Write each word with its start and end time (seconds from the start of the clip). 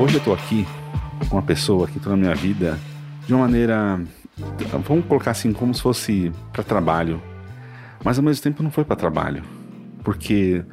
Hoje 0.00 0.14
eu 0.14 0.18
estou 0.18 0.32
aqui 0.32 0.66
com 1.28 1.36
uma 1.36 1.42
pessoa 1.42 1.86
que 1.86 1.98
entrou 1.98 2.16
na 2.16 2.22
minha 2.22 2.34
vida 2.34 2.78
de 3.26 3.34
uma 3.34 3.42
maneira, 3.42 4.00
vamos 4.82 5.04
colocar 5.04 5.32
assim, 5.32 5.52
como 5.52 5.74
se 5.74 5.82
fosse 5.82 6.32
para 6.54 6.64
trabalho, 6.64 7.22
mas 8.02 8.16
ao 8.16 8.24
mesmo 8.24 8.42
tempo 8.42 8.62
não 8.62 8.70
foi 8.70 8.82
para 8.82 8.96
trabalho, 8.96 9.44
porque 10.02 10.64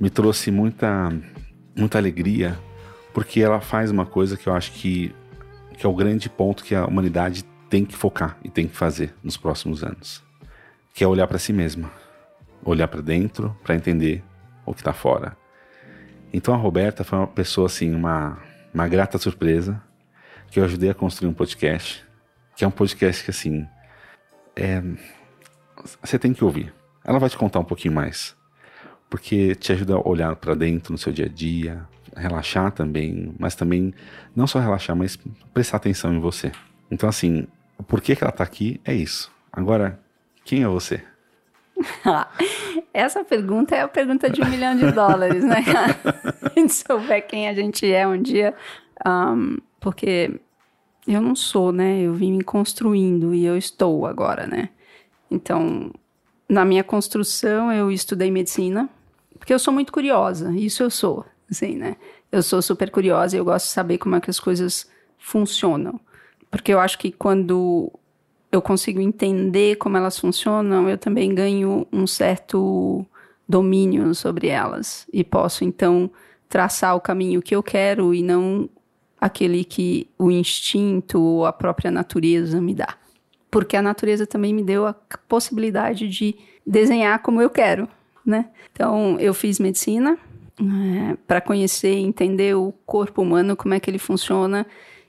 me 0.00 0.10
trouxe 0.10 0.50
muita, 0.50 1.12
muita 1.76 1.96
alegria, 1.96 2.58
porque 3.14 3.40
ela 3.40 3.60
faz 3.60 3.88
uma 3.88 4.04
coisa 4.04 4.36
que 4.36 4.48
eu 4.48 4.52
acho 4.52 4.72
que, 4.72 5.14
que 5.78 5.86
é 5.86 5.88
o 5.88 5.94
grande 5.94 6.28
ponto 6.28 6.64
que 6.64 6.74
a 6.74 6.84
humanidade 6.84 7.44
tem 7.70 7.84
que 7.84 7.94
focar 7.94 8.36
e 8.42 8.50
tem 8.50 8.66
que 8.66 8.76
fazer 8.76 9.14
nos 9.22 9.36
próximos 9.36 9.84
anos, 9.84 10.24
que 10.92 11.04
é 11.04 11.06
olhar 11.06 11.28
para 11.28 11.38
si 11.38 11.52
mesma, 11.52 11.88
olhar 12.64 12.88
para 12.88 13.00
dentro 13.00 13.56
para 13.62 13.76
entender 13.76 14.24
o 14.66 14.74
que 14.74 14.80
está 14.80 14.92
fora. 14.92 15.36
Então 16.32 16.52
a 16.52 16.56
Roberta 16.56 17.04
foi 17.04 17.18
uma 17.18 17.28
pessoa 17.28 17.66
assim, 17.66 17.94
uma, 17.94 18.38
uma 18.72 18.88
grata 18.88 19.18
surpresa, 19.18 19.82
que 20.50 20.60
eu 20.60 20.64
ajudei 20.64 20.90
a 20.90 20.94
construir 20.94 21.28
um 21.28 21.34
podcast, 21.34 22.04
que 22.56 22.64
é 22.64 22.68
um 22.68 22.70
podcast 22.70 23.24
que 23.24 23.30
assim, 23.30 23.66
é, 24.54 24.82
você 26.00 26.18
tem 26.18 26.32
que 26.32 26.44
ouvir. 26.44 26.72
Ela 27.04 27.18
vai 27.18 27.28
te 27.28 27.36
contar 27.36 27.58
um 27.58 27.64
pouquinho 27.64 27.94
mais, 27.94 28.36
porque 29.10 29.54
te 29.54 29.72
ajuda 29.72 29.94
a 29.94 30.08
olhar 30.08 30.36
para 30.36 30.54
dentro 30.54 30.92
no 30.92 30.98
seu 30.98 31.12
dia 31.12 31.26
a 31.26 31.28
dia, 31.28 31.86
relaxar 32.16 32.70
também, 32.72 33.34
mas 33.38 33.54
também 33.54 33.92
não 34.34 34.46
só 34.46 34.60
relaxar, 34.60 34.94
mas 34.94 35.18
prestar 35.52 35.78
atenção 35.78 36.14
em 36.14 36.20
você. 36.20 36.52
Então 36.90 37.08
assim, 37.08 37.46
por 37.86 38.00
que, 38.00 38.14
que 38.14 38.22
ela 38.22 38.30
está 38.30 38.44
aqui 38.44 38.80
é 38.84 38.94
isso. 38.94 39.30
Agora, 39.52 39.98
quem 40.44 40.62
é 40.62 40.66
você? 40.66 41.02
Essa 42.92 43.24
pergunta 43.24 43.74
é 43.74 43.80
a 43.80 43.88
pergunta 43.88 44.28
de 44.28 44.42
um 44.42 44.48
milhão 44.48 44.76
de 44.76 44.90
dólares, 44.92 45.42
né? 45.42 45.64
a 46.42 46.60
gente 46.60 46.74
souber 46.74 47.26
quem 47.26 47.48
a 47.48 47.54
gente 47.54 47.90
é 47.90 48.06
um 48.06 48.20
dia. 48.20 48.54
Um, 49.06 49.58
porque 49.80 50.38
eu 51.06 51.20
não 51.20 51.34
sou, 51.34 51.72
né? 51.72 52.00
Eu 52.02 52.14
vim 52.14 52.32
me 52.32 52.44
construindo 52.44 53.34
e 53.34 53.44
eu 53.44 53.56
estou 53.56 54.06
agora, 54.06 54.46
né? 54.46 54.68
Então, 55.30 55.90
na 56.48 56.64
minha 56.64 56.84
construção, 56.84 57.72
eu 57.72 57.90
estudei 57.90 58.30
medicina, 58.30 58.88
porque 59.38 59.54
eu 59.54 59.58
sou 59.58 59.72
muito 59.72 59.92
curiosa, 59.92 60.52
isso 60.52 60.82
eu 60.82 60.90
sou, 60.90 61.24
assim, 61.50 61.76
né? 61.76 61.96
Eu 62.30 62.42
sou 62.42 62.60
super 62.60 62.90
curiosa 62.90 63.34
e 63.34 63.38
eu 63.38 63.44
gosto 63.44 63.66
de 63.66 63.72
saber 63.72 63.98
como 63.98 64.16
é 64.16 64.20
que 64.20 64.30
as 64.30 64.38
coisas 64.38 64.88
funcionam. 65.18 65.98
Porque 66.50 66.72
eu 66.72 66.78
acho 66.78 66.98
que 66.98 67.10
quando 67.10 67.90
eu 68.52 68.60
consigo 68.60 69.00
entender 69.00 69.76
como 69.76 69.96
elas 69.96 70.18
funcionam, 70.18 70.88
eu 70.88 70.98
também 70.98 71.34
ganho 71.34 71.86
um 71.90 72.06
certo 72.06 73.04
domínio 73.48 74.14
sobre 74.14 74.48
elas 74.48 75.06
e 75.12 75.24
posso 75.24 75.64
então 75.64 76.10
traçar 76.48 76.94
o 76.94 77.00
caminho 77.00 77.40
que 77.40 77.56
eu 77.56 77.62
quero 77.62 78.14
e 78.14 78.22
não 78.22 78.68
aquele 79.18 79.64
que 79.64 80.06
o 80.18 80.30
instinto 80.30 81.20
ou 81.20 81.46
a 81.46 81.52
própria 81.52 81.90
natureza 81.90 82.60
me 82.60 82.74
dá. 82.74 82.94
Porque 83.50 83.76
a 83.76 83.82
natureza 83.82 84.26
também 84.26 84.52
me 84.52 84.62
deu 84.62 84.86
a 84.86 84.94
possibilidade 85.26 86.08
de 86.08 86.36
desenhar 86.66 87.20
como 87.20 87.40
eu 87.40 87.48
quero, 87.48 87.88
né? 88.24 88.50
Então, 88.72 89.18
eu 89.18 89.32
fiz 89.32 89.58
medicina 89.58 90.18
é, 90.58 91.16
para 91.26 91.40
conhecer 91.40 91.94
e 91.94 92.02
entender 92.02 92.54
o 92.54 92.72
corpo 92.84 93.22
humano, 93.22 93.56
como 93.56 93.74
é 93.74 93.80
que 93.80 93.88
ele 93.88 93.98
funciona 93.98 94.66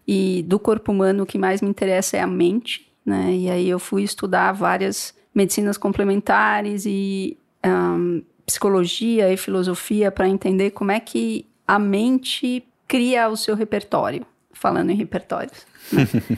e 0.07 0.43
do 0.47 0.59
corpo 0.59 0.91
humano, 0.91 1.23
o 1.23 1.25
que 1.25 1.37
mais 1.37 1.61
me 1.61 1.69
interessa 1.69 2.17
é 2.17 2.21
a 2.21 2.27
mente, 2.27 2.92
né? 3.05 3.33
E 3.33 3.49
aí 3.49 3.69
eu 3.69 3.79
fui 3.79 4.03
estudar 4.03 4.51
várias 4.51 5.13
medicinas 5.33 5.77
complementares 5.77 6.85
e 6.85 7.37
um, 7.65 8.21
psicologia 8.45 9.31
e 9.31 9.37
filosofia 9.37 10.11
para 10.11 10.27
entender 10.27 10.71
como 10.71 10.91
é 10.91 10.99
que 10.99 11.47
a 11.67 11.79
mente 11.79 12.63
cria 12.87 13.29
o 13.29 13.37
seu 13.37 13.55
repertório, 13.55 14.25
falando 14.51 14.91
em 14.91 14.95
repertórios. 14.95 15.65
Né? 15.91 16.07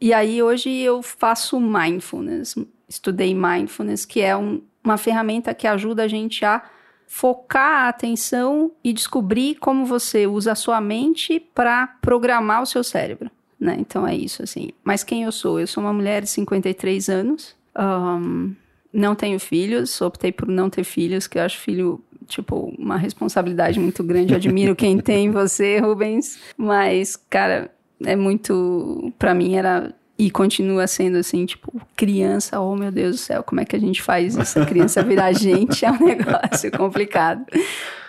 e 0.00 0.12
aí 0.12 0.42
hoje 0.42 0.70
eu 0.70 1.02
faço 1.02 1.58
mindfulness, 1.60 2.54
estudei 2.88 3.34
mindfulness, 3.34 4.04
que 4.04 4.20
é 4.20 4.36
um, 4.36 4.62
uma 4.84 4.96
ferramenta 4.96 5.54
que 5.54 5.66
ajuda 5.66 6.04
a 6.04 6.08
gente 6.08 6.44
a 6.44 6.62
focar 7.06 7.86
a 7.86 7.88
atenção 7.88 8.70
e 8.84 8.92
descobrir 8.92 9.54
como 9.56 9.86
você 9.86 10.26
usa 10.26 10.52
a 10.52 10.54
sua 10.54 10.80
mente 10.80 11.40
para 11.40 11.86
programar 11.86 12.62
o 12.62 12.66
seu 12.66 12.84
cérebro. 12.84 13.30
Né? 13.60 13.76
Então 13.78 14.06
é 14.06 14.14
isso, 14.14 14.42
assim. 14.42 14.70
Mas 14.84 15.02
quem 15.02 15.24
eu 15.24 15.32
sou? 15.32 15.58
Eu 15.58 15.66
sou 15.66 15.82
uma 15.82 15.92
mulher 15.92 16.22
de 16.22 16.30
53 16.30 17.08
anos, 17.08 17.56
um, 17.76 18.54
não 18.92 19.14
tenho 19.14 19.38
filhos, 19.40 20.00
optei 20.00 20.32
por 20.32 20.48
não 20.48 20.70
ter 20.70 20.84
filhos, 20.84 21.26
que 21.26 21.38
eu 21.38 21.42
acho 21.42 21.58
filho, 21.58 22.00
tipo, 22.26 22.72
uma 22.78 22.96
responsabilidade 22.96 23.80
muito 23.80 24.02
grande. 24.04 24.32
Eu 24.32 24.36
admiro 24.36 24.76
quem 24.76 24.98
tem 25.00 25.30
você, 25.30 25.78
Rubens, 25.78 26.38
mas, 26.56 27.16
cara, 27.16 27.70
é 28.04 28.14
muito. 28.14 29.12
para 29.18 29.34
mim 29.34 29.56
era 29.56 29.94
e 30.18 30.32
continua 30.32 30.86
sendo 30.88 31.16
assim, 31.18 31.46
tipo, 31.46 31.80
criança, 31.94 32.58
oh 32.60 32.74
meu 32.74 32.90
Deus 32.90 33.16
do 33.16 33.18
céu, 33.18 33.44
como 33.44 33.60
é 33.60 33.64
que 33.64 33.76
a 33.76 33.78
gente 33.78 34.02
faz 34.02 34.36
essa 34.36 34.66
criança 34.66 35.02
virar 35.02 35.30
gente? 35.34 35.84
É 35.84 35.92
um 35.92 36.04
negócio 36.04 36.70
complicado. 36.76 37.44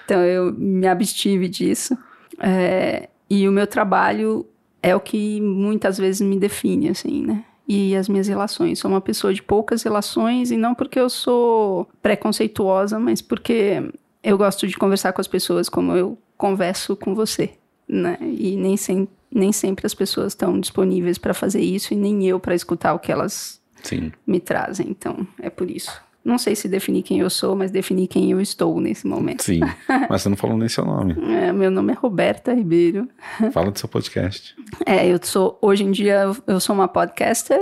Então 0.06 0.22
eu 0.22 0.52
me 0.52 0.88
abstive 0.88 1.48
disso. 1.48 1.96
É, 2.40 3.10
e 3.30 3.48
o 3.48 3.52
meu 3.52 3.68
trabalho 3.68 4.44
é 4.82 4.96
o 4.96 5.00
que 5.00 5.42
muitas 5.42 5.98
vezes 5.98 6.22
me 6.22 6.38
define, 6.38 6.90
assim, 6.90 7.26
né? 7.26 7.44
E 7.68 7.96
as 7.96 8.10
minhas 8.10 8.28
relações. 8.28 8.80
Sou 8.80 8.90
uma 8.90 9.02
pessoa 9.02 9.34
de 9.34 9.44
poucas 9.44 9.84
relações, 9.84 10.52
e 10.52 10.58
não 10.58 10.74
porque 10.74 11.00
eu 11.00 11.10
sou 11.10 11.88
preconceituosa, 12.02 13.00
mas 13.00 13.22
porque 13.22 13.84
eu 14.24 14.38
gosto 14.38 14.68
de 14.68 14.78
conversar 14.78 15.14
com 15.14 15.22
as 15.22 15.28
pessoas 15.28 15.70
como 15.70 15.96
eu 15.96 16.18
converso 16.38 16.96
com 16.96 17.14
você, 17.14 17.52
né? 17.88 18.18
E 18.22 18.56
nem 18.56 18.76
sempre 18.76 19.20
nem 19.32 19.52
sempre 19.52 19.86
as 19.86 19.94
pessoas 19.94 20.34
estão 20.34 20.60
disponíveis 20.60 21.18
para 21.18 21.34
fazer 21.34 21.62
isso 21.62 21.94
e 21.94 21.98
nem 21.98 22.28
eu 22.28 22.40
para 22.40 22.56
escutar 22.56 22.94
o 22.94 23.00
que 23.00 23.12
elas 23.12 23.62
Sim. 23.84 24.12
me 24.26 24.40
trazem. 24.40 24.90
Então, 24.90 25.28
é 25.40 25.50
por 25.50 25.70
isso. 25.70 26.02
Não 26.24 26.38
sei 26.38 26.56
se 26.56 26.68
definir 26.68 27.04
quem 27.04 27.20
eu 27.20 27.30
sou, 27.30 27.56
mas 27.56 27.72
definir 27.72 28.08
quem 28.08 28.32
eu 28.32 28.42
estou 28.42 28.80
nesse 28.80 29.08
momento. 29.08 29.44
Sim, 29.44 29.62
mas 30.10 30.22
você 30.22 30.30
não 30.30 30.38
falou 30.38 30.58
nem 30.58 30.68
seu 30.68 30.86
nome. 30.86 31.16
É, 31.34 31.52
meu 31.52 31.72
nome 31.72 31.94
é 31.94 31.96
Roberta 31.96 32.54
Ribeiro. 32.54 33.08
Fala 33.52 33.72
do 33.72 33.80
seu 33.80 33.88
podcast. 33.88 34.56
É, 34.86 35.08
eu 35.08 35.20
sou, 35.22 35.58
hoje 35.62 35.84
em 35.84 35.92
dia, 35.92 36.26
eu 36.46 36.60
sou 36.60 36.76
uma 36.76 36.88
podcaster. 36.88 37.62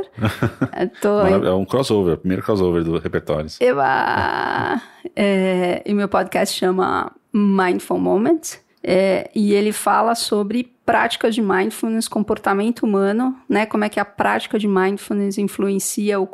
tô 1.02 1.22
é 1.22 1.54
um 1.54 1.66
crossover, 1.66 2.16
o 2.16 2.18
primeiro 2.18 2.44
crossover 2.44 2.84
do 2.84 2.98
Repertórios. 2.98 3.60
Eba! 3.62 4.82
é, 5.16 5.84
e 5.86 5.94
meu 5.94 6.08
podcast 6.08 6.58
chama 6.58 7.12
Mindful 7.34 8.00
Moments. 8.00 8.67
É, 8.90 9.30
e 9.36 9.54
ele 9.54 9.74
fala 9.74 10.16
sobre 10.16 10.74
práticas 10.86 11.36
de 11.36 11.42
mindfulness, 11.42 12.08
comportamento 12.08 12.84
humano, 12.84 13.38
né? 13.50 13.66
Como 13.66 13.84
é 13.84 13.90
que 13.90 14.00
a 14.00 14.06
prática 14.06 14.58
de 14.58 14.66
mindfulness 14.66 15.38
influencia 15.38 16.18
o 16.22 16.30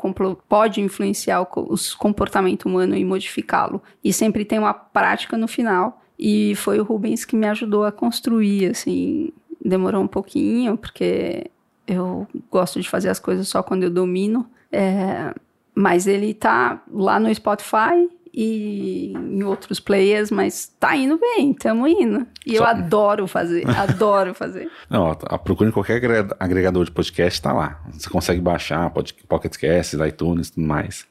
pode 0.48 0.80
influenciar 0.80 1.42
o, 1.42 1.48
o 1.56 1.75
comportamento 1.98 2.66
humano 2.66 2.95
e 2.95 3.04
modificá-lo. 3.04 3.81
E 4.04 4.13
sempre 4.13 4.45
tem 4.45 4.60
uma 4.60 4.72
prática 4.72 5.36
no 5.36 5.48
final. 5.48 6.00
E 6.19 6.54
foi 6.56 6.80
o 6.80 6.83
Rubens 6.83 7.25
que 7.25 7.36
me 7.36 7.48
ajudou 7.48 7.86
a 7.86 7.92
construir, 7.92 8.69
assim, 8.69 9.33
demorou 9.66 10.04
um 10.04 10.07
pouquinho, 10.07 10.78
porque 10.78 11.50
eu 11.88 12.28
gosto 12.51 12.80
de 12.80 12.88
fazer 12.88 13.10
as 13.10 13.19
coisas 13.19 13.48
só 13.48 13.63
quando 13.63 13.81
eu 13.81 13.89
domino. 13.89 14.48
É, 14.72 15.33
mas 15.74 16.06
ele 16.06 16.36
tá 16.36 16.83
lá 16.92 17.19
no 17.19 17.33
Spotify 17.33 18.07
e 18.33 19.13
em 19.15 19.44
outros 19.44 19.80
players, 19.80 20.31
mas 20.31 20.74
tá 20.80 20.95
indo 20.95 21.19
bem, 21.19 21.51
estamos 21.51 21.89
indo. 21.89 22.25
E 22.45 22.57
Só... 22.57 22.63
eu 22.63 22.65
adoro 22.65 23.27
fazer, 23.27 23.63
adoro 23.69 24.33
fazer. 24.33 24.69
Não, 24.89 25.12
a 25.12 25.38
procura 25.38 25.69
em 25.69 25.74
qualquer 25.74 26.01
agregador 26.39 26.83
de 26.83 26.91
podcast 26.91 27.39
tá 27.41 27.53
lá. 27.53 27.81
Você 27.91 28.09
consegue 28.09 28.41
baixar, 28.41 28.91
Pocket 29.27 29.56
Cast, 29.56 29.95
iTunes 29.97 30.47
e 30.47 30.53
tudo 30.53 30.65
mais. 30.65 31.06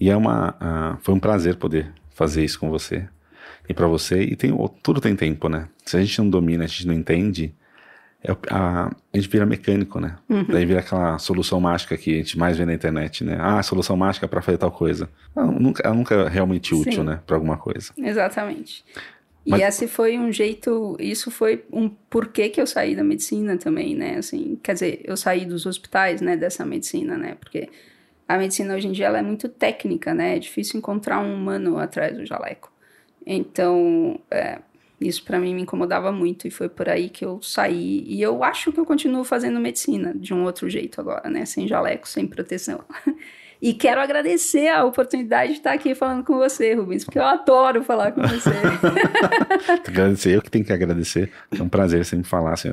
E 0.00 0.08
é 0.08 0.16
uma, 0.16 0.50
uh, 0.50 0.98
foi 1.02 1.14
um 1.14 1.20
prazer 1.20 1.56
poder 1.56 1.92
fazer 2.10 2.42
isso 2.44 2.58
com 2.58 2.70
você 2.70 3.06
e 3.68 3.74
para 3.74 3.86
você. 3.86 4.22
E 4.22 4.34
tem, 4.34 4.56
tudo 4.82 5.00
tem 5.00 5.14
tempo, 5.14 5.48
né? 5.48 5.68
Se 5.84 5.96
a 5.96 6.00
gente 6.00 6.18
não 6.18 6.30
domina, 6.30 6.64
a 6.64 6.66
gente 6.66 6.86
não 6.86 6.94
entende, 6.94 7.54
é 8.26 8.36
a, 8.50 8.86
a 8.86 9.16
gente 9.16 9.28
vira 9.28 9.46
mecânico, 9.46 10.00
né? 10.00 10.16
Uhum. 10.28 10.44
Daí 10.48 10.66
vira 10.66 10.80
aquela 10.80 11.18
solução 11.18 11.60
mágica 11.60 11.96
que 11.96 12.14
a 12.14 12.16
gente 12.16 12.36
mais 12.36 12.56
vê 12.56 12.66
na 12.66 12.74
internet, 12.74 13.22
né? 13.22 13.38
Ah, 13.40 13.62
solução 13.62 13.96
mágica 13.96 14.26
para 14.26 14.42
fazer 14.42 14.58
tal 14.58 14.72
coisa. 14.72 15.08
Ela 15.34 15.46
nunca, 15.46 15.82
ela 15.86 15.94
nunca 15.94 16.14
é 16.14 16.28
realmente 16.28 16.74
útil, 16.74 16.92
Sim. 16.92 17.04
né? 17.04 17.20
Para 17.24 17.36
alguma 17.36 17.56
coisa. 17.56 17.92
Exatamente. 17.96 18.84
Mas... 19.46 19.60
E 19.60 19.62
esse 19.62 19.86
foi 19.86 20.18
um 20.18 20.32
jeito, 20.32 20.96
isso 20.98 21.30
foi 21.30 21.64
um 21.72 21.88
porquê 21.88 22.48
que 22.48 22.60
eu 22.60 22.66
saí 22.66 22.96
da 22.96 23.04
medicina 23.04 23.56
também, 23.56 23.94
né? 23.94 24.16
Assim, 24.16 24.58
quer 24.60 24.72
dizer, 24.72 25.00
eu 25.04 25.16
saí 25.16 25.46
dos 25.46 25.66
hospitais, 25.66 26.20
né, 26.20 26.36
dessa 26.36 26.66
medicina, 26.66 27.16
né? 27.16 27.36
Porque 27.38 27.68
a 28.26 28.36
medicina 28.36 28.74
hoje 28.74 28.88
em 28.88 28.92
dia 28.92 29.06
ela 29.06 29.18
é 29.18 29.22
muito 29.22 29.48
técnica, 29.48 30.12
né? 30.12 30.34
É 30.34 30.38
difícil 30.40 30.78
encontrar 30.78 31.20
um 31.20 31.32
humano 31.32 31.78
atrás 31.78 32.16
do 32.16 32.26
jaleco. 32.26 32.72
Então, 33.24 34.20
é, 34.30 34.58
isso 35.00 35.24
para 35.24 35.38
mim 35.38 35.54
me 35.54 35.62
incomodava 35.62 36.10
muito 36.10 36.48
e 36.48 36.50
foi 36.50 36.68
por 36.68 36.88
aí 36.88 37.08
que 37.08 37.24
eu 37.24 37.40
saí. 37.42 38.02
E 38.06 38.22
eu 38.22 38.42
acho 38.42 38.72
que 38.72 38.80
eu 38.80 38.84
continuo 38.86 39.24
fazendo 39.24 39.60
medicina 39.60 40.14
de 40.14 40.32
um 40.32 40.44
outro 40.44 40.68
jeito 40.68 41.00
agora, 41.00 41.28
né? 41.28 41.44
Sem 41.44 41.68
jaleco, 41.68 42.08
sem 42.08 42.26
proteção. 42.26 42.84
E 43.60 43.72
quero 43.72 44.02
agradecer 44.02 44.68
a 44.68 44.84
oportunidade 44.84 45.52
de 45.52 45.58
estar 45.58 45.72
aqui 45.72 45.94
falando 45.94 46.22
com 46.22 46.36
você, 46.36 46.74
Rubens, 46.74 47.04
porque 47.04 47.18
eu 47.18 47.24
adoro 47.24 47.82
falar 47.82 48.12
com 48.12 48.20
você. 48.20 48.50
agradecer, 49.88 50.36
eu 50.36 50.42
que 50.42 50.50
tenho 50.50 50.64
que 50.64 50.74
agradecer. 50.74 51.32
É 51.58 51.62
um 51.62 51.68
prazer 51.68 52.04
sempre 52.04 52.28
falar. 52.28 52.52
Assim, 52.52 52.68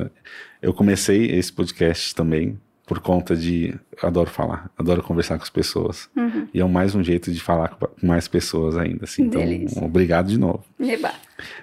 eu 0.62 0.74
comecei 0.74 1.32
esse 1.32 1.54
podcast 1.54 2.14
também 2.14 2.60
por 2.86 3.00
conta 3.00 3.36
de. 3.36 3.74
Eu 4.02 4.10
adoro 4.10 4.30
falar, 4.30 4.70
adoro 4.78 5.02
conversar 5.02 5.38
com 5.38 5.44
as 5.44 5.50
pessoas. 5.50 6.10
Uhum. 6.16 6.48
E 6.54 6.60
é 6.60 6.66
mais 6.66 6.94
um 6.96 7.04
jeito 7.04 7.32
de 7.32 7.40
falar 7.40 7.70
com 7.70 7.88
mais 8.06 8.28
pessoas 8.28 8.78
ainda. 8.78 9.06
Assim. 9.06 9.24
Então, 9.24 9.42
Delícia. 9.42 9.84
obrigado 9.84 10.28
de 10.28 10.38
novo. 10.38 10.64
Eba. 10.80 11.12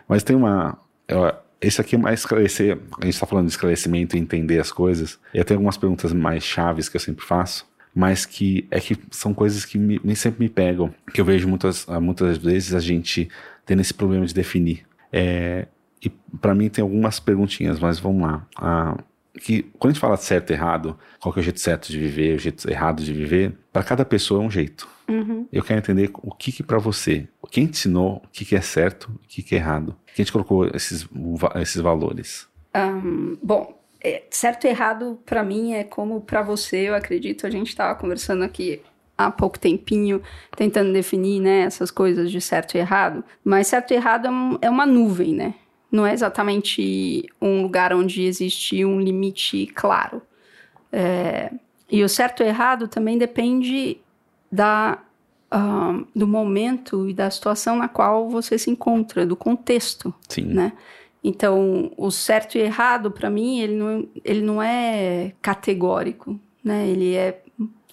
Mas 0.08 0.22
tem 0.22 0.34
uma. 0.34 0.78
Eu, 1.06 1.32
esse 1.61 1.81
aqui 1.81 1.94
é 1.94 1.99
mais 1.99 2.20
esclarecer. 2.20 2.78
A 3.00 3.05
gente 3.05 3.14
está 3.14 3.26
falando 3.26 3.46
de 3.46 3.52
esclarecimento 3.52 4.17
e 4.17 4.20
entender 4.20 4.58
as 4.58 4.72
coisas. 4.72 5.19
E 5.34 5.43
tem 5.44 5.56
algumas 5.56 5.76
perguntas 5.76 6.12
mais 6.12 6.43
chaves 6.43 6.88
que 6.88 6.96
eu 6.96 7.00
sempre 7.00 7.25
faço. 7.25 7.69
Mas 7.94 8.25
que 8.25 8.67
é 8.70 8.78
que 8.81 8.96
são 9.11 9.34
coisas 9.34 9.64
que 9.64 9.76
me, 9.76 10.00
me 10.02 10.17
sempre 10.17 10.40
me 10.44 10.49
pegam. 10.49 10.94
Que 11.12 11.20
eu 11.20 11.25
vejo 11.25 11.46
muitas, 11.49 11.87
muitas 12.00 12.38
vezes 12.38 12.72
a 12.72 12.81
gente 12.81 13.28
tendo 13.67 13.81
esse 13.81 13.93
problema 13.93 14.25
de 14.25 14.32
definir. 14.32 14.87
É, 15.12 15.67
e 16.02 16.08
para 16.40 16.55
mim 16.55 16.69
tem 16.69 16.82
algumas 16.82 17.20
perguntinhas, 17.20 17.78
mas 17.78 17.99
vamos 17.99 18.22
lá. 18.22 18.46
Ah, 18.56 18.96
que 19.38 19.62
quando 19.79 19.91
a 19.91 19.94
gente 19.94 20.00
fala 20.00 20.17
certo 20.17 20.50
e 20.50 20.55
errado, 20.55 20.99
qual 21.21 21.35
é 21.37 21.38
o 21.38 21.43
jeito 21.43 21.61
certo 21.61 21.88
de 21.88 21.99
viver, 21.99 22.37
o 22.37 22.38
jeito 22.38 22.71
errado 22.71 23.03
de 23.03 23.12
viver, 23.12 23.55
para 23.73 23.82
cada 23.82 24.05
pessoa 24.05 24.43
é 24.43 24.47
um 24.47 24.50
jeito. 24.50 24.88
Uhum. 25.09 25.47
Eu 25.53 25.62
quero 25.62 25.81
entender 25.81 26.11
o 26.15 26.35
que, 26.35 26.53
que 26.53 26.62
para 26.62 26.79
você, 26.79 27.29
quem 27.50 27.67
te 27.67 27.73
ensinou 27.73 28.23
o 28.25 28.29
que, 28.32 28.44
que 28.44 28.55
é 28.55 28.61
certo, 28.61 29.11
o 29.25 29.29
que, 29.29 29.43
que 29.43 29.55
é 29.55 29.59
errado, 29.59 29.97
quem 30.15 30.25
te 30.25 30.32
colocou 30.32 30.67
esses, 30.69 31.06
esses 31.56 31.81
valores. 31.81 32.49
Um, 32.75 33.37
bom, 33.43 33.77
é, 34.03 34.23
certo 34.31 34.67
e 34.67 34.69
errado 34.69 35.19
para 35.27 35.43
mim 35.43 35.75
é 35.75 35.85
como 35.85 36.21
para 36.21 36.43
você, 36.43 36.88
eu 36.88 36.94
acredito. 36.94 37.47
A 37.47 37.50
gente 37.50 37.69
estava 37.69 37.99
conversando 37.99 38.44
aqui 38.44 38.81
há 39.19 39.31
pouco 39.31 39.59
tempinho, 39.59 40.23
tentando 40.56 40.93
definir 40.93 41.41
né, 41.41 41.62
essas 41.62 41.91
coisas 41.91 42.31
de 42.31 42.41
certo 42.41 42.77
e 42.77 42.79
errado. 42.79 43.25
Mas 43.44 43.67
certo 43.67 43.91
e 43.91 43.94
errado 43.94 44.29
é, 44.29 44.67
é 44.67 44.71
uma 44.71 44.87
nuvem, 44.87 45.35
né? 45.35 45.55
Não 45.91 46.07
é 46.07 46.13
exatamente 46.13 47.27
um 47.41 47.63
lugar 47.63 47.93
onde 47.93 48.23
existe 48.23 48.85
um 48.85 49.01
limite 49.01 49.67
claro. 49.75 50.23
É, 50.93 51.53
e 51.91 52.05
o 52.05 52.09
certo 52.09 52.43
e 52.43 52.47
errado 52.47 52.87
também 52.87 53.19
depende 53.19 53.99
da, 54.51 54.99
uh, 55.53 56.07
do 56.15 56.27
momento 56.27 57.09
e 57.09 57.15
da 57.15 57.31
situação 57.31 57.77
na 57.77 57.89
qual 57.89 58.29
você 58.29 58.57
se 58.57 58.71
encontra, 58.71 59.27
do 59.27 59.37
contexto. 59.37 60.15
Sim. 60.29 60.45
Né? 60.45 60.73
Então, 61.23 61.93
o 61.97 62.11
certo 62.11 62.57
e 62.57 62.61
errado, 62.61 63.11
para 63.11 63.29
mim, 63.29 63.61
ele 63.61 63.75
não, 63.75 64.09
ele 64.25 64.41
não 64.41 64.63
é 64.63 65.33
categórico, 65.43 66.41
né? 66.65 66.89
Ele 66.89 67.15
é 67.15 67.43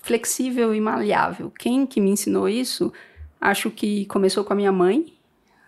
flexível 0.01 0.73
e 0.73 0.79
maleável. 0.79 1.51
Quem 1.51 1.85
que 1.85 1.99
me 1.99 2.09
ensinou 2.09 2.47
isso, 2.47 2.93
acho 3.41 3.69
que 3.69 4.05
começou 4.05 4.45
com 4.45 4.53
a 4.53 4.55
minha 4.55 4.71
mãe, 4.71 5.13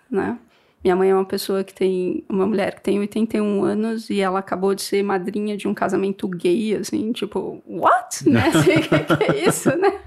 né? 0.10 0.40
Minha 0.84 0.96
mãe 0.96 1.10
é 1.10 1.14
uma 1.14 1.26
pessoa 1.26 1.64
que 1.64 1.74
tem. 1.74 2.24
Uma 2.30 2.46
mulher 2.46 2.76
que 2.76 2.82
tem 2.82 3.00
81 3.00 3.64
anos 3.64 4.10
e 4.10 4.22
ela 4.22 4.40
acabou 4.40 4.74
de 4.74 4.82
ser 4.82 5.04
madrinha 5.04 5.58
de 5.58 5.68
um 5.68 5.74
casamento 5.74 6.28
gay, 6.28 6.76
assim, 6.76 7.12
tipo, 7.12 7.62
what? 7.68 8.24
né? 8.30 8.48
Assim, 8.48 8.80
que, 8.88 9.18
que 9.18 9.24
é 9.24 9.48
isso, 9.48 9.70
né? 9.78 10.00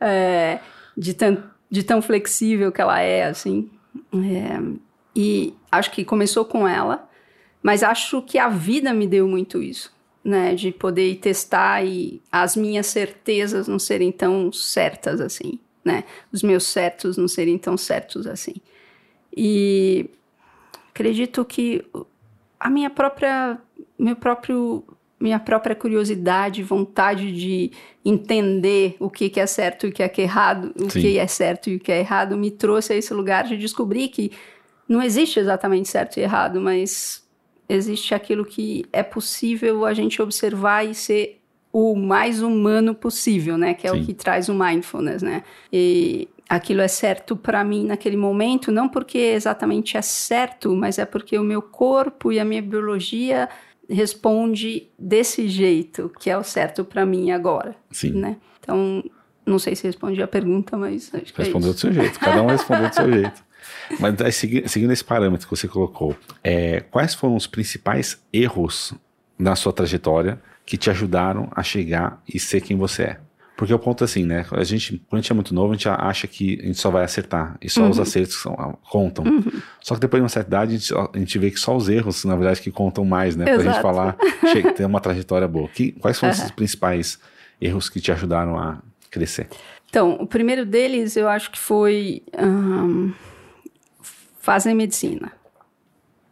É, 0.00 0.60
de, 0.96 1.12
tão, 1.12 1.42
de 1.70 1.82
tão 1.82 2.00
flexível 2.00 2.72
que 2.72 2.80
ela 2.80 3.00
é, 3.00 3.24
assim. 3.24 3.70
É, 4.14 4.88
e 5.14 5.54
acho 5.70 5.90
que 5.90 6.04
começou 6.04 6.44
com 6.44 6.66
ela, 6.66 7.06
mas 7.62 7.82
acho 7.82 8.22
que 8.22 8.38
a 8.38 8.48
vida 8.48 8.94
me 8.94 9.06
deu 9.06 9.28
muito 9.28 9.62
isso, 9.62 9.92
né? 10.24 10.54
De 10.54 10.72
poder 10.72 11.16
testar 11.16 11.84
e 11.84 12.22
as 12.32 12.56
minhas 12.56 12.86
certezas 12.86 13.68
não 13.68 13.78
serem 13.78 14.10
tão 14.10 14.50
certas 14.52 15.20
assim, 15.20 15.58
né? 15.84 16.04
Os 16.32 16.42
meus 16.42 16.64
certos 16.64 17.18
não 17.18 17.28
serem 17.28 17.58
tão 17.58 17.76
certos 17.76 18.26
assim. 18.26 18.54
E 19.40 20.10
acredito 20.90 21.44
que 21.44 21.84
a 22.58 22.68
minha 22.68 22.90
própria, 22.90 23.56
meu 23.96 24.16
próprio, 24.16 24.82
minha 25.20 25.38
própria 25.38 25.76
curiosidade, 25.76 26.60
vontade 26.64 27.32
de 27.32 27.70
entender 28.04 28.96
o 28.98 29.08
que, 29.08 29.30
que 29.30 29.38
é 29.38 29.46
certo 29.46 29.86
e 29.86 29.90
o 29.90 29.92
que 29.92 30.02
é 30.02 30.12
errado, 30.18 30.74
o 30.76 30.90
Sim. 30.90 31.00
que 31.00 31.18
é 31.18 31.26
certo 31.28 31.70
e 31.70 31.76
o 31.76 31.80
que 31.80 31.92
é 31.92 32.00
errado, 32.00 32.36
me 32.36 32.50
trouxe 32.50 32.92
a 32.92 32.96
esse 32.96 33.14
lugar 33.14 33.44
de 33.44 33.56
descobrir 33.56 34.08
que 34.08 34.32
não 34.88 35.00
existe 35.00 35.38
exatamente 35.38 35.88
certo 35.88 36.16
e 36.16 36.22
errado, 36.22 36.60
mas 36.60 37.24
existe 37.68 38.12
aquilo 38.12 38.44
que 38.44 38.84
é 38.92 39.04
possível 39.04 39.86
a 39.86 39.94
gente 39.94 40.20
observar 40.20 40.84
e 40.84 40.96
ser 40.96 41.38
o 41.72 41.94
mais 41.94 42.42
humano 42.42 42.92
possível, 42.92 43.56
né? 43.56 43.74
Que 43.74 43.86
é 43.86 43.92
Sim. 43.92 44.00
o 44.00 44.04
que 44.04 44.14
traz 44.14 44.48
o 44.48 44.54
mindfulness, 44.54 45.22
né? 45.22 45.44
E 45.72 46.26
aquilo 46.48 46.80
é 46.80 46.88
certo 46.88 47.36
para 47.36 47.62
mim 47.62 47.84
naquele 47.84 48.16
momento, 48.16 48.72
não 48.72 48.88
porque 48.88 49.18
exatamente 49.18 49.96
é 49.96 50.02
certo, 50.02 50.74
mas 50.74 50.98
é 50.98 51.04
porque 51.04 51.38
o 51.38 51.44
meu 51.44 51.60
corpo 51.60 52.32
e 52.32 52.40
a 52.40 52.44
minha 52.44 52.62
biologia 52.62 53.48
responde 53.88 54.88
desse 54.98 55.48
jeito, 55.48 56.10
que 56.20 56.30
é 56.30 56.36
o 56.36 56.42
certo 56.42 56.84
para 56.84 57.04
mim 57.04 57.30
agora, 57.30 57.74
Sim. 57.90 58.12
né? 58.12 58.36
Então, 58.60 59.02
não 59.44 59.58
sei 59.58 59.74
se 59.74 59.84
respondi 59.84 60.22
a 60.22 60.28
pergunta, 60.28 60.76
mas 60.76 61.10
acho 61.14 61.32
que 61.32 61.40
é 61.40 61.44
Respondeu 61.44 61.70
é 61.70 61.72
do 61.72 61.78
seu 61.78 61.92
jeito, 61.92 62.18
cada 62.18 62.42
um 62.42 62.46
respondeu 62.46 62.88
do 62.88 62.94
seu 62.94 63.10
jeito. 63.12 63.44
Mas 63.98 64.36
seguindo 64.36 64.92
esse 64.92 65.04
parâmetro 65.04 65.46
que 65.46 65.56
você 65.56 65.66
colocou, 65.66 66.16
é, 66.44 66.80
quais 66.80 67.14
foram 67.14 67.36
os 67.36 67.46
principais 67.46 68.22
erros 68.32 68.94
na 69.38 69.56
sua 69.56 69.72
trajetória 69.72 70.40
que 70.66 70.76
te 70.76 70.90
ajudaram 70.90 71.48
a 71.54 71.62
chegar 71.62 72.22
e 72.28 72.38
ser 72.38 72.60
quem 72.60 72.76
você 72.76 73.02
é? 73.02 73.20
Porque 73.58 73.74
o 73.74 73.78
ponto 73.78 74.04
é 74.04 74.06
assim, 74.06 74.24
né? 74.24 74.46
A 74.52 74.62
gente, 74.62 75.02
quando 75.08 75.18
a 75.18 75.20
gente 75.20 75.32
é 75.32 75.34
muito 75.34 75.52
novo, 75.52 75.72
a 75.72 75.76
gente 75.76 75.88
acha 75.88 76.28
que 76.28 76.60
a 76.62 76.66
gente 76.66 76.78
só 76.78 76.92
vai 76.92 77.02
acertar. 77.02 77.58
E 77.60 77.68
só 77.68 77.82
uhum. 77.82 77.90
os 77.90 77.98
acertos 77.98 78.36
são, 78.36 78.78
contam. 78.88 79.24
Uhum. 79.24 79.60
Só 79.80 79.96
que 79.96 80.00
depois 80.00 80.20
de 80.20 80.22
uma 80.22 80.28
certa 80.28 80.48
idade, 80.48 80.76
a 80.76 80.78
gente, 80.78 80.94
a 80.94 81.18
gente, 81.18 81.38
vê 81.40 81.50
que 81.50 81.58
só 81.58 81.76
os 81.76 81.88
erros, 81.88 82.24
na 82.24 82.36
verdade, 82.36 82.60
que 82.60 82.70
contam 82.70 83.04
mais, 83.04 83.34
né? 83.34 83.46
Exato. 83.46 83.64
Pra 83.64 83.72
gente 83.72 83.82
falar, 83.82 84.16
chega, 84.52 84.70
ter 84.70 84.84
uma 84.86 85.00
trajetória 85.00 85.48
boa. 85.48 85.66
Que, 85.66 85.90
quais 85.90 86.16
foram 86.16 86.32
uhum. 86.32 86.44
os 86.44 86.50
principais 86.52 87.18
erros 87.60 87.90
que 87.90 88.00
te 88.00 88.12
ajudaram 88.12 88.56
a 88.56 88.78
crescer? 89.10 89.48
Então, 89.90 90.12
o 90.20 90.26
primeiro 90.28 90.64
deles, 90.64 91.16
eu 91.16 91.28
acho 91.28 91.50
que 91.50 91.58
foi 91.58 92.22
fazer 94.38 94.72
medicina. 94.72 95.32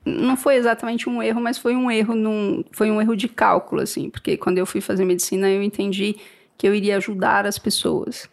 Não 0.04 0.36
foi 0.36 0.54
exatamente 0.54 1.08
um 1.08 1.20
erro, 1.20 1.40
mas 1.40 1.58
foi 1.58 1.74
um 1.74 1.90
erro 1.90 2.14
num, 2.14 2.62
foi 2.70 2.88
um 2.88 3.00
erro 3.00 3.16
de 3.16 3.26
cálculo, 3.26 3.82
assim. 3.82 4.10
Porque 4.10 4.36
quando 4.36 4.58
eu 4.58 4.64
fui 4.64 4.80
fazer 4.80 5.04
medicina, 5.04 5.50
eu 5.50 5.60
entendi 5.60 6.14
que 6.56 6.66
eu 6.66 6.74
iria 6.74 6.96
ajudar 6.96 7.46
as 7.46 7.58
pessoas. 7.58 8.28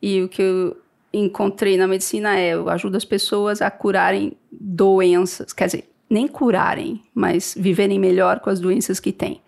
E 0.00 0.22
o 0.22 0.28
que 0.28 0.42
eu 0.42 0.76
encontrei 1.12 1.76
na 1.76 1.86
medicina 1.86 2.38
é 2.38 2.54
eu 2.54 2.68
ajudo 2.68 2.96
as 2.96 3.04
pessoas 3.04 3.62
a 3.62 3.70
curarem 3.70 4.36
doenças, 4.50 5.52
quer 5.52 5.66
dizer, 5.66 5.90
nem 6.08 6.26
curarem, 6.26 7.02
mas 7.14 7.54
viverem 7.58 7.98
melhor 7.98 8.40
com 8.40 8.50
as 8.50 8.60
doenças 8.60 8.98
que 8.98 9.12
têm. 9.12 9.40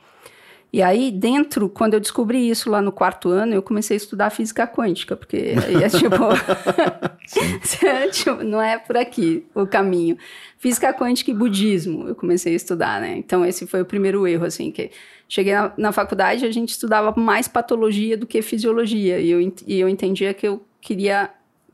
E 0.72 0.82
aí, 0.82 1.10
dentro, 1.10 1.68
quando 1.68 1.94
eu 1.94 2.00
descobri 2.00 2.48
isso 2.48 2.70
lá 2.70 2.80
no 2.80 2.92
quarto 2.92 3.28
ano, 3.28 3.54
eu 3.54 3.62
comecei 3.62 3.96
a 3.96 3.98
estudar 3.98 4.30
física 4.30 4.68
quântica, 4.68 5.16
porque 5.16 5.54
é 5.82 5.88
tipo, 5.88 6.14
é, 7.84 8.08
tipo, 8.08 8.44
não 8.44 8.62
é 8.62 8.78
por 8.78 8.96
aqui 8.96 9.44
o 9.52 9.66
caminho. 9.66 10.16
Física 10.58 10.94
quântica 10.94 11.30
e 11.32 11.34
budismo, 11.34 12.06
eu 12.06 12.14
comecei 12.14 12.52
a 12.52 12.56
estudar, 12.56 13.00
né? 13.00 13.16
Então, 13.16 13.44
esse 13.44 13.66
foi 13.66 13.82
o 13.82 13.84
primeiro 13.84 14.28
erro, 14.28 14.44
assim, 14.44 14.70
que 14.70 14.92
cheguei 15.30 15.54
na, 15.54 15.72
na 15.78 15.92
faculdade, 15.92 16.44
a 16.44 16.50
gente 16.50 16.70
estudava 16.70 17.14
mais 17.18 17.46
patologia 17.46 18.18
do 18.18 18.26
que 18.26 18.42
fisiologia, 18.42 19.20
e 19.20 19.30
eu, 19.30 19.40
e 19.40 19.80
eu 19.80 19.88
entendia 19.88 20.34
que 20.34 20.46
eu 20.46 20.62
queria 20.80 21.30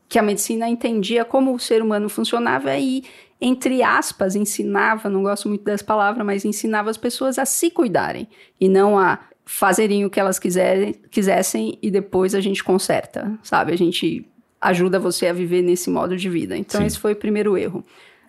que 0.09 0.19
a 0.19 0.23
medicina 0.23 0.69
entendia 0.69 1.25
como 1.25 1.53
o 1.53 1.59
ser 1.59 1.83
humano 1.83 2.09
funcionava 2.09 2.77
e 2.77 3.03
entre 3.41 3.83
aspas, 3.83 4.35
ensinava, 4.35 5.11
não 5.11 5.23
gosto 5.23 5.49
muito 5.49 5.65
dessa 5.65 5.85
palavra, 5.85 6.25
mas 6.25 6.45
ensinava 6.45 6.89
as 6.89 6.97
pessoas 6.97 7.39
a 7.39 7.45
se 7.45 7.71
cuidarem 7.71 8.29
e 8.59 8.69
não 8.69 8.99
a 8.99 9.19
fazerem 9.45 10.05
o 10.05 10.11
que 10.11 10.19
elas 10.19 10.39
quiserem, 10.39 10.95
quisessem 11.11 11.79
e 11.83 11.91
depois 11.91 12.35
a 12.35 12.41
gente 12.41 12.65
conserta, 12.65 13.39
sabe? 13.43 13.73
A 13.73 13.77
gente 13.77 14.27
ajuda 14.61 14.99
você 14.99 15.27
a 15.27 15.33
viver 15.33 15.61
nesse 15.63 15.91
modo 15.91 16.17
de 16.17 16.31
vida. 16.31 16.57
Então, 16.57 16.81
Sim. 16.81 16.87
esse 16.87 16.99
foi 16.99 17.13
o 17.13 17.17
primeiro 17.17 17.59
erro. 17.59 17.85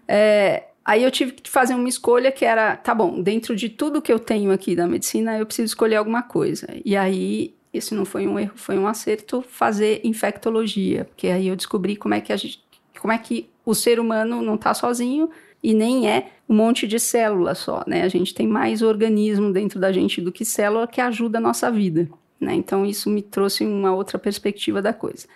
É, 0.07 0.65
Aí 0.87 1.03
eu 1.03 1.11
tive 1.11 1.33
que 1.33 1.49
fazer 1.49 1.75
uma 1.75 1.89
escolha 1.89 2.31
que 2.31 2.45
era, 2.45 2.77
tá 2.77 2.95
bom, 2.95 3.21
dentro 3.21 3.53
de 3.53 3.67
tudo 3.67 4.01
que 4.01 4.11
eu 4.11 4.17
tenho 4.17 4.53
aqui 4.53 4.73
da 4.73 4.87
medicina, 4.87 5.37
eu 5.37 5.45
preciso 5.45 5.65
escolher 5.65 5.97
alguma 5.97 6.23
coisa. 6.23 6.65
E 6.85 6.95
aí, 6.95 7.53
esse 7.73 7.93
não 7.93 8.05
foi 8.05 8.25
um 8.25 8.39
erro, 8.39 8.53
foi 8.55 8.77
um 8.77 8.87
acerto, 8.87 9.41
fazer 9.41 9.99
infectologia, 10.05 11.03
porque 11.03 11.27
aí 11.27 11.49
eu 11.49 11.57
descobri 11.57 11.97
como 11.97 12.13
é 12.13 12.21
que 12.21 12.31
a 12.31 12.37
gente, 12.37 12.63
como 13.01 13.11
é 13.11 13.17
que 13.17 13.49
o 13.65 13.75
ser 13.75 13.99
humano 13.99 14.41
não 14.41 14.55
está 14.55 14.73
sozinho 14.73 15.29
e 15.61 15.73
nem 15.73 16.09
é 16.09 16.31
um 16.47 16.55
monte 16.55 16.87
de 16.87 17.01
célula 17.01 17.53
só, 17.53 17.83
né? 17.85 18.03
A 18.03 18.07
gente 18.07 18.33
tem 18.33 18.47
mais 18.47 18.81
organismo 18.81 19.51
dentro 19.51 19.81
da 19.81 19.91
gente 19.91 20.21
do 20.21 20.31
que 20.31 20.45
célula 20.45 20.87
que 20.87 21.01
ajuda 21.01 21.37
a 21.37 21.41
nossa 21.41 21.69
vida, 21.69 22.07
né? 22.39 22.55
Então 22.55 22.85
isso 22.85 23.09
me 23.09 23.21
trouxe 23.21 23.65
uma 23.65 23.93
outra 23.93 24.17
perspectiva 24.17 24.81
da 24.81 24.93
coisa. 24.93 25.27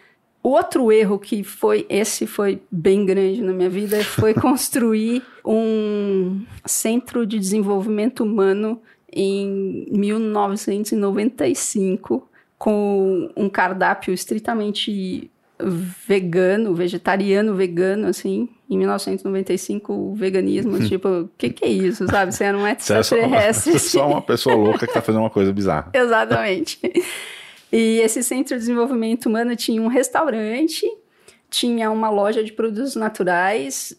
Outro 0.43 0.91
erro 0.91 1.19
que 1.19 1.43
foi, 1.43 1.85
esse 1.87 2.25
foi 2.25 2.59
bem 2.71 3.05
grande 3.05 3.41
na 3.41 3.53
minha 3.53 3.69
vida, 3.69 4.03
foi 4.03 4.33
construir 4.41 5.21
um 5.45 6.43
centro 6.65 7.27
de 7.27 7.37
desenvolvimento 7.37 8.23
humano 8.23 8.81
em 9.11 9.85
1995 9.91 12.27
com 12.57 13.29
um 13.35 13.49
cardápio 13.49 14.13
estritamente 14.13 15.29
vegano, 16.07 16.73
vegetariano, 16.73 17.55
vegano, 17.55 18.07
assim. 18.07 18.49
Em 18.69 18.77
1995, 18.77 19.93
o 19.93 20.15
veganismo, 20.15 20.79
tipo, 20.87 21.07
o 21.07 21.29
que, 21.37 21.49
que 21.49 21.65
é 21.65 21.69
isso, 21.69 22.07
sabe? 22.07 22.33
Você 22.33 22.45
era 22.45 22.57
um 22.57 22.65
extraterrestre. 22.65 23.73
Você 23.73 23.75
é 23.75 23.79
só 24.01 24.07
uma 24.07 24.21
pessoa 24.21 24.55
louca 24.55 24.87
que 24.87 24.93
tá 24.93 25.01
fazendo 25.01 25.21
uma 25.21 25.29
coisa 25.29 25.51
bizarra. 25.51 25.91
Exatamente. 25.93 26.79
E 27.71 27.99
esse 27.99 28.21
centro 28.21 28.55
de 28.55 28.59
desenvolvimento 28.59 29.27
humano 29.27 29.55
tinha 29.55 29.81
um 29.81 29.87
restaurante, 29.87 30.85
tinha 31.49 31.89
uma 31.89 32.09
loja 32.09 32.43
de 32.43 32.51
produtos 32.51 32.95
naturais, 32.95 33.97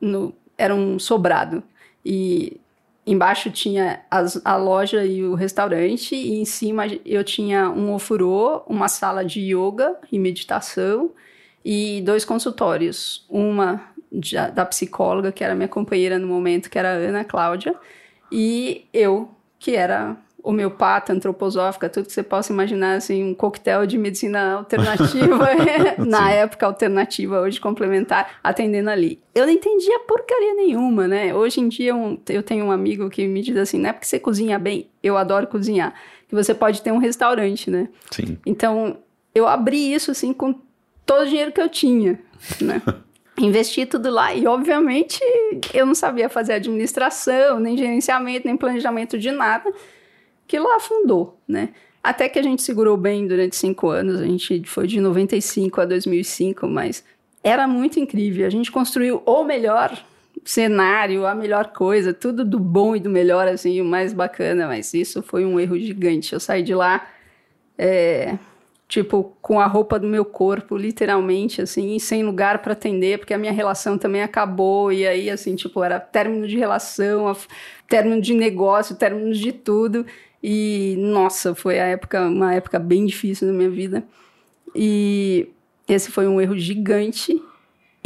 no, 0.00 0.34
era 0.58 0.74
um 0.74 0.98
sobrado. 0.98 1.62
E 2.04 2.60
embaixo 3.06 3.50
tinha 3.50 4.00
as, 4.10 4.40
a 4.44 4.56
loja 4.56 5.04
e 5.04 5.22
o 5.22 5.34
restaurante, 5.34 6.14
e 6.14 6.40
em 6.40 6.44
cima 6.44 6.84
eu 7.04 7.22
tinha 7.22 7.70
um 7.70 7.94
ofurô, 7.94 8.62
uma 8.66 8.88
sala 8.88 9.24
de 9.24 9.40
yoga 9.40 9.96
e 10.10 10.18
meditação, 10.18 11.12
e 11.64 12.02
dois 12.02 12.24
consultórios. 12.24 13.24
Uma 13.28 13.94
da 14.54 14.64
psicóloga, 14.64 15.30
que 15.30 15.44
era 15.44 15.54
minha 15.54 15.68
companheira 15.68 16.18
no 16.18 16.26
momento, 16.26 16.70
que 16.70 16.78
era 16.78 16.90
a 16.90 16.96
Ana 16.96 17.24
Cláudia, 17.24 17.74
e 18.30 18.86
eu, 18.92 19.28
que 19.58 19.76
era 19.76 20.16
homeopata, 20.46 21.12
antroposófica, 21.12 21.88
tudo 21.88 22.06
que 22.06 22.12
você 22.12 22.22
possa 22.22 22.52
imaginar, 22.52 22.94
assim, 22.94 23.24
um 23.24 23.34
coquetel 23.34 23.84
de 23.84 23.98
medicina 23.98 24.54
alternativa, 24.54 25.48
na 25.98 26.30
época 26.30 26.64
alternativa, 26.64 27.40
hoje 27.40 27.60
complementar, 27.60 28.38
atendendo 28.44 28.88
ali. 28.88 29.18
Eu 29.34 29.44
não 29.44 29.52
entendia 29.52 29.98
porcaria 30.06 30.54
nenhuma, 30.54 31.08
né? 31.08 31.34
Hoje 31.34 31.60
em 31.60 31.68
dia 31.68 31.96
um, 31.96 32.16
eu 32.28 32.44
tenho 32.44 32.64
um 32.64 32.70
amigo 32.70 33.10
que 33.10 33.26
me 33.26 33.42
diz 33.42 33.56
assim, 33.56 33.80
não 33.80 33.90
é 33.90 33.92
porque 33.92 34.06
você 34.06 34.20
cozinha 34.20 34.56
bem, 34.56 34.88
eu 35.02 35.16
adoro 35.16 35.48
cozinhar, 35.48 35.92
que 36.28 36.34
você 36.34 36.54
pode 36.54 36.80
ter 36.80 36.92
um 36.92 36.98
restaurante, 36.98 37.68
né? 37.68 37.88
Sim. 38.12 38.38
Então, 38.46 38.98
eu 39.34 39.48
abri 39.48 39.92
isso, 39.92 40.12
assim, 40.12 40.32
com 40.32 40.54
todo 41.04 41.22
o 41.22 41.26
dinheiro 41.26 41.50
que 41.50 41.60
eu 41.60 41.68
tinha, 41.68 42.20
né? 42.60 42.80
investi 43.38 43.84
tudo 43.84 44.08
lá 44.08 44.32
e 44.32 44.46
obviamente 44.46 45.20
eu 45.74 45.84
não 45.84 45.94
sabia 45.94 46.26
fazer 46.26 46.54
administração, 46.54 47.60
nem 47.60 47.76
gerenciamento, 47.76 48.46
nem 48.46 48.56
planejamento 48.56 49.18
de 49.18 49.30
nada 49.30 49.70
que 50.46 50.58
lá 50.58 50.76
afundou, 50.76 51.38
né? 51.46 51.70
Até 52.02 52.28
que 52.28 52.38
a 52.38 52.42
gente 52.42 52.62
segurou 52.62 52.96
bem 52.96 53.26
durante 53.26 53.56
cinco 53.56 53.88
anos, 53.88 54.20
a 54.20 54.24
gente 54.24 54.62
foi 54.64 54.86
de 54.86 55.00
95 55.00 55.80
a 55.80 55.84
2005, 55.84 56.68
mas 56.68 57.02
era 57.42 57.66
muito 57.66 57.98
incrível. 57.98 58.46
A 58.46 58.50
gente 58.50 58.70
construiu 58.70 59.22
o 59.26 59.44
melhor 59.44 60.04
cenário, 60.44 61.26
a 61.26 61.34
melhor 61.34 61.72
coisa, 61.72 62.14
tudo 62.14 62.44
do 62.44 62.58
bom 62.60 62.94
e 62.94 63.00
do 63.00 63.10
melhor, 63.10 63.48
assim, 63.48 63.80
o 63.80 63.84
mais 63.84 64.12
bacana, 64.12 64.68
mas 64.68 64.94
isso 64.94 65.22
foi 65.22 65.44
um 65.44 65.58
erro 65.58 65.78
gigante. 65.78 66.32
Eu 66.32 66.40
saí 66.40 66.62
de 66.62 66.74
lá, 66.74 67.08
é, 67.76 68.38
tipo, 68.88 69.36
com 69.42 69.58
a 69.58 69.66
roupa 69.66 69.98
do 69.98 70.06
meu 70.06 70.24
corpo, 70.24 70.76
literalmente, 70.76 71.60
assim, 71.60 71.98
sem 71.98 72.22
lugar 72.22 72.62
para 72.62 72.72
atender, 72.72 73.18
porque 73.18 73.34
a 73.34 73.38
minha 73.38 73.52
relação 73.52 73.98
também 73.98 74.22
acabou, 74.22 74.92
e 74.92 75.06
aí, 75.06 75.28
assim, 75.28 75.56
tipo, 75.56 75.82
era 75.82 75.98
término 75.98 76.46
de 76.46 76.56
relação, 76.56 77.36
término 77.88 78.20
de 78.20 78.34
negócio, 78.34 78.96
término 78.96 79.32
de 79.32 79.52
tudo. 79.52 80.06
E 80.42 80.96
nossa, 80.98 81.54
foi 81.54 81.80
a 81.80 81.86
época, 81.86 82.26
uma 82.28 82.54
época 82.54 82.78
bem 82.78 83.06
difícil 83.06 83.48
na 83.48 83.54
minha 83.54 83.70
vida. 83.70 84.04
E 84.74 85.48
esse 85.88 86.10
foi 86.10 86.26
um 86.26 86.40
erro 86.40 86.58
gigante 86.58 87.40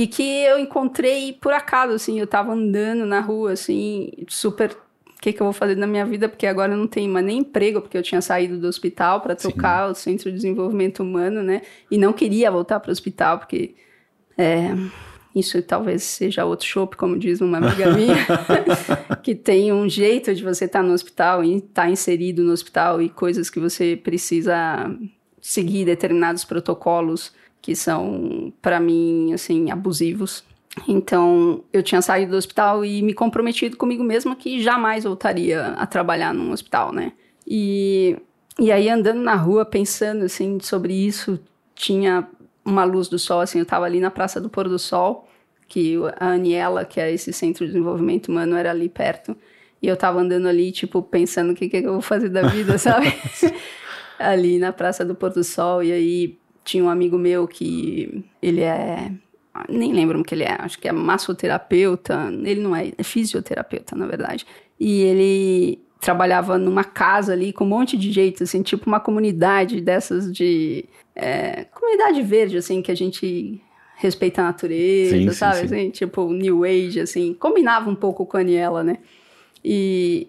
e 0.01 0.07
que 0.07 0.23
eu 0.23 0.59
encontrei 0.59 1.35
por 1.35 1.53
acaso, 1.53 1.93
assim, 1.93 2.19
eu 2.19 2.27
tava 2.27 2.53
andando 2.53 3.05
na 3.05 3.21
rua, 3.21 3.53
assim, 3.53 4.11
super. 4.29 4.71
O 4.71 5.21
que, 5.21 5.31
que 5.31 5.43
eu 5.43 5.45
vou 5.45 5.53
fazer 5.53 5.77
na 5.77 5.87
minha 5.87 6.07
vida? 6.07 6.27
Porque 6.27 6.47
agora 6.47 6.73
eu 6.73 6.79
não 6.79 6.87
tenho 6.87 7.13
mais 7.13 7.27
nem 7.27 7.41
emprego, 7.41 7.83
porque 7.83 7.99
eu 7.99 8.03
tinha 8.03 8.23
saído 8.23 8.57
do 8.57 8.67
hospital 8.67 9.21
para 9.21 9.37
tocar 9.37 9.85
Sim. 9.89 9.93
o 9.93 9.95
Centro 9.95 10.31
de 10.31 10.37
Desenvolvimento 10.37 11.03
Humano, 11.03 11.43
né? 11.43 11.61
E 11.91 11.99
não 11.99 12.15
queria 12.15 12.51
voltar 12.51 12.81
para 12.81 12.89
o 12.89 12.93
hospital, 12.93 13.41
porque 13.41 13.75
é, 14.39 14.71
isso 15.35 15.63
talvez 15.63 16.03
seja 16.03 16.45
outro 16.45 16.67
chope, 16.67 16.97
como 16.97 17.19
diz 17.19 17.41
uma 17.41 17.59
amiga 17.59 17.93
minha, 17.93 18.27
que 19.23 19.35
tem 19.35 19.73
um 19.73 19.89
jeito 19.89 20.35
de 20.35 20.43
você 20.43 20.65
estar 20.65 20.81
tá 20.81 20.83
no 20.83 20.93
hospital 20.93 21.45
e 21.45 21.57
estar 21.57 21.83
tá 21.83 21.91
inserido 21.91 22.43
no 22.43 22.53
hospital 22.53 23.01
e 23.01 23.09
coisas 23.09 23.49
que 23.49 23.61
você 23.61 23.97
precisa 23.97 24.91
seguir 25.41 25.85
determinados 25.85 26.45
protocolos 26.45 27.33
que 27.63 27.77
são, 27.77 28.53
para 28.61 28.81
mim, 28.81 29.33
assim, 29.33 29.71
abusivos. 29.71 30.43
Então, 30.89 31.63
eu 31.73 31.83
tinha 31.83 32.01
saído 32.01 32.33
do 32.33 32.37
hospital 32.37 32.85
e 32.85 33.03
me 33.03 33.13
comprometido 33.13 33.77
comigo 33.77 34.03
mesma 34.03 34.35
que 34.35 34.63
jamais 34.63 35.05
voltaria 35.05 35.69
a 35.69 35.87
trabalhar 35.87 36.33
num 36.33 36.53
hospital, 36.53 36.93
né? 36.93 37.13
E, 37.47 38.17
e 38.59 38.73
aí, 38.73 38.89
andando 38.89 39.21
na 39.21 39.35
rua, 39.35 39.65
pensando, 39.65 40.25
assim, 40.25 40.59
sobre 40.61 40.95
isso, 40.95 41.39
tinha 41.75 42.27
uma 42.65 42.85
luz 42.85 43.09
do 43.09 43.19
sol, 43.19 43.41
assim, 43.41 43.59
eu 43.59 43.65
estava 43.65 43.85
ali 43.85 44.01
na 44.01 44.11
Praça 44.11 44.41
do 44.41 44.51
Pôr 44.51 44.69
do 44.69 44.79
Sol, 44.79 45.29
que 45.67 45.97
a 46.19 46.33
Aniela, 46.33 46.85
que 46.85 47.01
é 47.01 47.13
esse 47.13 47.33
centro 47.33 47.65
de 47.65 47.73
desenvolvimento 47.73 48.29
humano, 48.29 48.57
era 48.57 48.71
ali 48.71 48.89
perto. 48.89 49.37
E 49.83 49.87
eu 49.87 49.95
estava 49.95 50.21
andando 50.21 50.47
ali, 50.47 50.73
tipo, 50.73 51.03
pensando 51.03 51.53
o 51.53 51.55
que, 51.55 51.69
que 51.69 51.79
eu 51.79 51.93
vou 51.93 52.03
fazer 52.03 52.29
da 52.29 52.43
vida, 52.43 52.77
sabe? 52.79 53.13
ali 54.19 54.59
na 54.59 54.73
Praça 54.73 55.05
do 55.05 55.15
Pôr 55.15 55.31
do 55.31 55.43
Sol. 55.43 55.83
E 55.83 55.91
aí 55.91 56.39
tinha 56.65 56.85
um 56.85 56.91
amigo 56.91 57.19
meu 57.19 57.49
que 57.49 58.25
ele 58.43 58.61
é. 58.61 59.11
Nem 59.69 59.93
lembro 59.93 60.21
o 60.21 60.25
que 60.25 60.35
ele 60.35 60.45
é, 60.45 60.57
acho 60.61 60.79
que 60.79 60.89
é 60.89 60.93
massoterapeuta. 60.93 62.31
Ele 62.45 62.61
não 62.61 62.77
é, 62.77 62.93
é 62.97 63.03
fisioterapeuta, 63.03 63.97
na 63.97 64.07
verdade. 64.07 64.47
E 64.79 65.03
ele 65.03 65.83
trabalhava 66.01 66.57
numa 66.57 66.85
casa 66.85 67.33
ali 67.33 67.53
com 67.53 67.65
um 67.65 67.69
monte 67.69 67.97
de 67.97 68.11
gente, 68.11 68.43
assim, 68.43 68.63
tipo 68.63 68.87
uma 68.87 69.01
comunidade 69.01 69.81
dessas 69.81 70.33
de. 70.33 70.85
É, 71.21 71.65
comunidade 71.65 72.23
verde, 72.23 72.57
assim, 72.57 72.81
que 72.81 72.91
a 72.91 72.95
gente 72.95 73.61
respeita 73.97 74.41
a 74.41 74.45
natureza, 74.45 75.17
sim, 75.17 75.31
sabe? 75.33 75.61
Sim, 75.61 75.69
sim. 75.69 75.75
Assim, 75.75 75.91
tipo, 75.91 76.33
New 76.33 76.65
Age, 76.65 77.01
assim. 77.01 77.35
Combinava 77.35 77.91
um 77.91 77.95
pouco 77.95 78.25
com 78.25 78.37
a 78.37 78.41
Aniela, 78.41 78.83
né? 78.83 78.99
E, 79.63 80.29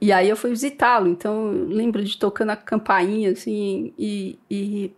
e 0.00 0.10
aí 0.10 0.28
eu 0.28 0.36
fui 0.36 0.50
visitá-lo, 0.50 1.08
então 1.08 1.52
eu 1.52 1.68
lembro 1.68 2.02
de 2.02 2.16
tocando 2.16 2.50
a 2.50 2.56
campainha, 2.56 3.32
assim, 3.32 3.92
e, 3.98 4.38
e 4.50 4.90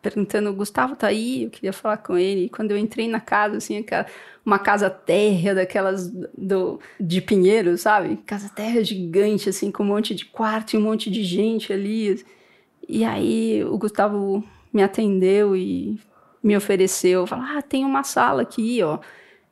perguntando, 0.00 0.52
Gustavo 0.54 0.96
tá 0.96 1.08
aí? 1.08 1.44
Eu 1.44 1.50
queria 1.50 1.72
falar 1.72 1.98
com 1.98 2.16
ele. 2.16 2.46
E 2.46 2.48
quando 2.48 2.70
eu 2.70 2.78
entrei 2.78 3.06
na 3.06 3.20
casa, 3.20 3.58
assim, 3.58 3.76
aquela 3.78 4.06
uma 4.44 4.58
casa 4.58 4.90
térrea 4.90 5.54
daquelas 5.54 6.10
do, 6.36 6.80
de 6.98 7.20
Pinheiro, 7.20 7.78
sabe? 7.78 8.16
Casa 8.26 8.48
térrea 8.48 8.82
gigante, 8.84 9.48
assim, 9.48 9.70
com 9.70 9.84
um 9.84 9.86
monte 9.86 10.14
de 10.14 10.24
quarto 10.24 10.74
e 10.74 10.76
um 10.78 10.82
monte 10.82 11.10
de 11.10 11.22
gente 11.22 11.72
ali. 11.72 12.24
E 12.88 13.04
aí 13.04 13.62
o 13.64 13.78
Gustavo 13.78 14.42
me 14.72 14.82
atendeu 14.82 15.54
e 15.56 16.00
me 16.42 16.56
ofereceu, 16.56 17.26
falou, 17.26 17.44
ah, 17.48 17.62
tem 17.62 17.84
uma 17.84 18.02
sala 18.02 18.42
aqui, 18.42 18.82
ó, 18.82 18.98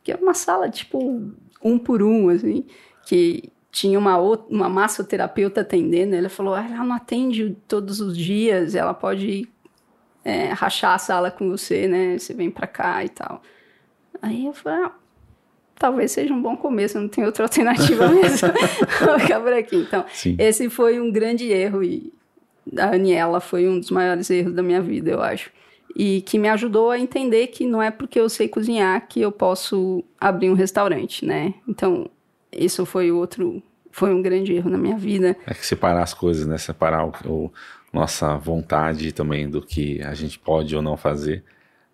que 0.03 0.11
é 0.13 0.17
uma 0.17 0.35
sala, 0.35 0.69
tipo, 0.69 1.31
um 1.63 1.79
por 1.79 2.03
um, 2.03 2.29
assim, 2.31 2.65
que 3.05 3.53
tinha 3.71 3.99
uma, 3.99 4.19
outra, 4.19 4.47
uma 4.53 4.69
massoterapeuta 4.69 5.61
atendendo, 5.61 6.17
ela 6.17 6.29
falou, 6.29 6.55
ah, 6.55 6.67
ela 6.67 6.85
não 6.85 6.97
atende 6.97 7.57
todos 7.69 8.01
os 8.01 8.17
dias, 8.17 8.75
ela 8.75 8.93
pode 8.93 9.49
é, 10.25 10.49
rachar 10.49 10.95
a 10.95 10.99
sala 10.99 11.31
com 11.31 11.49
você, 11.51 11.87
né, 11.87 12.19
você 12.19 12.35
vem 12.35 12.51
pra 12.51 12.67
cá 12.67 13.05
e 13.05 13.09
tal. 13.09 13.43
Aí 14.21 14.47
eu 14.47 14.53
falei, 14.53 14.85
ah, 14.85 14.93
talvez 15.79 16.13
seja 16.13 16.35
um 16.35 16.43
bom 16.43 16.57
começo, 16.57 17.01
não 17.01 17.09
tem 17.09 17.25
outra 17.25 17.45
alternativa 17.45 18.09
mesmo. 18.09 18.49
Vou 19.07 19.19
ficar 19.19 19.41
por 19.41 19.53
aqui. 19.53 19.77
Então, 19.77 20.05
Sim. 20.13 20.37
esse 20.39 20.69
foi 20.69 21.01
um 21.01 21.11
grande 21.11 21.51
erro 21.51 21.83
e 21.83 22.13
a 22.77 22.95
Aniela 22.95 23.41
foi 23.41 23.69
um 23.69 23.79
dos 23.79 23.91
maiores 23.91 24.31
erros 24.31 24.55
da 24.55 24.63
minha 24.63 24.81
vida, 24.81 25.11
eu 25.11 25.23
acho. 25.23 25.51
E 25.97 26.21
que 26.23 26.39
me 26.39 26.49
ajudou 26.49 26.91
a 26.91 26.99
entender 26.99 27.49
que 27.49 27.67
não 27.67 27.83
é 27.83 27.91
porque 27.91 28.21
eu 28.21 28.29
sei 28.29 28.49
cozinhar 28.49 29.09
que 29.09 29.21
eu 29.21 29.33
posso 29.33 30.05
abrir 30.21 30.49
um 30.49 30.55
restaurante, 30.55 31.25
né? 31.25 31.55
Então, 31.67 32.09
isso 32.53 32.87
foi 32.87 33.11
outro, 33.11 33.63
foi 33.91 34.15
um 34.15 34.23
grande 34.23 34.55
erro 34.55 34.71
na 34.71 34.79
minha 34.79 34.97
vida. 34.97 35.37
É 35.47 35.55
que 35.55 35.67
separar 35.67 36.03
as 36.03 36.15
coisas, 36.15 36.47
né? 36.47 36.59
Separar 36.59 37.07
o, 37.07 37.13
o 37.27 37.53
nossa 37.93 38.37
vontade 38.37 39.13
também 39.13 39.49
do 39.49 39.61
que 39.61 40.01
a 40.03 40.15
gente 40.15 40.39
pode 40.39 40.75
ou 40.77 40.83
não 40.83 40.97
fazer 40.97 41.43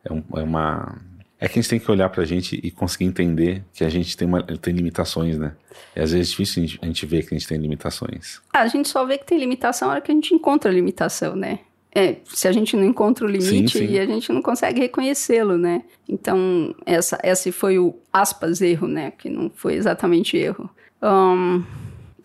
é, 0.05 0.13
um, 0.13 0.23
é 0.35 0.43
uma 0.43 1.01
É 1.39 1.49
que 1.49 1.59
a 1.59 1.63
gente 1.63 1.69
tem 1.69 1.79
que 1.79 1.91
olhar 1.91 2.09
pra 2.09 2.25
gente 2.25 2.59
e 2.63 2.71
conseguir 2.71 3.05
entender 3.05 3.63
que 3.73 3.85
a 3.85 3.89
gente 3.91 4.17
tem, 4.17 4.27
uma, 4.27 4.43
tem 4.43 4.75
limitações, 4.75 5.39
né? 5.39 5.55
E 5.95 6.01
às 6.01 6.13
vezes 6.13 6.29
é 6.29 6.31
difícil 6.31 6.63
a 6.63 6.67
gente, 6.67 6.79
a 6.83 6.87
gente 6.87 7.07
ver 7.07 7.27
que 7.27 7.35
a 7.35 7.39
gente 7.39 7.47
tem 7.47 7.59
limitações. 7.59 8.41
Ah, 8.55 8.61
a 8.61 8.69
gente 8.69 8.89
só 8.89 9.05
vê 9.05 9.19
que 9.19 9.27
tem 9.27 9.39
limitação 9.39 9.89
na 9.89 9.95
hora 9.95 10.01
que 10.01 10.11
a 10.11 10.15
gente 10.15 10.35
encontra 10.35 10.71
a 10.71 10.75
limitação, 10.75 11.37
né? 11.37 11.61
É, 11.95 12.17
se 12.27 12.47
a 12.47 12.53
gente 12.53 12.77
não 12.77 12.85
encontra 12.85 13.25
o 13.25 13.29
limite 13.29 13.79
Sim, 13.79 13.87
sim. 13.87 13.93
e 13.95 13.99
a 13.99 14.05
gente 14.05 14.31
não 14.31 14.43
consegue 14.43 14.81
reconhecê-lo, 14.81 15.57
né? 15.57 15.83
Então, 16.07 16.75
essa, 16.85 17.19
esse 17.23 17.51
foi 17.51 17.79
o 17.79 17.95
aspas 18.13 18.61
erro, 18.61 18.87
né? 18.87 19.13
Que 19.13 19.31
não 19.31 19.51
foi 19.55 19.75
exatamente 19.75 20.37
erro. 20.37 20.69
Um, 21.03 21.65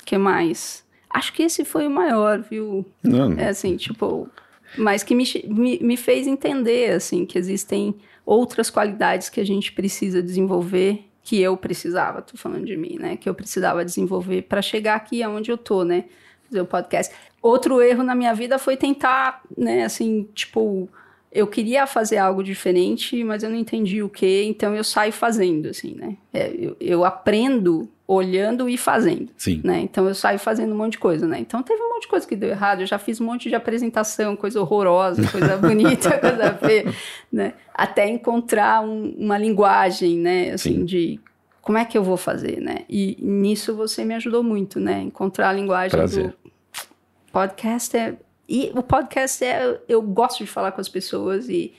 que 0.06 0.18
mais? 0.18 0.84
Acho 1.10 1.32
que 1.34 1.44
esse 1.44 1.63
foi 1.63 1.88
o 1.88 1.91
maior, 1.91 2.41
viu? 2.41 2.86
Não, 3.01 3.32
É 3.39 3.50
assim, 3.50 3.77
tipo, 3.77 4.30
mas 4.77 5.03
que 5.03 5.15
me, 5.15 5.24
me, 5.48 5.80
me 5.80 5.98
fez 5.98 6.27
entender, 6.27 6.91
assim, 6.91 7.25
que 7.25 7.38
existem 7.38 7.96
outras 8.25 8.70
qualidades 8.70 9.30
que 9.30 9.40
a 9.40 9.46
gente 9.46 9.72
precisa 9.72 10.22
desenvolver, 10.22 11.06
que 11.24 11.40
eu 11.40 11.56
precisava, 11.56 12.22
tô 12.22 12.38
falando 12.38 12.66
de 12.66 12.75
mim, 12.75 12.98
né? 13.00 13.18
Que 13.18 13.30
eu 13.30 13.36
precisava 13.36 13.86
desenvolver 13.86 14.44
para 14.44 14.62
chegar 14.62 14.96
aqui 14.96 15.22
aonde 15.22 15.51
eu 15.51 15.58
tô, 15.58 15.84
né? 15.84 16.06
Fazer 16.50 16.62
o 16.62 16.66
podcast. 16.66 17.13
Outro 17.42 17.82
erro 17.82 18.04
na 18.04 18.16
minha 18.16 18.34
vida 18.34 18.60
foi 18.60 18.78
tentar, 18.78 19.42
né, 19.58 19.84
assim, 19.84 20.28
tipo, 20.36 20.88
eu 21.32 21.48
queria 21.48 21.88
fazer 21.88 22.18
algo 22.18 22.44
diferente, 22.44 23.24
mas 23.24 23.42
eu 23.42 23.50
não 23.50 23.58
entendi 23.58 24.04
o 24.04 24.10
que, 24.10 24.44
então 24.44 24.75
eu 24.75 24.84
saio 24.84 25.13
fazendo, 25.13 25.70
assim, 25.70 25.96
né? 25.96 26.18
É, 26.34 26.54
eu, 26.54 26.75
eu 26.80 27.06
aprendo 27.06 27.90
olhando 28.13 28.68
e 28.68 28.77
fazendo 28.77 29.30
Sim. 29.38 29.62
né? 29.63 29.80
Então 29.80 30.08
eu 30.08 30.13
saio 30.13 30.38
fazendo 30.38 30.74
um 30.74 30.77
monte 30.77 30.94
de 30.94 31.00
coisa, 31.00 31.25
né? 31.27 31.39
Então 31.39 31.63
teve 31.63 31.82
um 31.82 31.89
monte 31.94 32.01
de 32.03 32.08
coisa 32.10 32.27
que 32.27 32.36
deu 32.36 32.50
errado, 32.50 32.82
eu 32.82 32.86
já 32.86 32.98
fiz 33.00 33.22
um 33.22 33.25
monte 33.25 33.48
de 33.48 33.56
apresentação, 33.56 34.36
coisa 34.36 34.60
horrorosa, 34.60 35.22
coisa 35.32 35.56
bonita, 35.62 36.18
coisa 36.20 36.53
feia, 36.56 36.94
né? 37.32 37.53
Até 37.74 38.08
encontrar 38.10 38.82
um- 38.84 39.15
uma 39.18 39.38
linguagem, 39.38 40.18
né? 40.18 40.51
Assim, 40.51 40.80
Sim. 40.80 40.86
de 40.86 41.20
como 41.62 41.77
é 41.77 41.86
que 41.86 41.98
eu 41.98 42.03
vou 42.03 42.18
fazer, 42.18 42.60
né? 42.60 42.80
E 42.89 43.18
nisso 43.22 43.75
você 43.75 44.03
me 44.03 44.13
ajudou 44.15 44.44
muito, 44.44 44.80
né? 44.80 45.01
Encontrar 45.01 45.50
a 45.50 45.53
linguagem 45.53 45.91
Prazer. 45.91 46.27
do 46.30 46.34
podcast 47.32 47.96
é 47.96 48.15
e 48.50 48.72
o 48.75 48.84
podcast 48.84 49.44
é 49.46 49.80
eu 49.88 50.01
gosto 50.01 50.39
de 50.44 50.48
falar 50.48 50.74
com 50.74 50.82
as 50.82 50.89
pessoas 50.89 51.48
e 51.48 51.74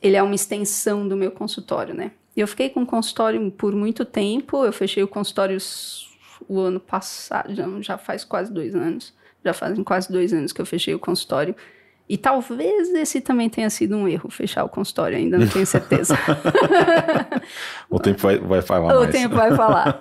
ele 0.00 0.14
é 0.16 0.22
uma 0.22 0.34
extensão 0.34 1.08
do 1.08 1.16
meu 1.16 1.32
consultório, 1.32 1.92
né? 1.94 2.12
Eu 2.36 2.48
fiquei 2.48 2.70
com 2.70 2.82
o 2.82 2.86
consultório 2.86 3.50
por 3.50 3.74
muito 3.74 4.04
tempo, 4.04 4.64
eu 4.64 4.72
fechei 4.72 5.02
o 5.02 5.08
consultório 5.08 5.58
o 6.48 6.60
ano 6.60 6.80
passado, 6.80 7.54
já, 7.82 7.98
faz 7.98 8.24
quase 8.24 8.52
dois 8.52 8.74
anos, 8.74 9.14
já 9.44 9.52
fazem 9.52 9.84
quase 9.84 10.10
dois 10.10 10.32
anos 10.32 10.52
que 10.52 10.60
eu 10.60 10.66
fechei 10.66 10.94
o 10.94 10.98
consultório. 10.98 11.54
E 12.08 12.18
talvez 12.18 12.90
esse 12.90 13.20
também 13.20 13.48
tenha 13.48 13.70
sido 13.70 13.96
um 13.96 14.08
erro, 14.08 14.28
fechar 14.28 14.64
o 14.64 14.68
consultório, 14.68 15.16
ainda 15.16 15.38
não 15.38 15.48
tenho 15.48 15.66
certeza. 15.66 16.18
O 17.88 17.98
tempo 17.98 18.20
vai, 18.22 18.38
vai 18.38 18.62
falar 18.62 18.96
o 18.96 19.00
mais. 19.00 19.12
tempo 19.12 19.34
vai 19.34 19.54
falar. 19.54 19.98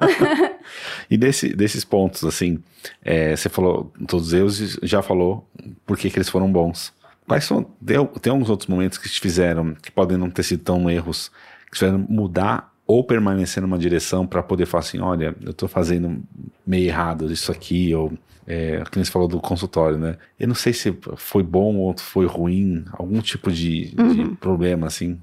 E 1.10 1.18
desse, 1.18 1.54
desses 1.54 1.84
pontos, 1.84 2.24
assim, 2.24 2.60
é, 3.04 3.36
você 3.36 3.50
falou 3.50 3.92
todos 4.08 4.28
os 4.28 4.34
erros 4.34 4.78
e 4.82 4.88
já 4.88 5.02
falou 5.02 5.46
por 5.86 5.98
que, 5.98 6.10
que 6.10 6.18
eles 6.18 6.30
foram 6.30 6.50
bons. 6.52 6.94
Quais 7.28 7.44
são. 7.44 7.64
Tem, 7.64 8.06
tem 8.22 8.32
alguns 8.32 8.50
outros 8.50 8.68
momentos 8.68 8.98
que 8.98 9.10
te 9.10 9.20
fizeram, 9.20 9.76
que 9.76 9.92
podem 9.92 10.18
não 10.18 10.30
ter 10.30 10.44
sido 10.44 10.64
tão 10.64 10.90
erros, 10.90 11.32
que 11.72 11.86
mudar 12.10 12.72
ou 12.86 13.04
permanecer 13.04 13.62
numa 13.62 13.80
direção 13.80 14.28
para 14.28 14.44
poder 14.44 14.66
falar 14.66 14.82
assim: 14.82 15.00
olha, 15.00 15.36
eu 15.42 15.54
tô 15.54 15.68
fazendo 15.68 16.22
meio 16.66 16.88
errado 16.88 17.32
isso 17.32 17.52
aqui, 17.52 17.94
ou. 17.96 18.12
É, 18.48 18.84
que 18.92 18.98
nem 18.98 19.06
você 19.06 19.12
falou 19.12 19.28
do 19.28 19.40
consultório, 19.40 20.00
né? 20.00 20.18
Eu 20.38 20.48
não 20.48 20.56
sei 20.56 20.74
se 20.74 20.98
foi 21.16 21.44
bom 21.44 21.76
ou 21.78 21.96
foi 21.98 22.26
ruim, 22.26 22.84
algum 22.92 23.22
tipo 23.22 23.52
de, 23.52 23.94
de 23.96 24.36
problema, 24.42 24.88
assim. 24.88 25.20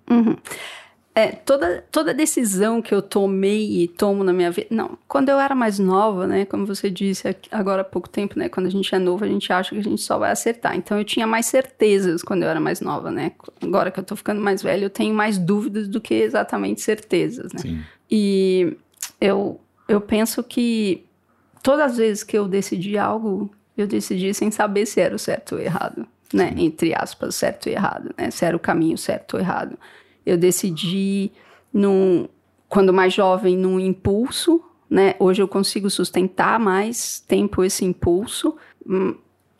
É, 1.14 1.32
toda, 1.32 1.84
toda 1.90 2.14
decisão 2.14 2.80
que 2.80 2.94
eu 2.94 3.02
tomei 3.02 3.82
e 3.82 3.88
tomo 3.88 4.22
na 4.22 4.32
minha 4.32 4.52
vida. 4.52 4.68
Não, 4.70 4.96
quando 5.08 5.30
eu 5.30 5.40
era 5.40 5.52
mais 5.52 5.76
nova, 5.78 6.28
né? 6.28 6.44
Como 6.44 6.64
você 6.64 6.88
disse 6.88 7.36
agora 7.50 7.82
há 7.82 7.84
pouco 7.84 8.08
tempo, 8.08 8.38
né? 8.38 8.48
Quando 8.48 8.66
a 8.66 8.70
gente 8.70 8.94
é 8.94 9.00
novo, 9.00 9.24
a 9.24 9.28
gente 9.28 9.52
acha 9.52 9.70
que 9.70 9.80
a 9.80 9.82
gente 9.82 10.00
só 10.00 10.16
vai 10.16 10.30
acertar. 10.30 10.76
Então 10.76 10.96
eu 10.96 11.04
tinha 11.04 11.26
mais 11.26 11.46
certezas 11.46 12.22
quando 12.22 12.44
eu 12.44 12.48
era 12.48 12.60
mais 12.60 12.80
nova, 12.80 13.10
né? 13.10 13.32
Agora 13.60 13.90
que 13.90 13.98
eu 13.98 14.04
tô 14.04 14.14
ficando 14.14 14.40
mais 14.40 14.62
velha, 14.62 14.84
eu 14.84 14.90
tenho 14.90 15.12
mais 15.12 15.38
dúvidas 15.38 15.88
do 15.88 16.00
que 16.00 16.14
exatamente 16.14 16.80
certezas, 16.82 17.52
né? 17.52 17.58
Sim. 17.62 17.80
E 18.08 18.76
eu, 19.20 19.60
eu 19.88 20.00
penso 20.00 20.42
que 20.44 21.04
todas 21.64 21.92
as 21.92 21.98
vezes 21.98 22.22
que 22.22 22.38
eu 22.38 22.46
decidi 22.46 22.96
algo, 22.96 23.50
eu 23.76 23.88
decidi 23.88 24.32
sem 24.32 24.52
saber 24.52 24.86
se 24.86 25.00
era 25.00 25.16
o 25.16 25.18
certo 25.18 25.56
ou 25.56 25.60
errado, 25.60 26.06
né? 26.32 26.54
Entre 26.56 26.94
aspas, 26.94 27.34
certo 27.34 27.68
e 27.68 27.72
errado, 27.72 28.14
né? 28.16 28.30
Se 28.30 28.44
era 28.44 28.56
o 28.56 28.60
caminho 28.60 28.96
certo 28.96 29.34
ou 29.34 29.40
errado. 29.40 29.76
Eu 30.28 30.36
decidi, 30.36 31.32
num, 31.72 32.28
quando 32.68 32.92
mais 32.92 33.14
jovem, 33.14 33.56
num 33.56 33.80
impulso, 33.80 34.62
né? 34.90 35.14
Hoje 35.18 35.42
eu 35.42 35.48
consigo 35.48 35.88
sustentar 35.90 36.58
mais 36.58 37.20
tempo 37.20 37.64
esse 37.64 37.84
impulso 37.84 38.56
hum, 38.86 39.14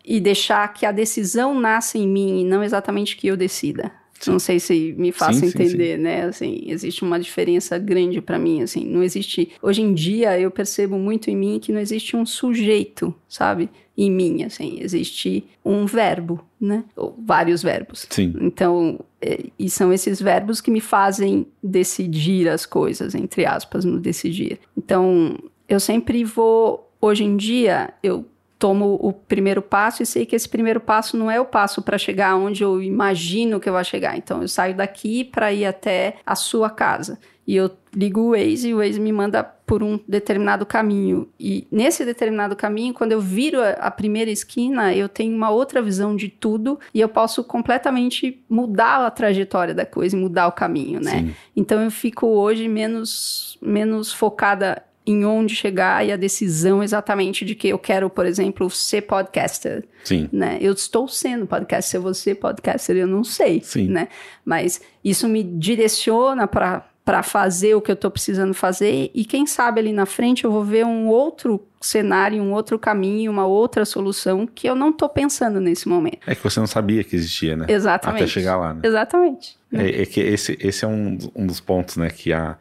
e 0.04 0.20
deixar 0.20 0.66
que 0.72 0.87
a 0.87 0.92
decisão 0.92 1.59
nasça 1.59 1.98
em 1.98 2.07
mim 2.07 2.40
e 2.40 2.44
não 2.44 2.62
exatamente 2.62 3.16
que 3.16 3.26
eu 3.26 3.37
decida. 3.37 3.92
Não 4.26 4.38
sei 4.38 4.59
se 4.59 4.94
me 4.98 5.12
faço 5.12 5.40
Sim, 5.40 5.50
sim, 5.50 5.62
entender, 5.62 5.98
né? 5.98 6.24
Assim, 6.24 6.62
existe 6.66 7.02
uma 7.02 7.18
diferença 7.20 7.78
grande 7.78 8.20
para 8.20 8.38
mim, 8.38 8.62
assim, 8.62 8.85
não 8.85 9.02
existe. 9.02 9.52
Hoje 9.62 9.83
em 9.83 9.94
dia 9.94 10.38
eu 10.38 10.50
percebo 10.50 10.98
muito 10.98 11.31
em 11.31 11.37
mim 11.37 11.59
que 11.61 11.72
não 11.72 11.81
existe 11.81 12.16
um 12.16 12.26
sujeito, 12.26 13.14
sabe? 13.28 13.70
Em 13.96 14.11
mim, 14.11 14.44
assim, 14.44 14.78
existe 14.81 15.44
um 15.64 15.85
verbo, 15.87 16.44
né? 16.61 16.85
Ou 16.96 17.16
vários 17.24 17.62
verbos. 17.62 18.07
Sim. 18.11 18.35
Então, 18.40 19.00
é, 19.20 19.46
e 19.59 19.68
são 19.68 19.92
esses 19.92 20.20
verbos 20.20 20.61
que 20.61 20.70
me 20.70 20.81
fazem 20.81 21.46
decidir 21.62 22.48
as 22.48 22.64
coisas, 22.64 23.14
entre 23.14 23.44
aspas, 23.44 23.85
no 23.85 23.98
decidir. 23.98 24.61
Então, 24.76 25.37
eu 25.68 25.81
sempre 25.81 26.24
vou, 26.24 26.90
hoje 27.00 27.24
em 27.24 27.37
dia, 27.37 27.92
eu 28.02 28.24
tomo 28.59 28.99
o 29.01 29.12
primeiro 29.12 29.62
passo 29.62 30.03
e 30.03 30.07
sei 30.07 30.27
que 30.27 30.35
esse 30.35 30.49
primeiro 30.49 30.81
passo 30.81 31.16
não 31.16 31.31
é 31.31 31.40
o 31.40 31.44
passo 31.44 31.81
para 31.81 31.97
chegar 31.97 32.37
onde 32.37 32.64
eu 32.64 32.83
imagino 32.83 33.61
que 33.61 33.68
eu 33.68 33.73
vou 33.73 33.85
chegar. 33.85 34.16
Então, 34.16 34.42
eu 34.42 34.49
saio 34.49 34.75
daqui 34.75 35.25
para 35.25 35.53
ir 35.53 35.64
até 35.64 36.16
a 36.27 36.35
sua 36.35 36.68
casa. 36.68 37.18
E 37.47 37.57
eu 37.57 37.71
ligo 37.97 38.21
o 38.21 38.31
Waze 38.33 38.68
e 38.68 38.75
o 38.75 38.77
Waze 38.77 39.01
me 39.01 39.11
manda 39.11 39.42
por 39.42 39.83
um 39.83 39.99
determinado 40.07 40.66
caminho. 40.66 41.29
E 41.40 41.66
nesse 41.71 42.05
determinado 42.05 42.55
caminho, 42.55 42.92
quando 42.92 43.12
eu 43.12 43.21
viro 43.23 43.59
a, 43.62 43.90
primeira 43.90 44.31
esquina, 44.31 44.94
eu 44.94 45.09
tenho 45.09 45.35
uma 45.35 45.49
outra 45.49 45.81
visão 45.81 46.14
de 46.14 46.29
tudo 46.29 46.79
e 46.92 47.01
eu 47.01 47.09
posso 47.09 47.42
completamente 47.42 48.44
mudar 48.51 49.07
a 49.07 49.11
trajetória 49.11 49.75
da 49.75 49.87
coisa 49.87 50.14
e 50.14 50.21
mudar 50.21 50.47
o 50.47 50.53
caminho, 50.53 51.01
né? 51.01 51.21
Sim. 51.21 51.35
Então 51.57 51.83
eu 51.83 51.90
fico 51.90 52.27
hoje 52.27 52.68
menos, 52.68 53.57
menos 53.62 54.12
focada 54.12 54.83
em 55.09 55.25
onde 55.25 55.55
chegar 55.55 56.07
e 56.07 56.12
a 56.12 56.16
decisão 56.16 56.83
exatamente 56.83 57.44
de 57.44 57.55
que 57.55 57.68
eu 57.68 57.79
quero, 57.79 58.11
por 58.11 58.27
exemplo, 58.27 58.68
ser 58.68 59.03
podcaster 59.03 59.85
Sim. 60.05 60.29
né? 60.31 60.59
Eu 60.61 60.73
estou 60.73 61.09
sendo 61.09 61.47
podcaster, 61.47 61.99
se 61.99 61.99
você 61.99 62.35
podcaster, 62.35 62.97
eu 62.97 63.07
não 63.07 63.25
sei, 63.25 63.62
Sim. 63.62 63.88
né? 63.88 64.09
Mas 64.44 64.81
isso 65.03 65.29
me 65.29 65.42
direciona 65.42 66.47
para 66.47 66.85
para 67.05 67.23
fazer 67.23 67.75
o 67.75 67.81
que 67.81 67.90
eu 67.90 67.94
estou 67.94 68.11
precisando 68.11 68.53
fazer 68.53 69.11
e 69.14 69.25
quem 69.25 69.47
sabe 69.47 69.81
ali 69.81 69.94
na 69.94 70.05
frente 70.05 70.44
eu 70.44 70.53
vou 70.53 70.62
ver 70.62 70.85
um 70.85 71.07
outro 71.07 71.66
cenário, 71.81 72.42
um 72.42 72.53
outro 72.53 72.79
caminho, 72.79 73.33
uma 73.33 73.47
outra 73.47 73.87
solução 73.87 74.47
que 74.47 74.68
eu 74.68 74.75
não 74.75 74.90
estou 74.90 75.09
pensando 75.09 75.59
nesse 75.59 75.88
momento. 75.88 76.18
É 76.27 76.35
que 76.35 76.44
você 76.44 76.61
não 76.61 76.66
sabia 76.66 77.03
que 77.03 77.16
existia, 77.16 77.57
né? 77.57 77.64
Exatamente. 77.66 78.25
Até 78.25 78.31
chegar 78.31 78.59
lá, 78.59 78.75
né? 78.75 78.81
Exatamente. 78.85 79.57
É, 79.73 80.03
é 80.03 80.05
que 80.05 80.21
esse, 80.21 80.59
esse 80.61 80.85
é 80.85 80.88
um, 80.88 81.16
um 81.35 81.47
dos 81.47 81.61
pontos, 81.61 81.97
né? 81.97 82.11
Que 82.11 82.31
a, 82.31 82.59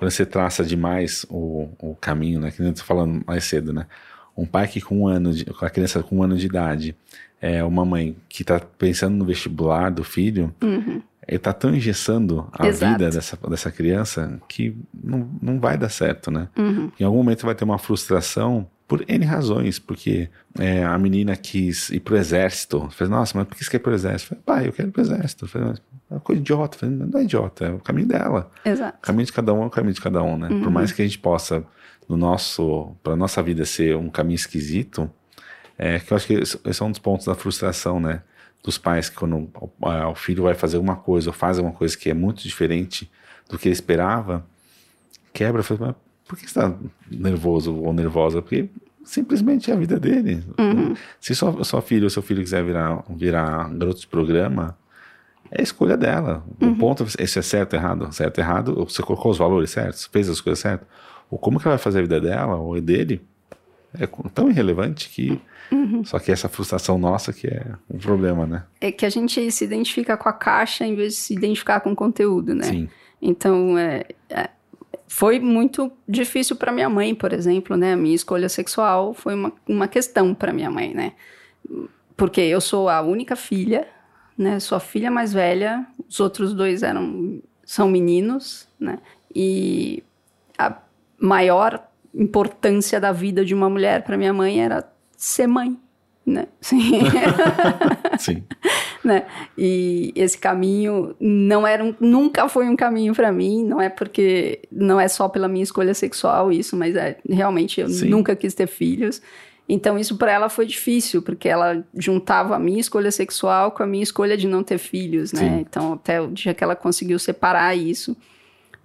quando 0.00 0.10
você 0.10 0.24
traça 0.24 0.64
demais 0.64 1.26
o, 1.28 1.68
o 1.78 1.94
caminho, 1.94 2.40
né? 2.40 2.50
Que 2.50 2.62
nem 2.62 2.70
eu 2.70 2.74
tô 2.74 2.82
falando 2.82 3.22
mais 3.26 3.44
cedo, 3.44 3.70
né? 3.70 3.84
Um 4.34 4.46
pai 4.46 4.66
que 4.66 4.80
com 4.80 5.02
um 5.02 5.06
ano, 5.06 5.30
de, 5.30 5.44
com 5.44 5.62
a 5.62 5.68
criança 5.68 6.02
com 6.02 6.16
um 6.16 6.22
ano 6.22 6.38
de 6.38 6.46
idade, 6.46 6.96
é 7.38 7.62
uma 7.62 7.84
mãe 7.84 8.16
que 8.26 8.42
tá 8.42 8.58
pensando 8.78 9.14
no 9.14 9.26
vestibular 9.26 9.90
do 9.90 10.02
filho, 10.02 10.54
ele 11.28 11.38
tá 11.38 11.52
tão 11.52 11.74
engessando 11.74 12.48
a 12.50 12.66
Exato. 12.66 12.92
vida 12.92 13.10
dessa, 13.10 13.38
dessa 13.46 13.70
criança 13.70 14.40
que 14.48 14.74
não, 15.04 15.28
não 15.42 15.60
vai 15.60 15.76
dar 15.76 15.90
certo, 15.90 16.30
né? 16.30 16.48
Uhum. 16.56 16.90
Em 16.98 17.04
algum 17.04 17.18
momento 17.18 17.44
vai 17.44 17.54
ter 17.54 17.64
uma 17.64 17.78
frustração 17.78 18.66
por 18.90 19.04
N 19.06 19.24
razões, 19.24 19.78
porque 19.78 20.28
é, 20.58 20.82
a 20.82 20.98
menina 20.98 21.36
quis 21.36 21.90
ir 21.90 22.00
pro 22.00 22.16
exército. 22.16 22.88
Falei, 22.90 23.08
nossa, 23.08 23.38
mas 23.38 23.46
por 23.46 23.56
que 23.56 23.62
você 23.62 23.70
quer 23.70 23.76
ir 23.76 23.80
pro 23.80 23.94
exército? 23.94 24.30
Falei, 24.30 24.42
pai, 24.44 24.66
eu 24.66 24.72
quero 24.72 24.88
ir 24.88 24.90
pro 24.90 25.00
exército. 25.00 25.46
Falei, 25.46 25.68
mas 25.68 25.78
é 26.10 26.14
uma 26.14 26.20
coisa 26.20 26.40
idiota. 26.40 26.76
Falei, 26.76 26.96
não 26.96 27.20
é 27.20 27.22
idiota, 27.22 27.66
é 27.66 27.70
o 27.70 27.78
caminho 27.78 28.08
dela. 28.08 28.50
Exato. 28.64 28.98
O 28.98 29.00
caminho 29.02 29.26
de 29.26 29.32
cada 29.32 29.54
um 29.54 29.62
é 29.62 29.66
o 29.66 29.70
caminho 29.70 29.94
de 29.94 30.00
cada 30.00 30.20
um, 30.24 30.36
né? 30.36 30.48
Por 30.48 30.72
mais 30.72 30.90
que 30.90 31.02
a 31.02 31.04
gente 31.04 31.20
possa, 31.20 31.64
no 32.08 32.16
nosso, 32.16 32.96
para 33.00 33.14
nossa 33.14 33.40
vida 33.44 33.64
ser 33.64 33.96
um 33.96 34.10
caminho 34.10 34.34
esquisito, 34.34 35.08
é 35.78 36.00
que 36.00 36.12
eu 36.12 36.16
acho 36.16 36.26
que 36.26 36.32
esse 36.34 36.58
é 36.82 36.84
um 36.84 36.90
dos 36.90 36.98
pontos 36.98 37.26
da 37.26 37.36
frustração, 37.36 38.00
né? 38.00 38.22
Dos 38.60 38.76
pais 38.76 39.08
que 39.08 39.14
quando 39.14 39.48
ah, 39.82 40.08
o 40.08 40.16
filho 40.16 40.42
vai 40.42 40.54
fazer 40.54 40.78
alguma 40.78 40.96
coisa 40.96 41.30
ou 41.30 41.32
faz 41.32 41.58
alguma 41.58 41.76
coisa 41.76 41.96
que 41.96 42.10
é 42.10 42.14
muito 42.14 42.42
diferente 42.42 43.08
do 43.48 43.56
que 43.56 43.68
ele 43.68 43.72
esperava, 43.72 44.44
quebra, 45.32 45.62
fala, 45.62 45.94
por 46.30 46.38
que 46.38 46.42
você 46.42 46.60
está 46.60 46.72
nervoso 47.10 47.74
ou 47.74 47.92
nervosa? 47.92 48.40
Porque 48.40 48.68
simplesmente 49.02 49.68
é 49.68 49.74
a 49.74 49.76
vida 49.76 49.98
dele. 49.98 50.44
Se 51.20 51.34
sua, 51.34 51.64
sua 51.64 51.82
filha 51.82 52.04
ou 52.04 52.10
seu 52.10 52.22
filho 52.22 52.40
quiser 52.40 52.62
virar, 52.62 53.04
virar 53.10 53.68
garoto 53.74 54.00
de 54.00 54.06
programa, 54.06 54.78
É 55.50 55.60
a 55.60 55.62
escolha 55.64 55.96
dela. 55.96 56.44
Uhum. 56.60 56.70
O 56.70 56.76
ponto 56.76 57.04
é 57.18 57.26
se 57.26 57.36
é 57.40 57.42
certo 57.42 57.74
ou 57.74 57.80
errado. 57.80 58.12
Certo 58.12 58.38
ou 58.38 58.44
errado, 58.44 58.74
você 58.84 59.02
colocou 59.02 59.32
os 59.32 59.38
valores 59.38 59.70
certos, 59.70 60.06
fez 60.06 60.28
as 60.28 60.40
coisas 60.40 60.60
certas. 60.60 60.86
Ou 61.28 61.36
como 61.36 61.58
que 61.58 61.66
ela 61.66 61.76
vai 61.76 61.82
fazer 61.82 61.98
a 61.98 62.02
vida 62.02 62.20
dela 62.20 62.54
ou 62.54 62.80
dele 62.80 63.20
é 63.98 64.06
tão 64.32 64.48
irrelevante 64.48 65.08
que. 65.08 65.40
Uhum. 65.72 66.04
Só 66.04 66.20
que 66.20 66.30
essa 66.30 66.48
frustração 66.48 66.96
nossa 66.96 67.32
que 67.32 67.48
é 67.48 67.64
um 67.92 67.98
problema, 67.98 68.46
né? 68.46 68.62
É 68.80 68.92
que 68.92 69.04
a 69.04 69.10
gente 69.10 69.50
se 69.50 69.64
identifica 69.64 70.16
com 70.16 70.28
a 70.28 70.32
caixa 70.32 70.86
em 70.86 70.94
vez 70.94 71.14
de 71.14 71.18
se 71.18 71.34
identificar 71.34 71.80
com 71.80 71.90
o 71.90 71.96
conteúdo, 71.96 72.54
né? 72.54 72.64
Sim. 72.64 72.88
Então, 73.20 73.76
é, 73.76 74.04
é, 74.28 74.50
foi 75.12 75.40
muito 75.40 75.90
difícil 76.08 76.54
para 76.54 76.70
minha 76.70 76.88
mãe, 76.88 77.16
por 77.16 77.32
exemplo, 77.32 77.76
né? 77.76 77.94
A 77.94 77.96
minha 77.96 78.14
escolha 78.14 78.48
sexual 78.48 79.12
foi 79.12 79.34
uma, 79.34 79.52
uma 79.68 79.88
questão 79.88 80.32
para 80.32 80.52
minha 80.52 80.70
mãe, 80.70 80.94
né? 80.94 81.14
Porque 82.16 82.40
eu 82.40 82.60
sou 82.60 82.88
a 82.88 83.02
única 83.02 83.34
filha, 83.34 83.88
né? 84.38 84.60
Sou 84.60 84.76
a 84.76 84.80
filha 84.80 85.10
mais 85.10 85.32
velha, 85.32 85.84
os 86.08 86.20
outros 86.20 86.54
dois 86.54 86.84
eram 86.84 87.42
são 87.64 87.88
meninos, 87.88 88.68
né? 88.78 89.00
E 89.34 90.04
a 90.56 90.76
maior 91.18 91.84
importância 92.14 93.00
da 93.00 93.10
vida 93.10 93.44
de 93.44 93.52
uma 93.52 93.68
mulher 93.68 94.04
para 94.04 94.16
minha 94.16 94.32
mãe 94.32 94.62
era 94.62 94.88
ser 95.16 95.48
mãe, 95.48 95.76
né? 96.24 96.46
Sim. 96.62 97.00
Sim. 98.16 98.44
né? 99.04 99.26
E 99.56 100.12
esse 100.14 100.36
caminho 100.36 101.14
não 101.18 101.66
era 101.66 101.82
um, 101.82 101.94
nunca 101.98 102.48
foi 102.48 102.68
um 102.68 102.76
caminho 102.76 103.14
para 103.14 103.32
mim, 103.32 103.64
não 103.64 103.80
é 103.80 103.88
porque 103.88 104.60
não 104.70 105.00
é 105.00 105.08
só 105.08 105.28
pela 105.28 105.48
minha 105.48 105.62
escolha 105.62 105.94
sexual 105.94 106.52
isso, 106.52 106.76
mas 106.76 106.94
é 106.94 107.18
realmente 107.28 107.80
eu 107.80 107.88
Sim. 107.88 108.08
nunca 108.08 108.36
quis 108.36 108.54
ter 108.54 108.66
filhos. 108.66 109.20
Então 109.68 109.98
isso 109.98 110.16
para 110.16 110.32
ela 110.32 110.48
foi 110.48 110.66
difícil, 110.66 111.22
porque 111.22 111.48
ela 111.48 111.84
juntava 111.94 112.56
a 112.56 112.58
minha 112.58 112.80
escolha 112.80 113.10
sexual 113.10 113.70
com 113.70 113.82
a 113.82 113.86
minha 113.86 114.02
escolha 114.02 114.36
de 114.36 114.46
não 114.46 114.62
ter 114.62 114.78
filhos, 114.78 115.32
né? 115.32 115.40
Sim. 115.40 115.60
Então 115.60 115.92
até 115.94 116.20
o 116.20 116.26
dia 116.26 116.52
que 116.52 116.64
ela 116.64 116.74
conseguiu 116.74 117.18
separar 117.18 117.76
isso 117.76 118.16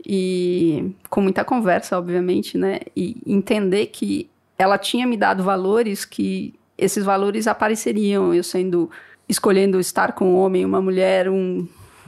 e 0.06 0.91
com 1.10 1.21
muita 1.21 1.43
conversa, 1.43 1.97
obviamente, 1.97 2.58
né? 2.58 2.82
E 2.95 3.17
entender 3.25 3.88
que 3.88 4.30
ela 4.58 4.78
tinha 4.78 5.08
me 5.08 5.17
dado 5.17 5.43
valores 5.43 6.06
que 6.06 6.54
esses 6.78 7.04
valores 7.04 7.47
apareceriam, 7.47 8.34
eu 8.34 8.43
sendo 8.43 8.89
escolhendo 9.27 9.79
estar 9.79 10.13
com 10.13 10.33
um 10.33 10.38
homem, 10.38 10.65
uma 10.65 10.81
mulher, 10.81 11.29
um 11.29 11.67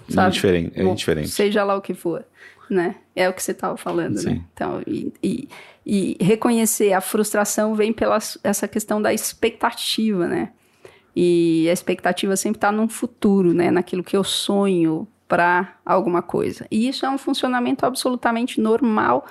sabe? 0.09 0.29
Indiferente, 0.29 0.79
é 0.79 0.83
indiferente. 0.83 1.29
Seja 1.29 1.63
lá 1.63 1.75
o 1.75 1.81
que 1.81 1.93
for, 1.93 2.25
né? 2.69 2.95
É 3.15 3.27
o 3.27 3.33
que 3.33 3.41
você 3.41 3.51
estava 3.51 3.77
falando, 3.77 4.17
Sim. 4.17 4.29
né? 4.29 4.41
Então, 4.53 4.81
e, 4.85 5.13
e, 5.21 5.49
e 5.85 6.17
reconhecer 6.23 6.93
a 6.93 7.01
frustração 7.01 7.75
vem 7.75 7.91
pela 7.91 8.17
essa 8.43 8.67
questão 8.67 9.01
da 9.01 9.13
expectativa, 9.13 10.27
né? 10.27 10.49
E 11.15 11.67
a 11.69 11.73
expectativa 11.73 12.35
sempre 12.35 12.57
está 12.57 12.71
num 12.71 12.87
futuro, 12.87 13.53
né? 13.53 13.71
Naquilo 13.71 14.03
que 14.03 14.15
eu 14.15 14.23
sonho 14.23 15.07
para 15.27 15.75
alguma 15.85 16.21
coisa. 16.21 16.65
E 16.71 16.87
isso 16.87 17.05
é 17.05 17.09
um 17.09 17.17
funcionamento 17.17 17.85
absolutamente 17.85 18.61
normal 18.61 19.25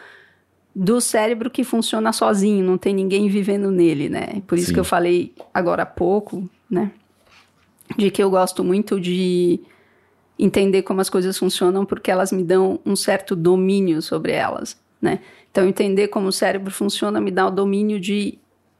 do 0.74 1.00
cérebro 1.00 1.50
que 1.50 1.64
funciona 1.64 2.12
sozinho, 2.12 2.62
não 2.62 2.76
tem 2.76 2.94
ninguém 2.94 3.28
vivendo 3.28 3.70
nele, 3.70 4.10
né? 4.10 4.42
Por 4.46 4.58
isso 4.58 4.68
Sim. 4.68 4.74
que 4.74 4.80
eu 4.80 4.84
falei 4.84 5.32
agora 5.54 5.84
há 5.84 5.86
pouco, 5.86 6.46
né? 6.68 6.90
De 7.96 8.10
que 8.10 8.22
eu 8.22 8.30
gosto 8.30 8.64
muito 8.64 9.00
de 9.00 9.60
entender 10.38 10.82
como 10.82 11.00
as 11.00 11.08
coisas 11.08 11.36
funcionam 11.38 11.84
porque 11.84 12.10
elas 12.10 12.32
me 12.32 12.42
dão 12.42 12.80
um 12.84 12.96
certo 12.96 13.34
domínio 13.34 14.02
sobre 14.02 14.32
elas, 14.32 14.78
né? 15.00 15.20
Então 15.50 15.66
entender 15.66 16.08
como 16.08 16.28
o 16.28 16.32
cérebro 16.32 16.70
funciona 16.70 17.20
me 17.20 17.30
dá 17.30 17.46
o 17.46 17.50
domínio 17.50 17.98
de 17.98 18.38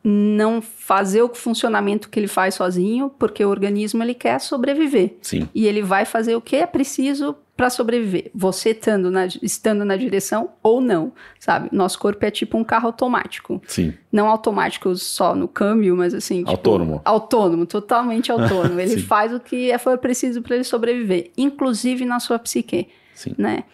não 0.08 0.62
fazer 0.62 1.20
o 1.22 1.34
funcionamento 1.34 2.08
que 2.08 2.20
ele 2.20 2.28
faz 2.28 2.54
sozinho, 2.54 3.10
porque 3.18 3.44
o 3.44 3.48
organismo 3.48 4.04
ele 4.04 4.14
quer 4.14 4.40
sobreviver. 4.40 5.16
Sim. 5.20 5.48
E 5.52 5.66
ele 5.66 5.82
vai 5.82 6.04
fazer 6.04 6.36
o 6.36 6.40
que 6.40 6.54
é 6.54 6.64
preciso 6.64 7.34
para 7.56 7.68
sobreviver. 7.70 8.30
Você 8.32 8.70
estando 8.70 9.10
na, 9.10 9.26
estando 9.42 9.84
na 9.84 9.96
direção 9.96 10.50
ou 10.62 10.80
não, 10.80 11.12
sabe? 11.40 11.70
Nosso 11.72 11.98
corpo 11.98 12.24
é 12.24 12.30
tipo 12.30 12.56
um 12.56 12.62
carro 12.62 12.86
automático. 12.86 13.60
Sim. 13.66 13.94
Não 14.12 14.28
automático 14.28 14.94
só 14.94 15.34
no 15.34 15.48
câmbio, 15.48 15.96
mas 15.96 16.14
assim. 16.14 16.38
Tipo, 16.38 16.50
Autônomo. 16.50 17.00
Autônomo, 17.04 17.66
totalmente 17.66 18.30
autônomo. 18.30 18.78
Ele 18.78 18.98
faz 19.02 19.34
o 19.34 19.40
que 19.40 19.72
é- 19.72 19.78
foi 19.78 19.98
preciso 19.98 20.40
para 20.40 20.54
ele 20.54 20.64
sobreviver, 20.64 21.32
inclusive 21.36 22.04
na 22.04 22.20
sua 22.20 22.38
psique, 22.38 22.86
Sim. 23.12 23.34
né? 23.36 23.64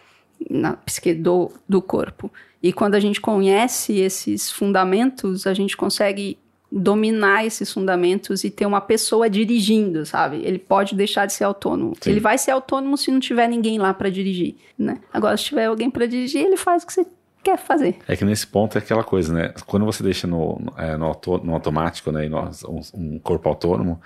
Na 0.49 0.73
psique 0.77 1.13
do, 1.13 1.51
do 1.69 1.79
corpo. 1.79 2.31
E 2.63 2.71
quando 2.71 2.95
a 2.95 2.99
gente 2.99 3.19
conhece 3.19 3.99
esses 3.99 4.49
fundamentos, 4.49 5.45
a 5.45 5.53
gente 5.53 5.75
consegue 5.75 6.37
dominar 6.71 7.45
esses 7.45 7.71
fundamentos 7.71 8.43
e 8.43 8.49
ter 8.49 8.65
uma 8.65 8.81
pessoa 8.81 9.29
dirigindo, 9.29 10.05
sabe? 10.05 10.41
Ele 10.43 10.57
pode 10.57 10.95
deixar 10.95 11.27
de 11.27 11.33
ser 11.33 11.43
autônomo. 11.43 11.93
Sim. 12.01 12.09
Ele 12.09 12.19
vai 12.19 12.37
ser 12.37 12.49
autônomo 12.51 12.97
se 12.97 13.11
não 13.11 13.19
tiver 13.19 13.47
ninguém 13.47 13.77
lá 13.77 13.93
para 13.93 14.09
dirigir, 14.09 14.55
né? 14.77 14.99
Agora, 15.13 15.37
se 15.37 15.43
tiver 15.43 15.65
alguém 15.65 15.91
para 15.91 16.07
dirigir, 16.07 16.41
ele 16.41 16.57
faz 16.57 16.81
o 16.81 16.87
que 16.87 16.93
você 16.93 17.05
quer 17.43 17.57
fazer. 17.59 17.99
É 18.07 18.15
que 18.15 18.25
nesse 18.25 18.47
ponto 18.47 18.75
é 18.77 18.79
aquela 18.79 19.03
coisa, 19.03 19.31
né? 19.33 19.53
Quando 19.67 19.85
você 19.85 20.01
deixa 20.01 20.25
no, 20.25 20.59
é, 20.77 20.95
no, 20.97 21.05
auto- 21.05 21.37
no 21.43 21.53
automático, 21.53 22.11
né? 22.11 22.25
E 22.25 22.29
no, 22.29 22.39
um, 22.67 22.79
um 22.95 23.19
corpo 23.19 23.49
autônomo, 23.49 24.01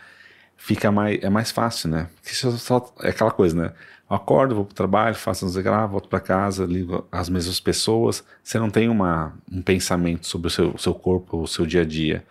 fica 0.58 0.92
mais, 0.92 1.24
é 1.24 1.30
mais 1.30 1.52
fácil, 1.52 1.90
né? 1.90 2.08
Porque 2.22 2.36
só, 2.36 2.94
é 3.02 3.10
aquela 3.10 3.32
coisa, 3.32 3.56
né? 3.56 3.74
Eu 4.10 4.16
acordo, 4.16 4.56
vou 4.56 4.66
pro 4.66 4.74
trabalho, 4.74 5.16
faço 5.16 5.46
um 5.46 5.70
lá, 5.70 5.86
volto 5.86 6.08
para 6.08 6.20
casa, 6.20 6.66
ligo 6.66 7.06
as 7.12 7.28
mesmas 7.28 7.60
pessoas. 7.60 8.24
Você 8.44 8.58
não 8.58 8.70
tem 8.70 8.88
uma, 8.88 9.34
um 9.52 9.62
pensamento 9.62 10.26
sobre 10.26 10.48
o 10.48 10.50
seu, 10.50 10.70
o 10.72 10.78
seu 10.78 10.94
corpo, 10.94 11.42
o 11.42 11.48
seu 11.48 11.66
dia 11.66 11.82
a 11.82 11.86
dia. 11.86 12.26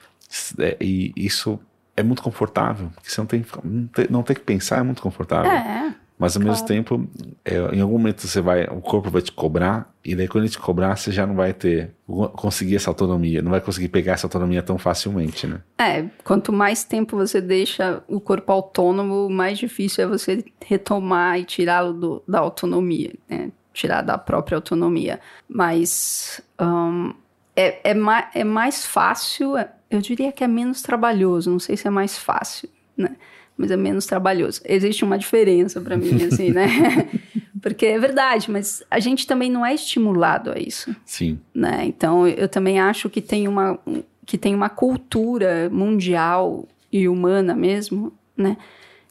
É, 0.58 0.76
e 0.80 1.12
isso 1.14 1.60
é 1.96 2.02
muito 2.02 2.22
confortável, 2.22 2.90
porque 2.94 3.10
você 3.10 3.20
não 3.20 3.26
tem, 3.26 3.44
não 3.62 3.86
tem, 3.86 4.06
não 4.10 4.22
tem 4.22 4.36
que 4.36 4.42
pensar, 4.42 4.78
é 4.78 4.82
muito 4.82 5.02
confortável. 5.02 5.50
É. 5.50 5.94
Mas 6.18 6.34
ao 6.34 6.42
mesmo 6.42 6.66
tempo, 6.66 7.06
é, 7.44 7.56
em 7.74 7.80
algum 7.82 7.98
momento 7.98 8.26
você 8.26 8.40
vai, 8.40 8.64
o 8.64 8.80
corpo 8.80 9.10
vai 9.10 9.20
te 9.20 9.30
cobrar, 9.30 9.92
e 10.02 10.16
daí 10.16 10.26
quando 10.26 10.44
ele 10.44 10.50
te 10.50 10.58
cobrar, 10.58 10.96
você 10.96 11.12
já 11.12 11.26
não 11.26 11.34
vai 11.34 11.52
ter, 11.52 11.90
conseguir 12.32 12.76
essa 12.76 12.88
autonomia, 12.88 13.42
não 13.42 13.50
vai 13.50 13.60
conseguir 13.60 13.88
pegar 13.88 14.14
essa 14.14 14.26
autonomia 14.26 14.62
tão 14.62 14.78
facilmente, 14.78 15.46
né? 15.46 15.60
É, 15.78 16.04
quanto 16.24 16.52
mais 16.54 16.84
tempo 16.84 17.18
você 17.18 17.38
deixa 17.40 18.02
o 18.08 18.18
corpo 18.18 18.50
autônomo, 18.50 19.28
mais 19.28 19.58
difícil 19.58 20.04
é 20.04 20.06
você 20.06 20.42
retomar 20.64 21.38
e 21.38 21.44
tirá-lo 21.44 22.22
da 22.26 22.38
autonomia, 22.38 23.12
né? 23.28 23.50
Tirar 23.74 24.00
da 24.00 24.16
própria 24.16 24.56
autonomia. 24.56 25.20
Mas 25.46 26.40
hum, 26.58 27.12
é, 27.54 27.90
é, 27.90 27.94
ma- 27.94 28.30
é 28.34 28.42
mais 28.42 28.86
fácil, 28.86 29.54
é- 29.56 29.70
eu 29.90 30.00
diria 30.00 30.32
que 30.32 30.42
é 30.42 30.48
menos 30.48 30.80
trabalhoso, 30.80 31.50
não 31.50 31.58
sei 31.58 31.76
se 31.76 31.86
é 31.86 31.90
mais 31.90 32.16
fácil, 32.16 32.70
né? 32.96 33.16
Mas 33.56 33.70
é 33.70 33.76
menos 33.76 34.06
trabalhoso. 34.06 34.60
Existe 34.64 35.04
uma 35.04 35.18
diferença 35.18 35.80
para 35.80 35.96
mim, 35.96 36.22
assim, 36.24 36.50
né? 36.50 36.66
Porque 37.60 37.86
é 37.86 37.98
verdade, 37.98 38.50
mas 38.50 38.82
a 38.90 39.00
gente 39.00 39.26
também 39.26 39.50
não 39.50 39.66
é 39.66 39.74
estimulado 39.74 40.52
a 40.52 40.58
isso 40.58 40.94
Sim, 41.04 41.40
né? 41.52 41.84
Então 41.84 42.28
eu 42.28 42.48
também 42.48 42.78
acho 42.78 43.10
que 43.10 43.20
tem 43.20 43.48
uma 43.48 43.78
que 44.24 44.36
tem 44.38 44.54
uma 44.54 44.68
cultura 44.68 45.68
mundial 45.72 46.68
e 46.92 47.08
humana 47.08 47.54
mesmo, 47.56 48.12
né? 48.36 48.56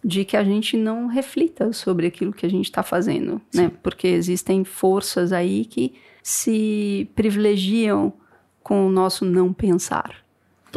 De 0.04 0.24
que 0.24 0.38
a 0.38 0.44
gente 0.44 0.78
não 0.78 1.08
reflita 1.08 1.74
sobre 1.74 2.08
aquilo 2.08 2.32
que 2.32 2.46
a 2.46 2.50
gente 2.50 2.66
está 2.66 2.84
fazendo, 2.84 3.42
né? 3.54 3.72
Porque 3.82 4.08
existem 4.08 4.64
forças 4.64 5.34
aí 5.34 5.66
que 5.66 5.94
se 6.22 7.10
privilegiam 7.16 8.14
com 8.62 8.88
o 8.88 8.90
nosso 8.90 9.26
não 9.26 9.52
pensar. 9.52 10.25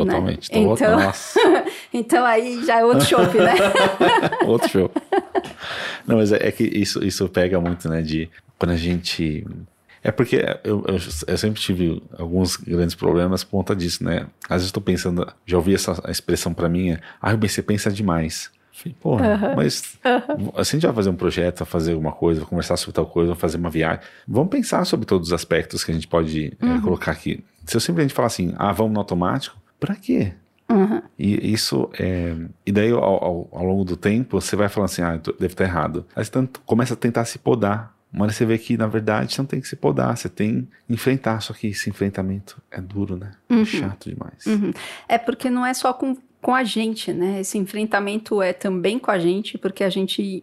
Totalmente. 0.04 0.52
Né? 0.52 0.58
Então, 0.60 0.74
Então- 0.74 1.00
Nossa, 1.00 1.40
Então 1.92 2.24
aí 2.24 2.64
já 2.64 2.80
é 2.80 2.84
outro 2.84 3.04
chope, 3.06 3.38
né? 3.38 3.54
outro 4.46 4.68
show. 4.68 4.90
Não, 6.06 6.16
mas 6.16 6.32
é, 6.32 6.48
é 6.48 6.52
que 6.52 6.64
isso, 6.64 7.04
isso 7.04 7.28
pega 7.28 7.60
muito, 7.60 7.88
né? 7.88 8.02
De 8.02 8.28
quando 8.58 8.72
a 8.72 8.76
gente. 8.76 9.46
É 10.02 10.10
porque 10.12 10.36
eu, 10.64 10.84
eu, 10.86 10.96
eu 11.26 11.38
sempre 11.38 11.60
tive 11.60 12.02
alguns 12.16 12.56
grandes 12.56 12.94
problemas 12.94 13.42
por 13.42 13.50
conta 13.50 13.74
disso, 13.74 14.04
né? 14.04 14.26
Às 14.48 14.56
vezes 14.62 14.68
eu 14.68 14.74
tô 14.74 14.80
pensando, 14.80 15.26
já 15.44 15.56
ouvi 15.56 15.74
essa 15.74 16.00
expressão 16.08 16.54
pra 16.54 16.68
mim, 16.68 16.90
é, 16.92 17.00
ah, 17.20 17.34
o 17.34 17.36
BC 17.36 17.62
pensa 17.62 17.90
demais. 17.90 18.50
Falei, 18.72 18.94
porra, 19.00 19.54
mas 19.56 19.74
se 19.74 19.98
a 20.56 20.62
gente 20.62 20.86
vai 20.86 20.94
fazer 20.94 21.10
um 21.10 21.16
projeto, 21.16 21.58
vai 21.58 21.66
fazer 21.66 21.92
alguma 21.94 22.12
coisa, 22.12 22.40
vai 22.40 22.48
conversar 22.48 22.76
sobre 22.76 22.94
tal 22.94 23.06
coisa, 23.06 23.32
vai 23.32 23.40
fazer 23.40 23.56
uma 23.56 23.68
viagem, 23.70 23.98
vamos 24.26 24.50
pensar 24.50 24.84
sobre 24.84 25.04
todos 25.04 25.28
os 25.28 25.32
aspectos 25.32 25.82
que 25.82 25.90
a 25.90 25.94
gente 25.94 26.06
pode 26.06 26.56
é, 26.60 26.80
colocar 26.80 27.10
aqui. 27.10 27.42
Se 27.66 27.76
eu 27.76 27.80
simplesmente 27.80 28.14
falar 28.14 28.26
assim, 28.28 28.54
ah, 28.56 28.70
vamos 28.70 28.92
no 28.92 29.00
automático, 29.00 29.56
pra 29.78 29.94
quê? 29.94 30.32
Uhum. 30.70 31.00
E 31.18 31.52
isso 31.52 31.88
é. 31.98 32.36
E 32.66 32.70
daí, 32.70 32.90
ao, 32.90 33.02
ao, 33.02 33.48
ao 33.50 33.64
longo 33.64 33.84
do 33.84 33.96
tempo, 33.96 34.40
você 34.40 34.54
vai 34.54 34.68
falando 34.68 34.90
assim, 34.90 35.02
ah, 35.02 35.16
devo 35.16 35.46
estar 35.46 35.64
errado. 35.64 36.06
Aí 36.14 36.24
você 36.24 36.30
tanto, 36.30 36.60
começa 36.60 36.94
a 36.94 36.96
tentar 36.96 37.24
se 37.24 37.38
podar. 37.38 37.96
Mas 38.10 38.36
você 38.36 38.46
vê 38.46 38.56
que, 38.56 38.76
na 38.76 38.86
verdade, 38.86 39.34
você 39.34 39.40
não 39.42 39.46
tem 39.46 39.60
que 39.60 39.68
se 39.68 39.76
podar, 39.76 40.16
você 40.16 40.30
tem 40.30 40.66
que 40.86 40.94
enfrentar. 40.94 41.40
Só 41.40 41.52
que 41.52 41.68
esse 41.68 41.90
enfrentamento 41.90 42.60
é 42.70 42.80
duro, 42.80 43.16
né? 43.16 43.32
É 43.50 43.64
chato 43.64 44.08
demais. 44.10 44.46
Uhum. 44.46 44.72
É 45.06 45.18
porque 45.18 45.50
não 45.50 45.64
é 45.64 45.74
só 45.74 45.92
com, 45.92 46.16
com 46.40 46.54
a 46.54 46.64
gente, 46.64 47.12
né? 47.12 47.40
Esse 47.40 47.58
enfrentamento 47.58 48.40
é 48.40 48.54
também 48.54 48.98
com 48.98 49.10
a 49.10 49.18
gente, 49.18 49.58
porque 49.58 49.84
a 49.84 49.90
gente 49.90 50.42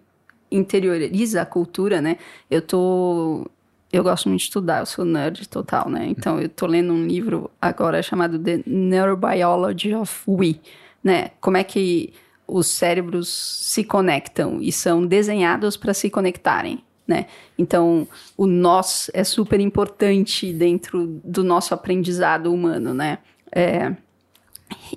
interioriza 0.52 1.42
a 1.42 1.46
cultura, 1.46 2.02
né? 2.02 2.18
Eu 2.50 2.62
tô. 2.62 3.50
Eu 3.92 4.04
gosto 4.04 4.28
muito 4.28 4.42
de 4.42 4.46
estudar, 4.46 4.80
eu 4.80 4.86
sou 4.86 5.06
nerd 5.06 5.48
total, 5.48 5.90
né? 5.90 6.06
Então 6.08 6.40
eu 6.40 6.50
tô 6.50 6.66
lendo 6.66 6.92
um 6.92 7.06
livro 7.06 7.50
agora 7.62 8.02
chamado 8.04 8.38
The 8.38 8.62
Neurobiology 8.66 9.94
of 9.94 10.24
We, 10.28 10.60
né? 11.04 11.32
Como 11.40 11.56
é 11.58 11.64
que 11.64 12.14
os 12.48 12.68
cérebros 12.68 13.30
se 13.30 13.84
conectam 13.84 14.62
e 14.62 14.72
são 14.72 15.06
desenhados 15.06 15.76
para 15.76 15.94
se 15.94 16.10
conectarem. 16.10 16.84
Né? 17.08 17.28
Então, 17.58 18.08
o 18.36 18.48
nós 18.48 19.12
é 19.14 19.24
super 19.24 19.60
importante 19.60 20.52
dentro 20.52 21.22
do 21.24 21.44
nosso 21.44 21.74
aprendizado 21.74 22.52
humano, 22.52 22.96
né? 22.96 23.20
É, 23.52 23.96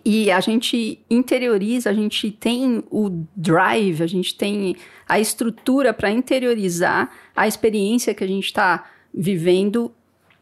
e 0.04 0.30
a 0.30 0.40
gente 0.40 1.00
interioriza, 1.10 1.90
a 1.90 1.94
gente 1.94 2.30
tem 2.30 2.82
o 2.90 3.10
drive, 3.36 4.02
a 4.02 4.06
gente 4.06 4.34
tem 4.34 4.76
a 5.08 5.18
estrutura 5.18 5.92
para 5.92 6.10
interiorizar 6.10 7.10
a 7.34 7.46
experiência 7.46 8.14
que 8.14 8.24
a 8.24 8.26
gente 8.26 8.46
está 8.46 8.90
vivendo 9.12 9.92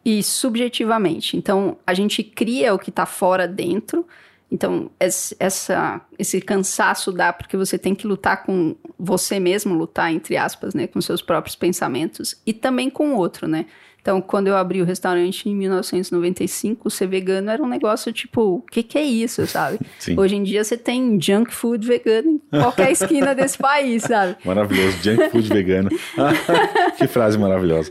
e 0.05 0.23
subjetivamente. 0.23 1.37
Então, 1.37 1.79
a 1.87 1.93
gente 1.95 2.23
cria 2.23 2.75
o 2.75 2.79
que 2.79 2.91
está 2.91 3.07
fora 3.07 3.49
dentro. 3.49 4.07
Então, 4.51 4.91
essa, 5.01 6.01
esse 6.17 6.41
cansaço 6.41 7.11
dá 7.11 7.33
porque 7.33 7.57
você 7.57 7.77
tem 7.77 7.95
que 7.95 8.07
lutar 8.07 8.45
com 8.45 8.77
você 8.97 9.41
mesmo, 9.41 9.75
lutar, 9.75 10.13
entre 10.13 10.37
aspas, 10.37 10.75
né, 10.75 10.87
com 10.87 11.01
seus 11.01 11.21
próprios 11.21 11.57
pensamentos 11.57 12.41
e 12.47 12.53
também 12.53 12.89
com 12.89 13.15
o 13.15 13.17
outro, 13.17 13.49
né? 13.49 13.67
Então, 14.07 14.21
quando 14.21 14.47
eu 14.47 14.57
abri 14.57 14.81
o 14.81 14.85
restaurante 14.85 15.49
em 15.49 15.57
1995, 15.57 16.89
ser 16.89 17.09
vegano 17.09 17.51
era 17.51 17.61
um 17.61 17.67
negócio 17.67 18.13
tipo, 18.13 18.59
o 18.59 18.61
que, 18.61 18.81
que 18.81 18.97
é 18.97 19.03
isso, 19.03 19.45
sabe? 19.49 19.81
Sim. 19.99 20.17
Hoje 20.17 20.37
em 20.37 20.45
dia 20.45 20.63
você 20.63 20.77
tem 20.77 21.21
junk 21.21 21.53
food 21.53 21.85
vegano 21.85 22.31
em 22.31 22.41
qualquer 22.49 22.93
esquina 22.93 23.35
desse 23.35 23.59
país, 23.59 24.05
sabe? 24.05 24.37
Maravilhoso, 24.47 24.97
junk 25.03 25.29
food 25.31 25.49
vegano. 25.49 25.91
que 26.97 27.09
frase 27.09 27.37
maravilhosa. 27.37 27.91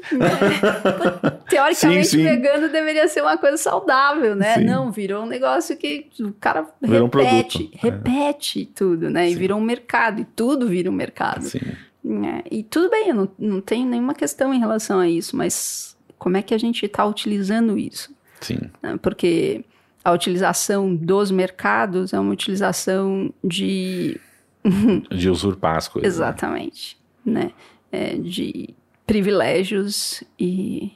Teoricamente, 1.50 2.08
sim, 2.08 2.18
sim. 2.20 2.24
vegano 2.24 2.70
deveria 2.70 3.10
ser 3.10 3.20
uma 3.20 3.38
coisa 3.38 3.58
saudável, 3.58 4.38
né? 4.38 4.56
Não, 4.60 4.94
virou 4.94 5.24
um 5.24 5.28
negócio 5.28 5.76
que 5.76 6.08
o 6.22 6.32
cara 6.32 6.66
virou 6.82 7.10
repete, 7.10 7.72
um 7.74 7.78
repete 7.78 8.70
é. 8.72 8.74
tudo, 8.74 9.10
né? 9.10 9.30
E 9.30 9.36
virou 9.36 9.60
um 9.60 9.64
mercado, 9.64 10.22
e 10.22 10.26
tudo 10.34 10.66
vira 10.70 10.90
um 10.90 10.94
mercado. 10.94 11.44
Sim. 11.44 11.60
É, 12.06 12.44
e 12.50 12.64
tudo 12.64 12.90
bem, 12.90 13.10
eu 13.10 13.16
não, 13.16 13.30
não 13.38 13.60
tenho 13.60 13.86
nenhuma 13.86 14.14
questão 14.14 14.54
em 14.54 14.60
relação 14.60 15.00
a 15.00 15.10
isso, 15.10 15.36
mas 15.36 15.95
como 16.26 16.38
é 16.38 16.42
que 16.42 16.56
a 16.56 16.58
gente 16.58 16.88
está 16.88 17.06
utilizando 17.06 17.78
isso? 17.78 18.12
Sim. 18.42 18.58
Né, 18.82 18.98
porque 19.00 19.64
a 20.04 20.12
utilização 20.12 20.96
dos 20.96 21.30
mercados 21.30 22.14
é 22.14 22.20
uma 22.20 22.32
utilização 22.34 23.32
de. 23.44 24.20
de 25.16 25.30
usurpar 25.30 25.78
as 25.78 25.88
coisas. 25.88 26.12
Né? 26.12 26.16
Exatamente. 26.16 26.98
Né? 27.24 27.52
É, 27.92 28.16
de 28.16 28.74
privilégios 29.06 30.24
e, 30.40 30.94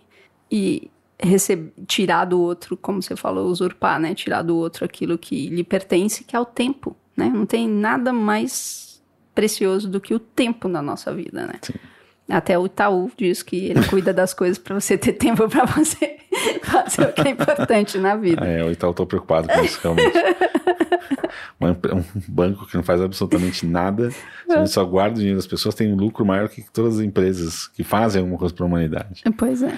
e 0.52 0.90
receber, 1.22 1.74
tirar 1.86 2.26
do 2.26 2.42
outro, 2.42 2.76
como 2.76 3.00
você 3.00 3.16
falou, 3.16 3.52
usurpar, 3.52 4.00
né? 4.00 4.16
Tirar 4.16 4.42
do 4.42 4.58
outro 4.58 4.84
aquilo 4.84 5.16
que 5.16 5.48
lhe 5.48 5.64
pertence, 5.64 6.24
que 6.24 6.36
é 6.36 6.40
o 6.40 6.46
tempo. 6.46 6.98
Né? 7.16 7.30
Não 7.30 7.46
tem 7.46 7.70
nada 7.70 8.12
mais 8.12 9.00
precioso 9.36 9.88
do 9.88 10.02
que 10.02 10.12
o 10.12 10.20
tempo 10.20 10.68
na 10.68 10.82
nossa 10.82 11.14
vida, 11.14 11.46
né? 11.46 11.60
Sim. 11.62 11.76
Até 12.30 12.58
o 12.58 12.66
Itaú 12.66 13.12
diz 13.18 13.42
que 13.42 13.68
ele 13.68 13.86
cuida 13.88 14.14
das 14.14 14.34
coisas 14.34 14.58
para 14.58 14.80
você 14.80 14.98
ter 14.98 15.14
tempo 15.14 15.48
para 15.50 15.66
você 15.66 16.18
fazer 16.64 17.10
o 17.10 17.14
que 17.14 17.28
é 17.28 17.32
importante 17.32 17.98
na 17.98 18.16
vida. 18.16 18.46
É, 18.46 18.64
o 18.64 18.72
Itaú 18.72 18.92
estou 18.92 19.06
preocupado 19.06 19.48
com 19.48 19.64
isso, 19.64 19.80
realmente. 19.82 20.14
um 21.62 22.04
banco 22.28 22.66
que 22.66 22.76
não 22.76 22.84
faz 22.84 23.02
absolutamente 23.02 23.66
nada, 23.66 24.10
só 24.68 24.86
guarda 24.86 25.16
o 25.16 25.18
dinheiro 25.18 25.38
das 25.38 25.48
pessoas, 25.48 25.76
tem 25.76 25.92
um 25.92 25.96
lucro 25.96 26.26
maior 26.26 26.48
que 26.48 26.64
todas 26.72 26.96
as 26.96 27.02
empresas 27.02 27.68
que 27.68 27.84
fazem 27.84 28.22
alguma 28.22 28.38
coisa 28.38 28.54
para 28.54 28.64
a 28.64 28.68
humanidade. 28.68 29.24
Pois 29.38 29.62
é. 29.62 29.78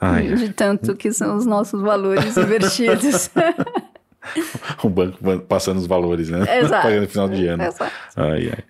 Ai, 0.00 0.34
de 0.34 0.48
tanto 0.48 0.96
que 0.96 1.12
são 1.12 1.36
os 1.36 1.44
nossos 1.44 1.82
valores 1.82 2.36
invertidos. 2.36 3.30
o 4.82 4.88
banco 4.88 5.18
passando 5.46 5.78
os 5.78 5.86
valores, 5.86 6.30
né? 6.30 6.60
Exato. 6.60 6.88
No 6.88 7.08
final 7.08 7.28
de 7.28 7.46
ano. 7.46 7.62
Exato. 7.64 7.92
Ai, 8.16 8.50
ai. 8.56 8.64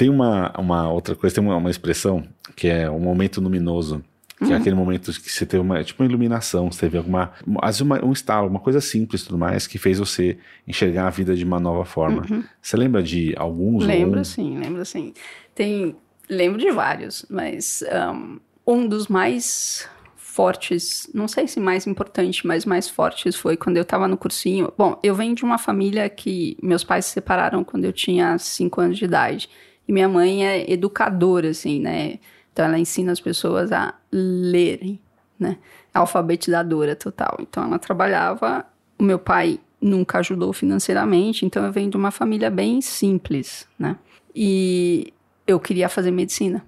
Tem 0.00 0.08
uma, 0.08 0.50
uma 0.58 0.90
outra 0.90 1.14
coisa, 1.14 1.34
tem 1.34 1.44
uma, 1.44 1.58
uma 1.58 1.70
expressão 1.70 2.26
que 2.56 2.66
é 2.68 2.88
o 2.88 2.94
um 2.94 3.00
momento 3.00 3.38
luminoso. 3.38 4.02
Que 4.38 4.44
uhum. 4.44 4.52
é 4.52 4.56
aquele 4.56 4.74
momento 4.74 5.12
que 5.12 5.30
você 5.30 5.44
teve 5.44 5.62
uma, 5.62 5.84
tipo 5.84 6.02
uma 6.02 6.08
iluminação, 6.08 6.72
você 6.72 6.80
teve 6.80 6.96
alguma, 6.96 7.32
às 7.60 7.76
vezes 7.76 7.80
uma, 7.82 8.02
um 8.02 8.10
estalo, 8.10 8.48
uma 8.48 8.60
coisa 8.60 8.80
simples 8.80 9.20
e 9.20 9.26
tudo 9.26 9.36
mais, 9.36 9.66
que 9.66 9.76
fez 9.76 9.98
você 9.98 10.38
enxergar 10.66 11.06
a 11.06 11.10
vida 11.10 11.36
de 11.36 11.44
uma 11.44 11.60
nova 11.60 11.84
forma. 11.84 12.24
Uhum. 12.30 12.42
Você 12.62 12.78
lembra 12.78 13.02
de 13.02 13.34
alguns? 13.36 13.84
Lembro 13.84 14.20
um? 14.20 14.24
sim, 14.24 14.58
lembro 14.58 14.86
sim. 14.86 15.12
Tem, 15.54 15.94
lembro 16.30 16.58
de 16.58 16.70
vários, 16.70 17.26
mas 17.28 17.84
um, 18.14 18.38
um 18.66 18.88
dos 18.88 19.06
mais 19.06 19.86
fortes, 20.16 21.10
não 21.12 21.28
sei 21.28 21.46
se 21.46 21.60
mais 21.60 21.86
importante, 21.86 22.46
mas 22.46 22.64
mais 22.64 22.88
fortes 22.88 23.36
foi 23.36 23.54
quando 23.54 23.76
eu 23.76 23.82
estava 23.82 24.08
no 24.08 24.16
cursinho. 24.16 24.72
Bom, 24.78 24.98
eu 25.02 25.14
venho 25.14 25.34
de 25.34 25.44
uma 25.44 25.58
família 25.58 26.08
que 26.08 26.56
meus 26.62 26.82
pais 26.82 27.04
se 27.04 27.12
separaram 27.12 27.62
quando 27.62 27.84
eu 27.84 27.92
tinha 27.92 28.38
5 28.38 28.80
anos 28.80 28.96
de 28.96 29.04
idade. 29.04 29.50
E 29.90 29.92
minha 29.92 30.08
mãe 30.08 30.46
é 30.46 30.70
educadora, 30.70 31.48
assim, 31.50 31.80
né? 31.80 32.20
Então 32.52 32.64
ela 32.64 32.78
ensina 32.78 33.10
as 33.10 33.20
pessoas 33.20 33.72
a 33.72 33.92
lerem, 34.12 35.00
né? 35.36 35.56
Alfabetizadora 35.92 36.94
total. 36.94 37.38
Então 37.40 37.64
ela 37.64 37.76
trabalhava. 37.76 38.64
O 38.96 39.02
meu 39.02 39.18
pai 39.18 39.58
nunca 39.80 40.20
ajudou 40.20 40.52
financeiramente, 40.52 41.44
então 41.44 41.64
eu 41.64 41.72
venho 41.72 41.90
de 41.90 41.96
uma 41.96 42.12
família 42.12 42.48
bem 42.48 42.80
simples, 42.80 43.66
né? 43.76 43.96
E 44.32 45.12
eu 45.44 45.58
queria 45.58 45.88
fazer 45.88 46.12
medicina, 46.12 46.64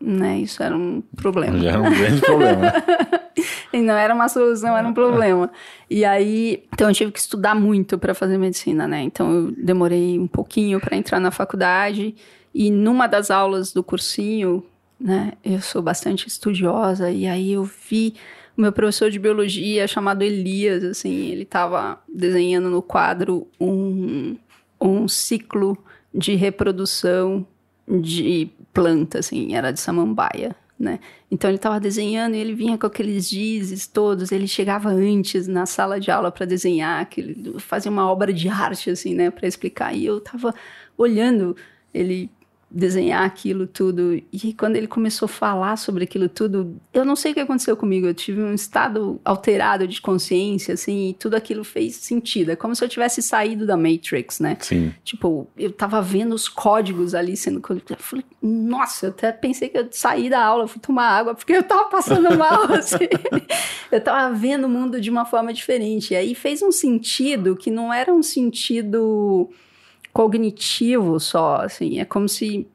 né? 0.00 0.38
Isso 0.38 0.60
era 0.60 0.76
um 0.76 1.00
problema. 1.14 1.56
Já 1.60 1.70
era 1.70 1.80
um 1.80 1.94
grande 1.94 2.20
problema. 2.22 2.72
e 3.72 3.80
não 3.80 3.94
era 3.94 4.14
uma 4.14 4.28
solução, 4.28 4.76
era 4.76 4.86
um 4.86 4.94
problema. 4.94 5.50
E 5.88 6.04
aí, 6.04 6.64
então 6.72 6.88
eu 6.88 6.94
tive 6.94 7.12
que 7.12 7.18
estudar 7.18 7.54
muito 7.54 7.98
para 7.98 8.14
fazer 8.14 8.38
medicina, 8.38 8.86
né? 8.86 9.02
Então 9.02 9.32
eu 9.32 9.52
demorei 9.52 10.18
um 10.18 10.26
pouquinho 10.26 10.80
para 10.80 10.96
entrar 10.96 11.20
na 11.20 11.30
faculdade. 11.30 12.14
E 12.54 12.70
numa 12.70 13.06
das 13.06 13.30
aulas 13.30 13.72
do 13.72 13.82
cursinho, 13.82 14.64
né, 15.00 15.32
eu 15.44 15.60
sou 15.60 15.82
bastante 15.82 16.28
estudiosa, 16.28 17.10
e 17.10 17.26
aí 17.26 17.52
eu 17.52 17.64
vi 17.64 18.14
o 18.56 18.60
meu 18.60 18.72
professor 18.72 19.10
de 19.10 19.18
biologia 19.18 19.86
chamado 19.88 20.22
Elias, 20.22 20.84
assim, 20.84 21.26
ele 21.26 21.42
estava 21.42 22.00
desenhando 22.08 22.70
no 22.70 22.80
quadro 22.80 23.48
um, 23.60 24.36
um 24.80 25.08
ciclo 25.08 25.76
de 26.14 26.36
reprodução 26.36 27.44
de 27.88 28.48
planta, 28.72 29.18
assim, 29.18 29.54
era 29.54 29.72
de 29.72 29.80
samambaia, 29.80 30.54
né? 30.78 30.98
Então 31.30 31.48
ele 31.48 31.56
estava 31.56 31.78
desenhando 31.78 32.34
e 32.34 32.38
ele 32.38 32.54
vinha 32.54 32.76
com 32.76 32.86
aqueles 32.86 33.28
dizes 33.28 33.86
todos, 33.86 34.32
ele 34.32 34.48
chegava 34.48 34.88
antes 34.88 35.46
na 35.46 35.66
sala 35.66 36.00
de 36.00 36.10
aula 36.10 36.32
para 36.32 36.46
desenhar, 36.46 37.08
que 37.08 37.54
fazia 37.58 37.90
uma 37.90 38.10
obra 38.10 38.32
de 38.32 38.48
arte, 38.48 38.90
assim, 38.90 39.14
né, 39.14 39.30
para 39.30 39.46
explicar. 39.46 39.94
E 39.94 40.04
eu 40.04 40.18
estava 40.18 40.54
olhando 40.96 41.56
ele 41.92 42.30
desenhar 42.74 43.22
aquilo 43.22 43.66
tudo. 43.66 44.20
E 44.32 44.52
quando 44.52 44.74
ele 44.74 44.88
começou 44.88 45.26
a 45.26 45.28
falar 45.28 45.76
sobre 45.76 46.04
aquilo 46.04 46.28
tudo, 46.28 46.76
eu 46.92 47.04
não 47.04 47.14
sei 47.14 47.30
o 47.30 47.34
que 47.34 47.40
aconteceu 47.40 47.76
comigo. 47.76 48.06
Eu 48.06 48.14
tive 48.14 48.42
um 48.42 48.52
estado 48.52 49.20
alterado 49.24 49.86
de 49.86 50.00
consciência, 50.00 50.74
assim, 50.74 51.10
e 51.10 51.14
tudo 51.14 51.34
aquilo 51.36 51.62
fez 51.62 51.94
sentido. 51.96 52.50
É 52.50 52.56
como 52.56 52.74
se 52.74 52.84
eu 52.84 52.88
tivesse 52.88 53.22
saído 53.22 53.64
da 53.64 53.76
Matrix, 53.76 54.40
né? 54.40 54.56
Sim. 54.60 54.92
Tipo, 55.04 55.46
eu 55.56 55.70
tava 55.70 56.02
vendo 56.02 56.34
os 56.34 56.48
códigos 56.48 57.14
ali 57.14 57.36
sendo. 57.36 57.62
Eu 57.88 57.96
falei, 57.96 58.24
nossa, 58.42 59.06
eu 59.06 59.10
até 59.10 59.30
pensei 59.30 59.68
que 59.68 59.78
eu 59.78 59.86
saí 59.92 60.28
da 60.28 60.44
aula, 60.44 60.66
fui 60.66 60.80
tomar 60.80 61.08
água, 61.08 61.34
porque 61.34 61.52
eu 61.52 61.62
tava 61.62 61.84
passando 61.84 62.24
mal, 62.36 62.64
assim. 62.72 63.08
eu 63.92 64.00
tava 64.00 64.34
vendo 64.34 64.64
o 64.64 64.68
mundo 64.68 65.00
de 65.00 65.10
uma 65.10 65.24
forma 65.24 65.52
diferente. 65.52 66.12
E 66.12 66.16
aí 66.16 66.34
fez 66.34 66.60
um 66.60 66.72
sentido 66.72 67.54
que 67.54 67.70
não 67.70 67.92
era 67.92 68.12
um 68.12 68.22
sentido 68.22 69.48
cognitivo 70.14 71.18
só, 71.18 71.56
assim, 71.56 71.98
é 71.98 72.04
como 72.04 72.28
se 72.28 72.68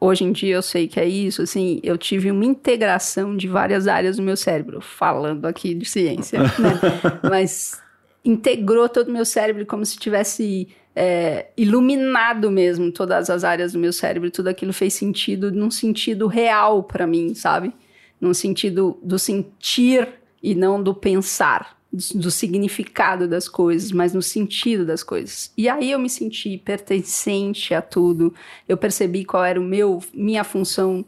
hoje 0.00 0.24
em 0.24 0.32
dia 0.32 0.54
eu 0.54 0.62
sei 0.62 0.88
que 0.88 0.98
é 0.98 1.06
isso, 1.06 1.42
assim, 1.42 1.78
eu 1.82 1.98
tive 1.98 2.30
uma 2.30 2.46
integração 2.46 3.36
de 3.36 3.46
várias 3.46 3.86
áreas 3.86 4.16
do 4.16 4.22
meu 4.22 4.36
cérebro, 4.36 4.80
falando 4.80 5.44
aqui 5.44 5.74
de 5.74 5.84
ciência, 5.84 6.40
né? 6.40 6.48
Mas 7.28 7.78
integrou 8.24 8.88
todo 8.88 9.08
o 9.08 9.12
meu 9.12 9.26
cérebro 9.26 9.66
como 9.66 9.84
se 9.84 9.98
tivesse 9.98 10.68
é, 10.96 11.48
iluminado 11.54 12.50
mesmo 12.50 12.90
todas 12.90 13.28
as 13.28 13.44
áreas 13.44 13.74
do 13.74 13.78
meu 13.78 13.92
cérebro, 13.92 14.30
tudo 14.30 14.48
aquilo 14.48 14.72
fez 14.72 14.94
sentido 14.94 15.52
num 15.52 15.70
sentido 15.70 16.26
real 16.26 16.82
para 16.82 17.06
mim, 17.06 17.34
sabe? 17.34 17.74
Num 18.18 18.32
sentido 18.32 18.98
do 19.02 19.18
sentir 19.18 20.08
e 20.42 20.54
não 20.54 20.82
do 20.82 20.94
pensar 20.94 21.78
do 21.92 22.30
significado 22.30 23.26
das 23.26 23.48
coisas, 23.48 23.90
mas 23.90 24.14
no 24.14 24.22
sentido 24.22 24.86
das 24.86 25.02
coisas. 25.02 25.52
E 25.56 25.68
aí 25.68 25.90
eu 25.90 25.98
me 25.98 26.08
senti 26.08 26.56
pertencente 26.56 27.74
a 27.74 27.82
tudo. 27.82 28.32
Eu 28.68 28.76
percebi 28.76 29.24
qual 29.24 29.44
era 29.44 29.60
o 29.60 29.64
meu 29.64 30.00
minha 30.14 30.44
função 30.44 31.04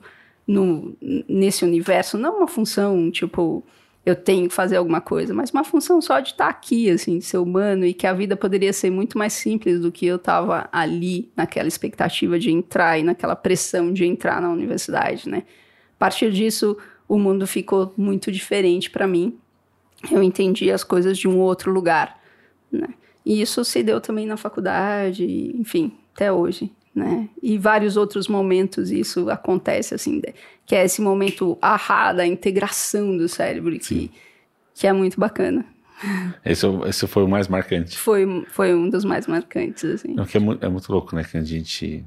no 0.47 0.97
nesse 1.01 1.65
universo, 1.65 2.19
não 2.19 2.39
uma 2.39 2.49
função 2.49 3.11
tipo 3.11 3.65
eu 4.05 4.17
tenho 4.17 4.49
que 4.49 4.55
fazer 4.55 4.77
alguma 4.77 5.01
coisa, 5.01 5.33
mas 5.33 5.53
uma 5.53 5.63
função 5.63 6.01
só 6.01 6.19
de 6.19 6.31
estar 6.31 6.49
aqui, 6.49 6.91
assim, 6.91 7.19
de 7.19 7.25
ser 7.25 7.39
humano 7.39 7.87
e 7.87 7.95
que 7.95 8.05
a 8.05 8.13
vida 8.13 8.37
poderia 8.37 8.73
ser 8.73 8.91
muito 8.91 9.17
mais 9.17 9.33
simples 9.33 9.79
do 9.79 9.93
que 9.93 10.07
eu 10.07 10.17
estava 10.17 10.69
ali 10.73 11.31
naquela 11.37 11.69
expectativa 11.69 12.37
de 12.37 12.51
entrar 12.51 12.99
e 12.99 13.05
naquela 13.05 13.37
pressão 13.37 13.93
de 13.93 14.05
entrar 14.05 14.43
na 14.43 14.51
universidade, 14.51 15.29
né? 15.29 15.45
A 15.95 15.99
partir 16.01 16.33
disso, 16.33 16.77
o 17.09 17.17
mundo 17.17 17.47
ficou 17.47 17.95
muito 17.97 18.33
diferente 18.33 18.91
para 18.91 19.07
mim 19.07 19.39
eu 20.11 20.23
entendi 20.23 20.71
as 20.71 20.83
coisas 20.83 21.17
de 21.19 21.29
um 21.29 21.39
outro 21.39 21.73
lugar, 21.73 22.19
né? 22.71 22.89
E 23.25 23.41
isso 23.41 23.65
se 23.65 23.83
deu 23.83 24.01
também 24.01 24.27
na 24.27 24.37
faculdade, 24.37 25.25
enfim, 25.57 25.93
até 26.15 26.33
hoje, 26.33 26.73
né? 26.95 27.29
E 27.43 27.57
vários 27.57 27.97
outros 27.97 28.27
momentos 28.27 28.91
isso 28.91 29.31
acontece, 29.31 29.95
assim, 29.95 30.21
que 30.67 30.75
é 30.75 30.85
esse 30.85 31.01
momento 31.01 31.57
ahá 31.63 32.13
da 32.13 32.27
integração 32.27 33.17
do 33.17 33.29
cérebro, 33.29 33.79
que, 33.79 34.11
que 34.75 34.87
é 34.87 34.93
muito 34.93 35.19
bacana. 35.19 35.65
Esse, 36.45 36.67
esse 36.89 37.07
foi 37.07 37.23
o 37.23 37.29
mais 37.29 37.47
marcante. 37.47 37.97
Foi, 37.97 38.45
foi 38.49 38.75
um 38.75 38.91
dos 38.91 39.05
mais 39.05 39.29
marcantes, 39.29 39.85
assim. 39.85 40.15
Não, 40.15 40.25
que 40.25 40.37
é, 40.37 40.41
é 40.63 40.69
muito 40.69 40.91
louco, 40.91 41.15
né? 41.15 41.23
Que 41.23 41.39
a 41.39 41.45
gente 41.45 42.05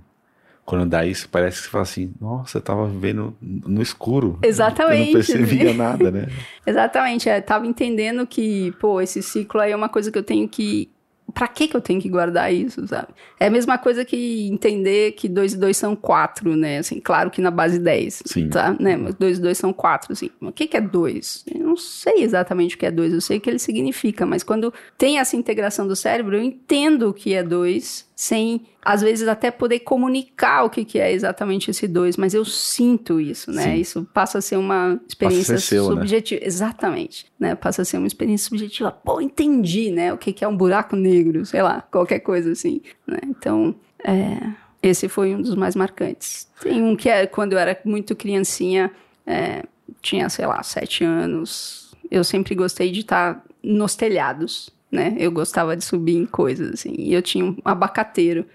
quando 0.66 0.90
dá 0.90 1.06
isso, 1.06 1.30
parece 1.30 1.58
que 1.58 1.64
você 1.66 1.70
fala 1.70 1.84
assim, 1.84 2.14
nossa, 2.20 2.58
eu 2.58 2.62
tava 2.62 2.88
vivendo 2.88 3.38
no 3.40 3.82
escuro. 3.82 4.40
Exatamente. 4.42 5.00
Eu 5.00 5.06
não 5.06 5.14
percebia 5.14 5.74
nada, 5.76 6.10
né? 6.10 6.28
Exatamente, 6.66 7.30
é, 7.30 7.40
tava 7.40 7.68
entendendo 7.68 8.26
que, 8.26 8.72
pô, 8.80 9.00
esse 9.00 9.22
ciclo 9.22 9.62
aí 9.62 9.72
é 9.72 9.76
uma 9.76 9.90
coisa 9.90 10.12
que 10.12 10.18
eu 10.18 10.24
tenho 10.24 10.50
que 10.50 10.90
para 11.34 11.48
que 11.50 11.68
que 11.68 11.76
eu 11.76 11.82
tenho 11.82 12.00
que 12.00 12.08
guardar 12.08 12.54
isso, 12.54 12.88
sabe? 12.88 13.10
É 13.40 13.48
a 13.48 13.50
mesma 13.50 13.78
coisa 13.78 14.06
que 14.06 14.48
entender 14.48 15.12
que 15.14 15.28
2 15.28 15.54
e 15.54 15.58
2 15.58 15.76
são 15.76 15.96
4, 15.96 16.56
né? 16.56 16.78
Assim, 16.78 17.00
claro 17.02 17.30
que 17.30 17.42
na 17.42 17.52
base 17.52 17.78
10, 17.78 18.24
Sim. 18.26 18.50
tá? 18.50 18.76
Né? 18.80 18.96
Mas 18.96 19.16
2 19.16 19.40
e 19.40 19.42
2 19.42 19.58
são 19.58 19.74
4, 19.74 20.14
assim. 20.14 20.30
O 20.40 20.52
que 20.52 20.66
que 20.66 20.78
é 20.78 20.82
2? 20.82 21.46
Eu 21.54 21.60
não 21.68 21.76
sei 21.76 22.24
exatamente 22.24 22.76
o 22.76 22.80
que 22.80 22.86
é 22.86 22.92
2, 22.92 23.14
eu 23.14 23.22
sei 23.22 23.38
o 23.38 23.42
que 23.42 23.50
ele 23.50 23.60
significa, 23.60 24.26
mas 24.26 24.44
quando 24.44 24.74
tem 24.98 25.20
essa 25.20 25.36
integração 25.36 25.88
do 25.88 25.96
cérebro, 25.96 26.38
eu 26.38 26.42
entendo 26.44 27.10
o 27.10 27.14
que 27.14 27.34
é 27.34 27.44
2 27.44 28.05
sem 28.16 28.66
às 28.82 29.02
vezes 29.02 29.28
até 29.28 29.52
poder 29.52 29.80
comunicar 29.80 30.64
o 30.64 30.70
que, 30.70 30.86
que 30.86 31.00
é 31.00 31.12
exatamente 31.12 31.70
esse 31.70 31.88
dois, 31.88 32.16
mas 32.16 32.34
eu 32.34 32.46
sinto 32.46 33.20
isso, 33.20 33.52
né? 33.52 33.64
Sim. 33.64 33.76
Isso 33.76 34.08
passa 34.14 34.38
a 34.38 34.42
ser 34.42 34.58
uma 34.58 35.00
experiência 35.08 35.58
ser 35.58 35.66
seu, 35.76 35.90
né? 35.90 35.96
subjetiva. 35.96 36.42
Né? 36.42 36.48
Exatamente, 36.48 37.26
né? 37.38 37.56
Passa 37.56 37.82
a 37.82 37.86
ser 37.86 37.98
uma 37.98 38.08
experiência 38.08 38.48
subjetiva. 38.48 38.92
Pô, 38.92 39.20
entendi, 39.20 39.92
né? 39.92 40.14
O 40.14 40.18
que, 40.18 40.32
que 40.32 40.46
é 40.46 40.48
um 40.48 40.56
buraco 40.56 40.96
negro, 40.96 41.46
sei 41.46 41.62
lá, 41.62 41.82
qualquer 41.82 42.20
coisa 42.20 42.52
assim, 42.52 42.82
né? 43.06 43.20
Então, 43.26 43.76
é, 44.04 44.38
esse 44.82 45.10
foi 45.10 45.36
um 45.36 45.42
dos 45.42 45.56
mais 45.56 45.76
marcantes. 45.76 46.48
Tem 46.62 46.82
um 46.82 46.96
que 46.96 47.10
é 47.10 47.26
quando 47.26 47.54
eu 47.54 47.60
era 47.60 47.78
muito 47.84 48.16
criancinha, 48.16 48.92
é, 49.26 49.64
tinha, 50.02 50.30
sei 50.30 50.46
lá, 50.46 50.62
sete 50.64 51.04
anos, 51.04 51.94
eu 52.10 52.24
sempre 52.24 52.56
gostei 52.56 52.92
de 52.92 53.02
estar 53.02 53.44
nos 53.64 53.96
telhados, 53.96 54.70
né? 54.96 55.16
Eu 55.18 55.32
gostava 55.32 55.76
de 55.76 55.84
subir 55.84 56.16
em 56.16 56.26
coisas, 56.26 56.74
assim. 56.74 56.96
E 56.98 57.14
eu 57.14 57.22
tinha 57.22 57.46
um 57.46 57.58
abacateiro. 57.64 58.46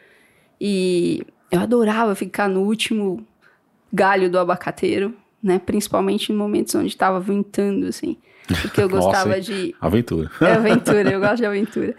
E 0.60 1.22
eu 1.50 1.60
adorava 1.60 2.14
ficar 2.14 2.48
no 2.48 2.62
último 2.62 3.24
galho 3.92 4.30
do 4.30 4.38
abacateiro, 4.38 5.14
né? 5.42 5.58
Principalmente 5.58 6.32
em 6.32 6.34
momentos 6.34 6.74
onde 6.74 6.88
estava 6.88 7.20
ventando, 7.20 7.86
assim. 7.86 8.16
Porque 8.62 8.80
eu 8.80 8.88
gostava 8.90 9.36
Nossa, 9.36 9.40
de. 9.40 9.74
Aventura. 9.80 10.30
É 10.40 10.52
aventura, 10.52 11.12
eu 11.12 11.20
gosto 11.20 11.36
de 11.36 11.46
aventura. 11.46 11.94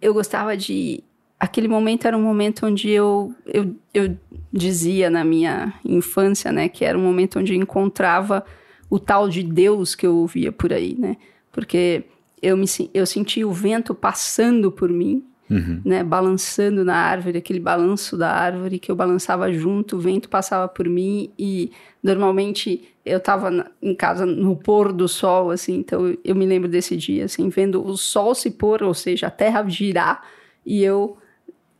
Eu 0.00 0.14
gostava 0.14 0.56
de. 0.56 1.04
Aquele 1.38 1.68
momento 1.68 2.06
era 2.06 2.16
um 2.16 2.22
momento 2.22 2.64
onde 2.64 2.88
eu, 2.88 3.34
eu, 3.44 3.74
eu 3.92 4.16
dizia 4.52 5.10
na 5.10 5.24
minha 5.24 5.74
infância, 5.84 6.50
né? 6.50 6.68
Que 6.68 6.84
era 6.84 6.96
um 6.96 7.02
momento 7.02 7.38
onde 7.38 7.52
eu 7.52 7.60
encontrava 7.60 8.44
o 8.88 8.98
tal 8.98 9.28
de 9.28 9.42
Deus 9.42 9.94
que 9.94 10.06
eu 10.06 10.16
ouvia 10.16 10.52
por 10.52 10.72
aí, 10.72 10.94
né? 10.98 11.16
Porque 11.52 12.04
eu, 12.44 12.56
me, 12.56 12.66
eu 12.92 13.06
sentia 13.06 13.46
o 13.46 13.52
vento 13.52 13.94
passando 13.94 14.70
por 14.70 14.90
mim 14.90 15.24
uhum. 15.50 15.80
né, 15.84 16.02
balançando 16.02 16.84
na 16.84 16.96
árvore, 16.96 17.38
aquele 17.38 17.60
balanço 17.60 18.16
da 18.16 18.30
árvore 18.30 18.78
que 18.78 18.90
eu 18.90 18.96
balançava 18.96 19.52
junto, 19.52 19.96
o 19.96 20.00
vento 20.00 20.28
passava 20.28 20.68
por 20.68 20.88
mim 20.88 21.30
e 21.38 21.70
normalmente 22.02 22.88
eu 23.04 23.18
estava 23.18 23.70
em 23.82 23.94
casa 23.94 24.24
no 24.24 24.56
pôr 24.56 24.92
do 24.92 25.06
sol, 25.06 25.50
assim, 25.50 25.74
então 25.76 26.16
eu 26.24 26.34
me 26.34 26.46
lembro 26.46 26.68
desse 26.68 26.96
dia, 26.96 27.26
assim, 27.26 27.48
vendo 27.48 27.84
o 27.84 27.96
sol 27.96 28.34
se 28.34 28.50
pôr, 28.50 28.82
ou 28.82 28.94
seja, 28.94 29.26
a 29.26 29.30
terra 29.30 29.66
girar 29.68 30.22
e 30.64 30.82
eu 30.82 31.16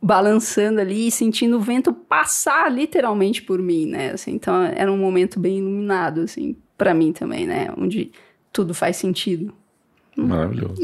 balançando 0.01 0.79
ali 0.79 1.07
e 1.07 1.11
sentindo 1.11 1.57
o 1.57 1.61
vento 1.61 1.91
passar 1.91 2.71
literalmente 2.71 3.41
por 3.41 3.59
mim, 3.59 3.87
né? 3.87 4.11
Assim, 4.11 4.33
então 4.33 4.61
era 4.61 4.91
um 4.91 4.97
momento 4.97 5.39
bem 5.39 5.57
iluminado, 5.57 6.21
assim, 6.21 6.55
para 6.77 6.93
mim 6.93 7.11
também, 7.11 7.47
né? 7.47 7.69
Onde 7.75 8.11
tudo 8.53 8.75
faz 8.75 8.97
sentido. 8.97 9.51
Maravilhoso. 10.15 10.81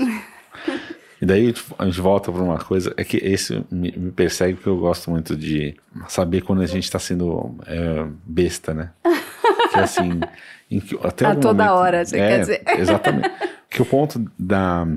E 1.22 1.26
daí 1.26 1.54
a 1.78 1.86
gente 1.86 2.02
volta 2.02 2.32
para 2.32 2.42
uma 2.42 2.58
coisa, 2.58 2.92
é 2.98 3.04
que 3.04 3.18
esse 3.18 3.64
me, 3.70 3.92
me, 3.96 4.12
persegue 4.12 4.56
porque 4.56 4.70
eu 4.70 4.78
gosto 4.80 5.12
muito 5.12 5.36
de 5.36 5.76
saber 6.08 6.42
quando 6.42 6.64
a 6.64 6.66
gente 6.66 6.86
está 6.86 6.98
sendo 6.98 7.56
é, 7.68 8.08
besta, 8.26 8.74
né? 8.74 8.92
que 9.72 9.80
assim, 9.80 10.20
que, 10.68 11.00
até 11.04 11.28
a 11.28 11.36
toda 11.36 11.66
momento, 11.66 11.80
hora, 11.80 12.06
você 12.06 12.20
é, 12.20 12.28
quer 12.28 12.40
dizer. 12.40 12.64
Exatamente. 12.66 13.32
que 13.70 13.82
o 13.82 13.86
ponto 13.86 14.26
da 14.38 14.88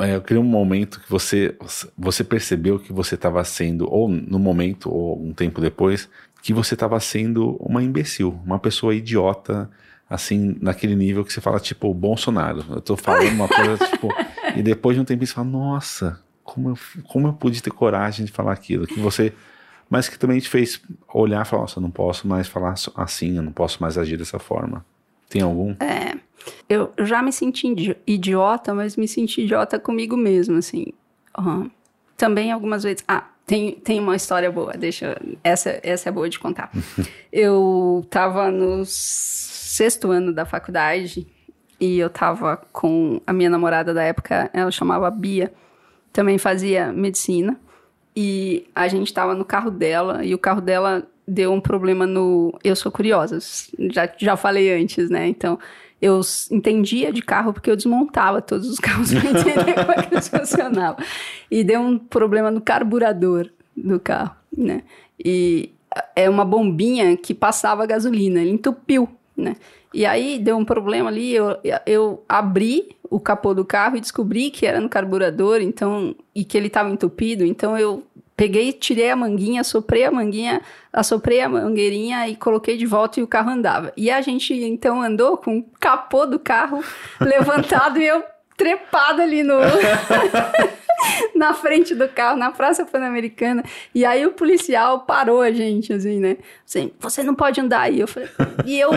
é, 0.00 0.16
eu 0.16 0.22
queria 0.22 0.40
um 0.40 0.44
momento 0.44 1.00
que 1.00 1.10
você 1.10 1.54
você 1.96 2.24
percebeu 2.24 2.78
que 2.78 2.92
você 2.92 3.14
estava 3.14 3.44
sendo 3.44 3.86
ou 3.92 4.08
no 4.08 4.38
momento 4.38 4.90
ou 4.90 5.22
um 5.22 5.32
tempo 5.32 5.60
depois 5.60 6.08
que 6.42 6.52
você 6.52 6.74
estava 6.74 6.98
sendo 6.98 7.56
uma 7.60 7.82
imbecil, 7.82 8.40
uma 8.44 8.58
pessoa 8.58 8.94
idiota 8.94 9.70
assim, 10.14 10.56
naquele 10.60 10.94
nível 10.94 11.24
que 11.24 11.32
você 11.32 11.40
fala, 11.40 11.60
tipo, 11.60 11.92
Bolsonaro. 11.92 12.64
Eu 12.70 12.80
tô 12.80 12.96
falando 12.96 13.32
uma 13.32 13.48
coisa, 13.48 13.76
tipo, 13.88 14.08
e 14.56 14.62
depois 14.62 14.96
de 14.96 15.02
um 15.02 15.04
tempo 15.04 15.24
você 15.24 15.32
fala, 15.32 15.48
nossa, 15.48 16.20
como 16.42 16.70
eu, 16.70 16.78
como 17.08 17.28
eu 17.28 17.32
pude 17.32 17.62
ter 17.62 17.70
coragem 17.70 18.26
de 18.26 18.32
falar 18.32 18.52
aquilo? 18.52 18.86
Que 18.86 19.00
você. 19.00 19.32
Mas 19.88 20.08
que 20.08 20.18
também 20.18 20.38
te 20.38 20.48
fez 20.48 20.80
olhar 21.12 21.44
e 21.44 21.48
falar, 21.48 21.62
nossa, 21.62 21.78
eu 21.78 21.82
não 21.82 21.90
posso 21.90 22.26
mais 22.26 22.48
falar 22.48 22.74
assim, 22.96 23.36
eu 23.36 23.42
não 23.42 23.52
posso 23.52 23.82
mais 23.82 23.98
agir 23.98 24.16
dessa 24.16 24.38
forma. 24.38 24.84
Tem 25.28 25.42
algum? 25.42 25.74
É. 25.80 26.14
Eu 26.68 26.92
já 26.98 27.22
me 27.22 27.32
senti 27.32 27.96
idiota, 28.06 28.74
mas 28.74 28.96
me 28.96 29.08
senti 29.08 29.42
idiota 29.42 29.78
comigo 29.78 30.16
mesmo, 30.16 30.58
assim. 30.58 30.86
Uhum. 31.38 31.70
Também 32.16 32.52
algumas 32.52 32.82
vezes. 32.82 33.04
Ah, 33.08 33.26
tem, 33.46 33.72
tem 33.72 34.00
uma 34.00 34.16
história 34.16 34.50
boa, 34.50 34.72
deixa. 34.72 35.20
Essa, 35.42 35.78
essa 35.82 36.08
é 36.08 36.12
boa 36.12 36.28
de 36.28 36.38
contar. 36.38 36.70
eu 37.32 38.06
tava 38.08 38.50
nos 38.50 38.90
sexto 39.74 40.12
ano 40.12 40.32
da 40.32 40.44
faculdade 40.44 41.26
e 41.80 41.98
eu 41.98 42.08
tava 42.08 42.56
com 42.72 43.20
a 43.26 43.32
minha 43.32 43.50
namorada 43.50 43.92
da 43.92 44.04
época, 44.04 44.48
ela 44.52 44.70
chamava 44.70 45.10
Bia, 45.10 45.52
também 46.12 46.38
fazia 46.38 46.92
medicina. 46.92 47.58
E 48.14 48.68
a 48.72 48.86
gente 48.86 49.12
tava 49.12 49.34
no 49.34 49.44
carro 49.44 49.72
dela 49.72 50.24
e 50.24 50.32
o 50.32 50.38
carro 50.38 50.60
dela 50.60 51.02
deu 51.26 51.52
um 51.52 51.60
problema 51.60 52.06
no. 52.06 52.56
Eu 52.62 52.76
sou 52.76 52.92
curiosa, 52.92 53.38
já, 53.90 54.08
já 54.16 54.36
falei 54.36 54.72
antes, 54.80 55.10
né? 55.10 55.26
Então 55.26 55.58
eu 56.00 56.20
entendia 56.52 57.12
de 57.12 57.20
carro 57.20 57.52
porque 57.52 57.68
eu 57.68 57.74
desmontava 57.74 58.40
todos 58.40 58.68
os 58.68 58.78
carros 58.78 59.12
para 59.12 59.28
entender 59.28 59.74
como 59.74 59.90
é 59.90 60.02
que 60.02 60.14
eles 60.14 60.28
funcionavam. 60.28 61.04
E 61.50 61.64
deu 61.64 61.80
um 61.80 61.98
problema 61.98 62.48
no 62.48 62.60
carburador 62.60 63.50
do 63.76 63.98
carro, 63.98 64.36
né? 64.56 64.84
E 65.18 65.72
é 66.14 66.30
uma 66.30 66.44
bombinha 66.44 67.16
que 67.16 67.34
passava 67.34 67.84
gasolina, 67.86 68.40
ele 68.40 68.50
entupiu 68.50 69.08
né? 69.36 69.56
E 69.92 70.04
aí 70.04 70.38
deu 70.38 70.56
um 70.56 70.64
problema 70.64 71.08
ali, 71.08 71.32
eu, 71.32 71.56
eu 71.86 72.24
abri 72.28 72.96
o 73.08 73.20
capô 73.20 73.54
do 73.54 73.64
carro 73.64 73.96
e 73.96 74.00
descobri 74.00 74.50
que 74.50 74.66
era 74.66 74.80
no 74.80 74.88
carburador, 74.88 75.60
então 75.60 76.14
e 76.34 76.44
que 76.44 76.56
ele 76.56 76.66
estava 76.66 76.90
entupido, 76.90 77.44
então 77.44 77.78
eu 77.78 78.02
peguei, 78.36 78.72
tirei 78.72 79.10
a 79.10 79.16
manguinha, 79.16 79.62
soprei 79.62 80.04
a 80.04 80.10
manguinha, 80.10 80.60
assoprei 80.92 81.40
a 81.40 81.48
mangueirinha 81.48 82.28
e 82.28 82.36
coloquei 82.36 82.76
de 82.76 82.86
volta 82.86 83.20
e 83.20 83.22
o 83.22 83.26
carro 83.28 83.50
andava. 83.50 83.92
E 83.96 84.10
a 84.10 84.20
gente 84.20 84.52
então 84.52 85.00
andou 85.00 85.36
com 85.36 85.58
o 85.58 85.64
capô 85.78 86.26
do 86.26 86.38
carro 86.38 86.82
levantado 87.20 88.00
e 88.00 88.06
eu 88.06 88.24
trepada 88.56 89.22
ali 89.22 89.42
no 89.42 89.54
na 91.34 91.54
frente 91.54 91.94
do 91.94 92.08
carro, 92.08 92.36
na 92.36 92.50
Praça 92.50 92.84
Pan-Americana. 92.84 93.64
E 93.94 94.04
aí 94.04 94.24
o 94.26 94.32
policial 94.32 95.00
parou 95.00 95.40
a 95.40 95.50
gente, 95.50 95.92
assim, 95.92 96.18
né? 96.18 96.36
Assim, 96.66 96.90
você 96.98 97.22
não 97.22 97.34
pode 97.34 97.60
andar 97.60 97.82
aí. 97.82 98.00
Eu 98.00 98.08
falei, 98.08 98.28
e 98.64 98.78
eu 98.78 98.90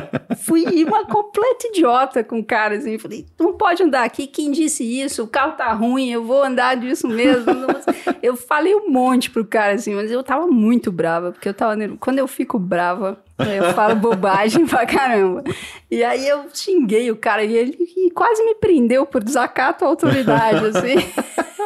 fui 0.46 0.66
uma 0.84 1.06
completa 1.06 1.68
idiota 1.68 2.24
com 2.24 2.40
o 2.40 2.44
cara, 2.44 2.76
assim. 2.76 2.98
Falei, 2.98 3.26
não 3.40 3.54
pode 3.54 3.84
andar 3.84 4.04
aqui. 4.04 4.28
Quem 4.28 4.52
disse 4.52 4.84
isso? 4.84 5.24
O 5.24 5.28
carro 5.28 5.54
tá 5.54 5.72
ruim, 5.74 6.12
eu 6.12 6.24
vou 6.24 6.44
andar 6.44 6.76
disso 6.76 7.08
mesmo. 7.08 7.46
Eu 8.22 8.36
falei 8.36 8.76
um 8.76 8.90
monte 8.90 9.30
pro 9.30 9.46
cara, 9.46 9.74
assim, 9.74 9.94
mas 9.94 10.12
eu 10.12 10.24
tava 10.24 10.48
muito 10.48 10.92
brava, 10.92 11.32
porque 11.32 11.50
eu 11.50 11.54
tava. 11.54 11.76
Quando 12.00 12.20
eu 12.20 12.28
fico 12.28 12.58
brava, 12.58 13.22
eu 13.40 13.74
falo 13.74 13.96
bobagem 13.96 14.66
pra 14.66 14.86
caramba. 14.86 15.44
E 15.90 16.04
aí 16.04 16.28
eu 16.28 16.46
xinguei 16.54 17.12
o 17.12 17.16
cara 17.16 17.44
e 17.44 17.56
ele 17.56 18.12
quase 18.14 18.44
me 18.44 18.56
prendeu 18.56 19.06
por 19.06 19.24
desacato 19.24 19.86
à 19.86 19.88
autoridade, 19.88 20.66
assim. 20.66 20.96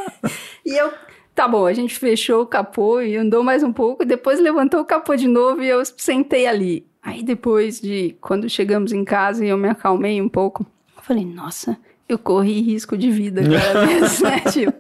e 0.72 0.78
eu, 0.78 0.92
tá 1.36 1.48
bom, 1.48 1.66
a 1.66 1.74
gente 1.74 1.96
fechou 1.96 2.44
o 2.44 2.48
capô 2.48 3.02
e 3.02 3.18
andou 3.18 3.44
mais 3.44 3.64
um 3.64 3.74
pouco, 3.74 4.06
depois 4.06 4.40
levantou 4.40 4.80
o 4.80 4.86
capô 4.86 5.16
de 5.16 5.28
novo 5.28 5.62
e 5.62 5.68
eu 5.68 5.84
sentei 5.86 6.48
ali. 6.48 6.86
Aí 7.04 7.24
depois 7.24 7.82
de, 7.82 8.16
quando 8.22 8.50
chegamos 8.50 8.94
em 8.94 9.04
casa 9.04 9.46
e 9.46 9.50
eu 9.50 9.58
me 9.58 9.70
acalmei 9.70 10.22
um 10.22 10.30
pouco, 10.30 10.66
eu 10.96 11.02
falei, 11.02 11.26
nossa, 11.26 11.78
eu 12.08 12.18
corri 12.18 12.62
risco 12.62 12.98
de 12.98 13.10
vida 13.10 13.42
cada 13.44 13.86
vez, 13.86 14.20
né? 14.22 14.40
Tipo, 14.52 14.74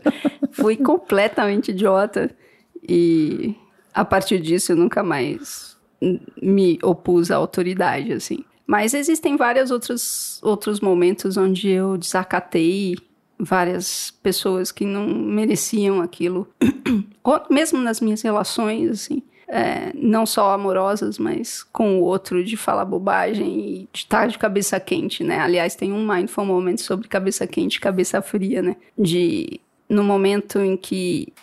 fui 0.51 0.77
completamente 0.77 1.71
idiota 1.71 2.29
e 2.87 3.55
a 3.93 4.05
partir 4.05 4.39
disso 4.39 4.71
eu 4.71 4.75
nunca 4.75 5.03
mais 5.03 5.77
me 6.41 6.79
opus 6.81 7.31
à 7.31 7.35
autoridade, 7.35 8.13
assim. 8.13 8.43
Mas 8.65 8.93
existem 8.93 9.35
vários 9.35 9.71
outros, 9.71 10.39
outros 10.41 10.79
momentos 10.79 11.37
onde 11.37 11.69
eu 11.69 11.97
desacatei 11.97 12.95
várias 13.43 14.11
pessoas 14.21 14.71
que 14.71 14.85
não 14.85 15.07
mereciam 15.07 16.01
aquilo. 16.01 16.47
Mesmo 17.49 17.79
nas 17.79 17.99
minhas 17.99 18.21
relações, 18.21 18.89
assim. 18.89 19.23
é, 19.51 19.91
não 19.93 20.25
só 20.25 20.53
amorosas, 20.53 21.17
mas 21.17 21.61
com 21.61 21.99
o 21.99 22.03
outro, 22.03 22.41
de 22.43 22.55
falar 22.55 22.85
bobagem 22.85 23.59
e 23.59 23.89
de 23.91 23.99
estar 23.99 24.27
de 24.27 24.37
cabeça 24.37 24.79
quente, 24.79 25.25
né? 25.25 25.39
Aliás, 25.39 25.75
tem 25.75 25.91
um 25.91 26.07
Mindful 26.07 26.45
Moment 26.45 26.77
sobre 26.77 27.09
cabeça 27.09 27.45
quente 27.45 27.75
e 27.75 27.81
cabeça 27.81 28.21
fria, 28.21 28.61
né? 28.61 28.77
De, 28.97 29.59
no 29.89 30.05
momento 30.05 30.57
em 30.59 30.77
que 30.77 31.33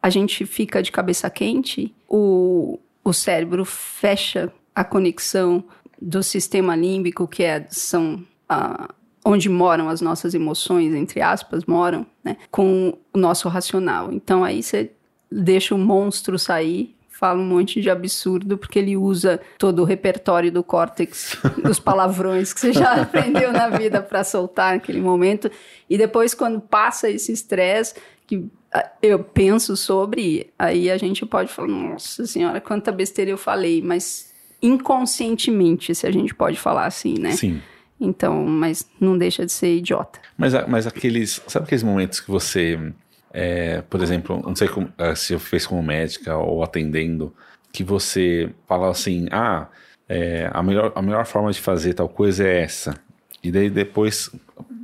a 0.00 0.08
gente 0.08 0.46
fica 0.46 0.82
de 0.82 0.90
cabeça 0.90 1.28
quente, 1.28 1.94
o, 2.08 2.78
o 3.04 3.12
cérebro 3.12 3.66
fecha 3.66 4.50
a 4.74 4.82
conexão 4.82 5.62
do 6.00 6.22
sistema 6.22 6.74
límbico, 6.74 7.28
que 7.28 7.42
é, 7.42 7.66
são 7.68 8.24
uh, 8.50 8.94
onde 9.28 9.46
moram 9.50 9.90
as 9.90 10.00
nossas 10.00 10.32
emoções, 10.32 10.94
entre 10.94 11.20
aspas, 11.20 11.66
moram, 11.66 12.06
né, 12.24 12.38
com 12.50 12.96
o 13.12 13.18
nosso 13.18 13.46
racional. 13.46 14.10
Então 14.10 14.42
aí 14.42 14.62
você 14.62 14.90
deixa 15.30 15.74
o 15.74 15.78
monstro 15.78 16.38
sair, 16.38 16.96
fala 17.10 17.38
um 17.38 17.44
monte 17.44 17.82
de 17.82 17.90
absurdo, 17.90 18.56
porque 18.56 18.78
ele 18.78 18.96
usa 18.96 19.38
todo 19.58 19.80
o 19.80 19.84
repertório 19.84 20.50
do 20.50 20.64
córtex, 20.64 21.36
dos 21.62 21.78
palavrões 21.78 22.54
que 22.54 22.60
você 22.60 22.72
já 22.72 23.02
aprendeu 23.02 23.52
na 23.52 23.68
vida 23.68 24.00
para 24.00 24.24
soltar 24.24 24.72
naquele 24.72 25.00
momento. 25.00 25.50
E 25.90 25.98
depois, 25.98 26.32
quando 26.32 26.58
passa 26.58 27.10
esse 27.10 27.30
estresse, 27.30 27.96
que 28.26 28.48
ah, 28.72 28.90
eu 29.02 29.18
penso 29.22 29.76
sobre, 29.76 30.50
aí 30.58 30.90
a 30.90 30.96
gente 30.96 31.26
pode 31.26 31.52
falar, 31.52 31.68
nossa 31.68 32.26
senhora, 32.26 32.62
quanta 32.62 32.90
besteira 32.90 33.30
eu 33.30 33.38
falei, 33.38 33.82
mas 33.82 34.32
inconscientemente, 34.62 35.94
se 35.94 36.06
a 36.06 36.10
gente 36.10 36.34
pode 36.34 36.58
falar 36.58 36.86
assim, 36.86 37.18
né? 37.18 37.32
Sim. 37.32 37.60
Então, 38.00 38.44
mas 38.46 38.88
não 39.00 39.18
deixa 39.18 39.44
de 39.44 39.52
ser 39.52 39.76
idiota. 39.76 40.20
Mas, 40.36 40.52
mas 40.68 40.86
aqueles, 40.86 41.42
sabe 41.48 41.66
aqueles 41.66 41.82
momentos 41.82 42.20
que 42.20 42.30
você, 42.30 42.92
é, 43.32 43.82
por 43.82 44.00
exemplo, 44.02 44.40
não 44.44 44.54
sei 44.54 44.68
como, 44.68 44.92
é, 44.96 45.14
se 45.14 45.32
eu 45.32 45.40
fez 45.40 45.66
como 45.66 45.82
médica 45.82 46.36
ou 46.36 46.62
atendendo, 46.62 47.34
que 47.72 47.82
você 47.82 48.50
fala 48.66 48.90
assim, 48.90 49.26
ah, 49.30 49.66
é, 50.08 50.48
a, 50.52 50.62
melhor, 50.62 50.92
a 50.94 51.02
melhor 51.02 51.26
forma 51.26 51.52
de 51.52 51.60
fazer 51.60 51.94
tal 51.94 52.08
coisa 52.08 52.46
é 52.46 52.62
essa. 52.62 52.94
E 53.42 53.50
daí 53.50 53.68
depois, 53.68 54.30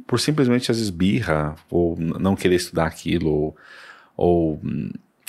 por 0.07 0.21
simplesmente 0.21 0.71
às 0.71 0.77
vezes 0.77 0.91
birra, 0.91 1.55
ou 1.71 1.97
não 1.99 2.37
querer 2.37 2.57
estudar 2.57 2.87
aquilo, 2.87 3.31
ou, 3.31 3.57
ou 4.17 4.61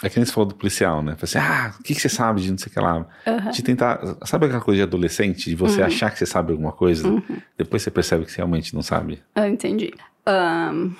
é 0.03 0.09
que 0.09 0.17
nem 0.17 0.25
você 0.25 0.31
falou 0.31 0.49
do 0.49 0.55
policial, 0.55 1.01
né? 1.01 1.15
Assim, 1.21 1.37
ah, 1.37 1.73
o 1.79 1.83
que, 1.83 1.95
que, 1.95 2.01
você 2.01 2.09
sabe 2.09 2.41
de 2.41 2.51
não 2.51 2.57
sei 2.57 2.67
o 2.67 2.73
que 2.73 2.79
lá? 2.79 2.97
Uhum. 2.97 3.51
De 3.51 3.63
tentar. 3.63 3.99
Sabe 4.25 4.45
aquela 4.45 4.61
coisa 4.61 4.79
de 4.79 4.83
adolescente? 4.83 5.49
De 5.49 5.55
você 5.55 5.79
uhum. 5.79 5.87
achar 5.87 6.11
que 6.11 6.19
você 6.19 6.25
sabe 6.25 6.51
alguma 6.51 6.73
coisa, 6.73 7.07
uhum. 7.07 7.21
depois 7.57 7.81
você 7.81 7.89
percebe 7.89 8.25
que 8.25 8.31
você 8.31 8.37
realmente 8.37 8.73
não 8.75 8.81
sabe. 8.81 9.23
Eu 9.33 9.47
entendi. 9.47 9.93
Um, 10.27 10.93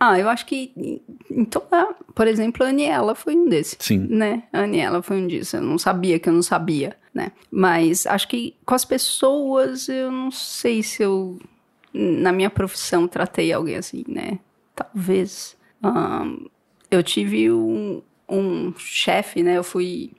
ah, 0.00 0.18
eu 0.18 0.28
acho 0.28 0.44
que. 0.46 1.00
Então, 1.30 1.62
por 2.12 2.26
exemplo, 2.26 2.66
a 2.66 2.70
Aniela 2.70 3.14
foi 3.14 3.36
um 3.36 3.48
desses. 3.48 3.76
Sim. 3.78 4.08
Né? 4.10 4.42
A 4.52 4.62
Aniela 4.62 5.02
foi 5.02 5.18
um 5.18 5.28
desses. 5.28 5.54
Eu 5.54 5.62
não 5.62 5.78
sabia 5.78 6.18
que 6.18 6.28
eu 6.28 6.32
não 6.32 6.42
sabia, 6.42 6.96
né? 7.14 7.30
Mas 7.48 8.06
acho 8.06 8.26
que 8.26 8.56
com 8.66 8.74
as 8.74 8.84
pessoas, 8.84 9.88
eu 9.88 10.10
não 10.10 10.32
sei 10.32 10.82
se 10.82 11.00
eu. 11.00 11.38
Na 11.94 12.32
minha 12.32 12.50
profissão, 12.50 13.06
tratei 13.06 13.52
alguém 13.52 13.76
assim, 13.76 14.04
né? 14.08 14.40
Talvez. 14.74 15.56
Um, 15.84 16.46
eu 16.90 17.02
tive 17.02 17.50
um 17.50 18.02
um 18.32 18.72
chefe, 18.76 19.42
né? 19.42 19.58
Eu 19.58 19.64
fui. 19.64 20.12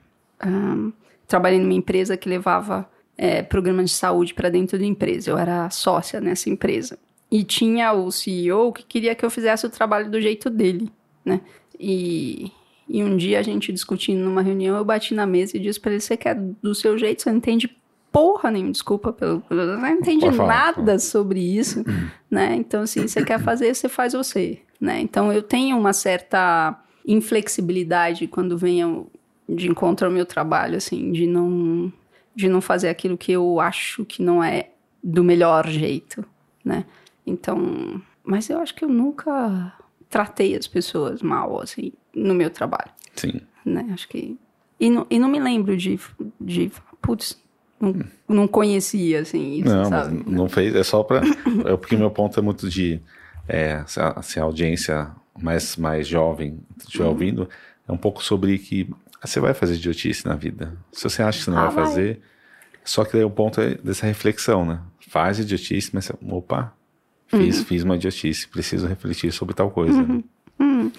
Um, 0.46 0.92
trabalhei 1.28 1.60
numa 1.60 1.74
empresa 1.74 2.16
que 2.16 2.30
levava 2.30 2.90
é, 3.18 3.42
programas 3.42 3.90
de 3.90 3.96
saúde 3.96 4.34
para 4.34 4.50
dentro 4.50 4.78
da 4.78 4.86
empresa. 4.86 5.32
Eu 5.32 5.38
era 5.38 5.70
sócia 5.70 6.22
nessa 6.22 6.50
empresa. 6.50 6.98
E 7.32 7.44
tinha 7.44 7.92
o 7.94 8.12
CEO 8.12 8.72
que 8.72 8.84
queria 8.84 9.16
que 9.16 9.26
eu 9.26 9.30
fizesse 9.30 9.66
o 9.66 9.70
trabalho 9.70 10.10
do 10.12 10.22
jeito 10.22 10.50
dele, 10.50 10.92
né? 11.26 11.42
E, 11.80 12.52
e 12.88 13.04
um 13.04 13.18
dia 13.18 13.40
a 13.40 13.42
gente 13.42 13.74
discutindo 13.74 14.24
numa 14.24 14.42
reunião, 14.42 14.78
eu 14.78 14.86
bati 14.86 15.16
na 15.16 15.26
mesa 15.26 15.58
e 15.58 15.60
disse 15.60 15.80
para 15.80 15.92
ele: 15.92 16.02
Você 16.02 16.16
quer 16.16 16.36
do 16.36 16.76
seu 16.76 16.98
jeito? 16.98 17.24
Você 17.24 17.32
não 17.32 17.38
entende 17.38 17.76
porra 18.12 18.52
nenhuma, 18.52 18.72
desculpa 18.72 19.12
pelo. 19.12 19.44
Não 19.50 19.88
entende 19.88 20.30
nada 20.30 21.00
sobre 21.00 21.40
isso, 21.40 21.84
né? 22.30 22.56
Então, 22.56 22.84
assim, 22.84 23.08
você 23.08 23.26
quer 23.26 23.40
fazer, 23.40 23.74
você 23.74 23.90
faz 23.90 24.14
você, 24.14 24.60
né? 24.80 25.02
Então, 25.02 25.34
eu 25.34 25.42
tenho 25.42 25.76
uma 25.76 25.92
certa 25.92 26.80
inflexibilidade 27.06 28.28
quando 28.28 28.58
venho 28.58 29.08
de 29.48 29.68
encontro 29.68 30.08
ao 30.08 30.14
meu 30.14 30.26
trabalho, 30.26 30.78
assim, 30.78 31.12
de 31.12 31.28
não, 31.28 31.92
de 32.36 32.48
não 32.48 32.62
fazer 32.62 32.90
aquilo 32.90 33.18
que 33.18 33.32
eu 33.32 33.60
acho 33.60 34.06
que 34.06 34.22
não 34.22 34.44
é 34.44 34.70
do 35.04 35.24
melhor 35.24 35.68
jeito, 35.68 36.24
né? 36.64 36.86
Então, 37.26 38.02
mas 38.24 38.50
eu 38.50 38.60
acho 38.60 38.74
que 38.74 38.86
eu 38.86 38.90
nunca 38.90 39.74
tratei 40.10 40.56
as 40.56 40.68
pessoas 40.68 41.22
mal, 41.22 41.62
assim, 41.62 41.92
no 42.16 42.34
meu 42.34 42.50
trabalho. 42.50 42.92
Sim. 43.16 43.42
Né? 43.66 43.90
Acho 43.94 44.08
que... 44.08 44.38
E 44.80 44.90
não, 44.90 45.06
e 45.10 45.20
não 45.20 45.30
me 45.30 45.40
lembro 45.40 45.76
de, 45.76 46.00
de 46.40 46.72
putz, 47.02 47.42
não, 47.80 47.96
não 48.28 48.48
conhecia, 48.48 49.22
assim, 49.22 49.56
isso, 49.56 49.74
não, 49.74 49.86
sabe? 49.86 50.24
Mas 50.26 50.34
não 50.34 50.50
fez, 50.50 50.76
é 50.76 50.84
só 50.84 51.04
pra... 51.04 51.22
é 51.66 51.76
porque 51.78 51.98
meu 51.98 52.12
ponto 52.12 52.40
é 52.40 52.44
muito 52.44 52.70
de... 52.70 53.02
É, 53.48 53.84
se 53.86 54.00
a, 54.00 54.22
se 54.22 54.40
a 54.40 54.44
audiência 54.44 55.12
mais, 55.40 55.78
mais 55.78 56.08
jovem 56.08 56.60
estiver 56.78 57.06
uhum. 57.06 57.10
ouvindo, 57.10 57.50
é 57.88 57.92
um 57.92 57.98
pouco 57.98 58.24
sobre 58.24 58.58
que 58.58 58.90
você 59.22 59.40
vai 59.40 59.54
fazer 59.54 59.76
idiotice 59.76 60.26
na 60.26 60.36
vida. 60.36 60.78
Se 60.92 61.04
você 61.04 61.22
acha 61.24 61.40
que 61.40 61.46
você 61.46 61.52
não 61.52 61.58
ah, 61.58 61.70
vai 61.70 61.86
fazer, 61.86 62.22
só 62.84 63.06
que 63.06 63.14
daí 63.14 63.24
o 63.24 63.30
ponto 63.30 63.62
é 63.62 63.76
dessa 63.76 64.06
reflexão, 64.06 64.66
né? 64.66 64.82
Faz 65.10 65.40
idiotice, 65.40 65.92
mas 65.94 66.12
opa, 66.30 66.74
fiz, 67.28 67.60
uhum. 67.60 67.66
fiz 67.66 67.84
uma 67.84 67.96
idiotice, 67.96 68.48
preciso 68.48 68.88
refletir 68.88 69.32
sobre 69.32 69.56
tal 69.56 69.72
coisa. 69.72 70.02
Né? 70.02 70.08
Uhum. 70.10 70.24
Uhum. 70.60 70.92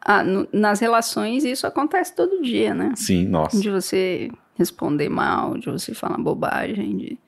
Ah, 0.00 0.22
no, 0.22 0.48
nas 0.52 0.80
relações 0.80 1.44
isso 1.44 1.66
acontece 1.66 2.14
todo 2.14 2.42
dia, 2.42 2.74
né? 2.74 2.92
Sim, 2.96 3.26
nossa. 3.26 3.58
De 3.58 3.70
você 3.70 4.30
responder 4.56 5.08
mal, 5.08 5.56
de 5.56 5.70
você 5.70 5.94
falar 5.94 6.18
bobagem, 6.18 6.96
de... 6.96 7.18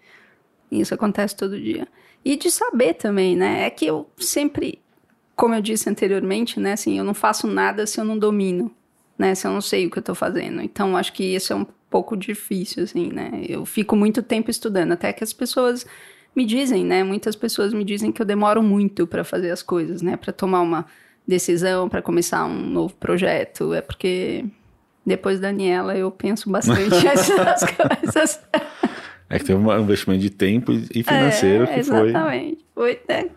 isso 0.71 0.93
acontece 0.93 1.37
todo 1.37 1.61
dia. 1.61 1.87
E 2.25 2.37
de 2.37 2.51
saber 2.51 2.95
também, 2.95 3.37
né? 3.37 3.65
É 3.65 3.71
que 3.71 3.87
eu 3.87 4.11
sempre 4.19 4.83
como 5.37 5.55
eu 5.55 5.61
disse 5.61 5.89
anteriormente, 5.89 6.61
né, 6.61 6.72
assim, 6.72 6.99
eu 6.99 7.05
não 7.05 7.14
faço 7.14 7.47
nada 7.47 7.87
se 7.87 8.01
eu 8.01 8.05
não 8.05 8.18
domino, 8.18 8.70
né, 9.18 9.35
se 9.35 9.47
eu 9.47 9.53
não 9.53 9.61
sei 9.61 9.87
o 9.87 9.91
que 9.91 9.99
eu 9.99 10.01
estou 10.01 10.14
fazendo. 10.14 10.61
Então, 10.61 10.97
acho 10.97 11.12
que 11.12 11.24
isso 11.24 11.53
é 11.53 11.57
um 11.57 11.66
pouco 11.91 12.16
difícil, 12.16 12.85
assim, 12.85 13.12
né. 13.12 13.30
Eu 13.49 13.64
fico 13.64 13.97
muito 13.97 14.22
tempo 14.22 14.51
estudando, 14.51 14.93
até 14.93 15.12
que 15.12 15.24
as 15.24 15.32
pessoas 15.32 15.87
me 16.35 16.45
dizem, 16.45 16.85
né, 16.85 17.05
muitas 17.05 17.37
pessoas 17.37 17.72
me 17.72 17.85
dizem 17.85 18.11
que 18.11 18.20
eu 18.20 18.26
demoro 18.26 18.62
muito 18.62 19.07
para 19.07 19.24
fazer 19.24 19.51
as 19.51 19.62
coisas, 19.62 20.03
né, 20.03 20.16
para 20.16 20.32
tomar 20.32 20.61
uma 20.61 20.87
decisão, 21.26 21.89
para 21.89 22.03
começar 22.03 22.45
um 22.45 22.66
novo 22.70 22.95
projeto. 22.95 23.72
É 23.72 23.80
porque 23.80 24.45
depois 25.05 25.41
da 25.41 25.49
Daniela 25.49 25.97
eu 25.97 26.11
penso 26.11 26.51
bastante 26.51 26.95
essas 27.07 27.61
coisas. 27.64 28.41
É 29.28 29.39
que 29.39 29.45
tem 29.45 29.57
um 29.57 29.80
investimento 29.80 30.20
de 30.20 30.30
tempo 30.30 30.72
e 30.72 31.03
financeiro 31.03 31.64
é, 31.64 31.74
que 31.74 31.80
exatamente. 31.80 32.12
foi. 32.12 32.20
Exatamente. 32.20 32.64
Foi, 32.74 33.01
né? 33.09 33.30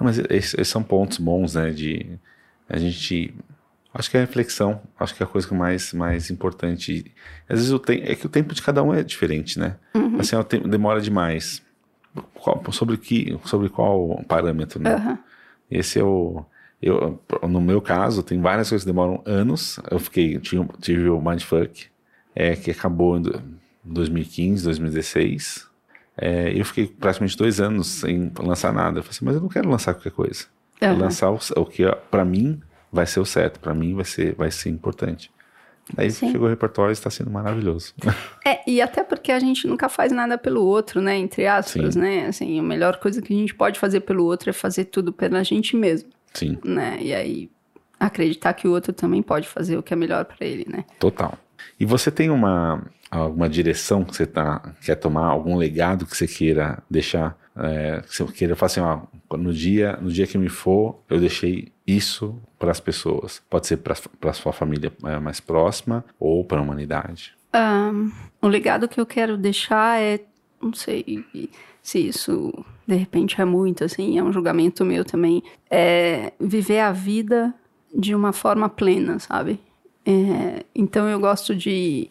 Mas 0.00 0.18
esses, 0.30 0.68
são 0.68 0.82
pontos 0.82 1.18
bons, 1.18 1.54
né? 1.54 1.70
De 1.70 2.18
a 2.68 2.78
gente. 2.78 3.34
Acho 3.92 4.08
que 4.08 4.16
é 4.16 4.20
a 4.20 4.24
reflexão, 4.24 4.80
acho 4.98 5.12
que 5.16 5.20
é 5.20 5.26
a 5.26 5.28
coisa 5.28 5.52
mais, 5.52 5.92
mais 5.92 6.30
importante. 6.30 7.12
Às 7.48 7.58
vezes 7.58 7.72
o 7.72 7.78
tem, 7.78 8.02
é 8.04 8.14
que 8.14 8.24
o 8.24 8.28
tempo 8.28 8.54
de 8.54 8.62
cada 8.62 8.84
um 8.84 8.94
é 8.94 9.02
diferente, 9.02 9.58
né? 9.58 9.76
Uhum. 9.94 10.20
Assim, 10.20 10.36
o 10.36 10.44
tempo 10.44 10.68
demora 10.68 11.00
demais. 11.00 11.60
Qual, 12.34 12.62
sobre, 12.70 12.96
que, 12.96 13.36
sobre 13.44 13.68
qual 13.68 14.22
parâmetro, 14.28 14.80
né? 14.80 14.94
Uhum. 14.94 15.18
Esse 15.70 15.98
é 15.98 16.04
o. 16.04 16.44
Eu, 16.80 17.20
no 17.42 17.60
meu 17.60 17.82
caso, 17.82 18.22
tem 18.22 18.40
várias 18.40 18.68
coisas 18.68 18.84
que 18.84 18.90
demoram 18.90 19.22
anos. 19.26 19.80
Eu 19.90 19.98
fiquei, 19.98 20.38
tive, 20.38 20.64
tive 20.80 21.10
o 21.10 21.20
Mindfuck, 21.20 21.88
é, 22.34 22.54
que 22.56 22.70
acabou 22.70 23.18
em 23.18 23.24
2015, 23.84 24.64
2016. 24.64 25.69
É, 26.20 26.52
eu 26.54 26.64
fiquei 26.66 26.86
praticamente 26.86 27.34
dois 27.36 27.60
anos 27.60 27.86
sem 27.86 28.30
lançar 28.38 28.72
nada. 28.74 28.98
Eu 28.98 29.02
falei 29.02 29.16
assim, 29.16 29.24
mas 29.24 29.34
eu 29.36 29.40
não 29.40 29.48
quero 29.48 29.70
lançar 29.70 29.94
qualquer 29.94 30.12
coisa. 30.12 30.44
Uhum. 30.82 30.96
lançar 30.96 31.30
o, 31.30 31.38
o 31.56 31.66
que 31.66 31.84
para 32.10 32.24
mim 32.24 32.58
vai 32.90 33.06
ser 33.06 33.20
o 33.20 33.24
certo, 33.24 33.60
para 33.60 33.74
mim 33.74 33.94
vai 33.94 34.04
ser, 34.04 34.34
vai 34.34 34.50
ser 34.50 34.70
importante. 34.70 35.30
Aí 35.96 36.10
Sim. 36.10 36.32
chegou 36.32 36.46
o 36.46 36.50
repertório 36.50 36.90
e 36.90 36.92
está 36.92 37.10
sendo 37.10 37.30
maravilhoso. 37.30 37.94
É, 38.46 38.58
e 38.66 38.80
até 38.80 39.04
porque 39.04 39.30
a 39.30 39.38
gente 39.38 39.66
nunca 39.66 39.88
faz 39.88 40.10
nada 40.12 40.38
pelo 40.38 40.64
outro, 40.64 41.00
né? 41.00 41.16
Entre 41.16 41.46
aspas, 41.46 41.94
Sim. 41.94 42.00
né? 42.00 42.26
Assim, 42.26 42.58
a 42.58 42.62
melhor 42.62 42.96
coisa 42.96 43.20
que 43.20 43.32
a 43.32 43.36
gente 43.36 43.54
pode 43.54 43.78
fazer 43.78 44.00
pelo 44.00 44.24
outro 44.24 44.48
é 44.48 44.52
fazer 44.52 44.86
tudo 44.86 45.12
pela 45.12 45.44
gente 45.44 45.76
mesmo. 45.76 46.08
Sim. 46.32 46.58
Né? 46.64 46.98
E 47.00 47.14
aí 47.14 47.50
acreditar 47.98 48.54
que 48.54 48.66
o 48.66 48.72
outro 48.72 48.94
também 48.94 49.22
pode 49.22 49.46
fazer 49.46 49.76
o 49.76 49.82
que 49.82 49.92
é 49.92 49.96
melhor 49.96 50.24
para 50.24 50.46
ele, 50.46 50.64
né? 50.68 50.84
Total. 50.98 51.38
E 51.78 51.84
você 51.84 52.10
tem 52.10 52.30
uma 52.30 52.82
alguma 53.10 53.48
direção 53.48 54.04
que 54.04 54.14
você 54.14 54.26
tá, 54.26 54.74
quer 54.84 54.94
tomar, 54.94 55.26
algum 55.26 55.56
legado 55.56 56.06
que 56.06 56.16
você 56.16 56.26
queira 56.26 56.82
deixar, 56.88 57.36
é, 57.56 58.02
que 58.06 58.14
você 58.14 58.24
queira 58.32 58.54
falar 58.54 58.66
assim, 58.66 58.80
ó, 58.80 59.36
no 59.36 59.52
dia, 59.52 59.98
no 60.00 60.10
dia 60.10 60.26
que 60.26 60.38
me 60.38 60.48
for, 60.48 61.00
eu 61.08 61.18
deixei 61.18 61.72
isso 61.86 62.40
para 62.58 62.70
as 62.70 62.78
pessoas. 62.78 63.42
Pode 63.50 63.66
ser 63.66 63.78
para 63.78 63.94
a 64.30 64.32
sua 64.32 64.52
família 64.52 64.92
é, 65.04 65.18
mais 65.18 65.40
próxima 65.40 66.04
ou 66.18 66.44
para 66.44 66.58
a 66.58 66.62
humanidade. 66.62 67.34
Um, 67.52 68.12
o 68.40 68.46
legado 68.46 68.86
que 68.86 69.00
eu 69.00 69.06
quero 69.06 69.36
deixar 69.36 70.00
é, 70.00 70.20
não 70.62 70.72
sei 70.72 71.24
se 71.82 71.98
isso 71.98 72.64
de 72.86 72.94
repente 72.94 73.40
é 73.40 73.44
muito 73.44 73.84
assim, 73.84 74.18
é 74.18 74.22
um 74.22 74.32
julgamento 74.32 74.84
meu 74.84 75.04
também, 75.04 75.42
é 75.68 76.32
viver 76.40 76.80
a 76.80 76.92
vida 76.92 77.54
de 77.92 78.14
uma 78.14 78.32
forma 78.32 78.68
plena, 78.68 79.18
sabe? 79.18 79.60
É, 80.04 80.64
então 80.74 81.08
eu 81.08 81.18
gosto 81.18 81.54
de 81.54 82.10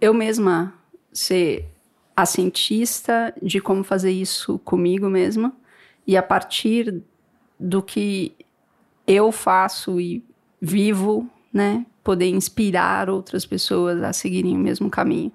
eu 0.00 0.14
mesma 0.14 0.74
ser 1.12 1.66
a 2.16 2.24
cientista 2.26 3.34
de 3.42 3.60
como 3.60 3.82
fazer 3.82 4.10
isso 4.10 4.58
comigo 4.60 5.08
mesma 5.08 5.52
e 6.06 6.16
a 6.16 6.22
partir 6.22 7.02
do 7.58 7.82
que 7.82 8.34
eu 9.06 9.30
faço 9.32 10.00
e 10.00 10.24
vivo, 10.60 11.28
né, 11.52 11.84
poder 12.02 12.28
inspirar 12.28 13.10
outras 13.10 13.44
pessoas 13.44 14.02
a 14.02 14.12
seguirem 14.12 14.56
o 14.56 14.60
mesmo 14.60 14.88
caminho. 14.88 15.32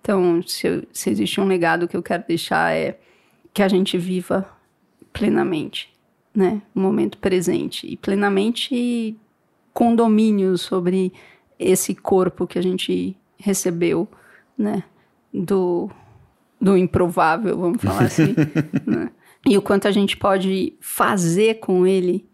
Então, 0.00 0.42
se, 0.42 0.66
eu, 0.66 0.84
se 0.92 1.10
existe 1.10 1.40
um 1.40 1.46
legado 1.46 1.86
que 1.86 1.96
eu 1.96 2.02
quero 2.02 2.24
deixar 2.26 2.74
é 2.74 2.98
que 3.52 3.62
a 3.62 3.68
gente 3.68 3.98
viva 3.98 4.48
plenamente, 5.12 5.92
né, 6.34 6.62
o 6.74 6.80
momento 6.80 7.18
presente 7.18 7.86
e 7.86 7.96
plenamente 7.96 9.16
com 9.72 9.94
domínio 9.94 10.56
sobre 10.56 11.12
esse 11.58 11.94
corpo 11.94 12.46
que 12.46 12.58
a 12.58 12.62
gente 12.62 13.16
recebeu, 13.40 14.08
né, 14.56 14.84
do 15.32 15.90
do 16.60 16.76
improvável, 16.76 17.58
vamos 17.58 17.82
falar 17.82 18.04
assim, 18.04 18.34
né? 18.86 19.10
E 19.46 19.56
o 19.56 19.62
quanto 19.62 19.88
a 19.88 19.90
gente 19.90 20.16
pode 20.18 20.74
fazer 20.78 21.54
com 21.54 21.86
ele, 21.86 22.28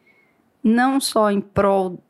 não 0.65 0.99
só 1.01 1.31
em 1.31 1.41
prol 1.41 2.03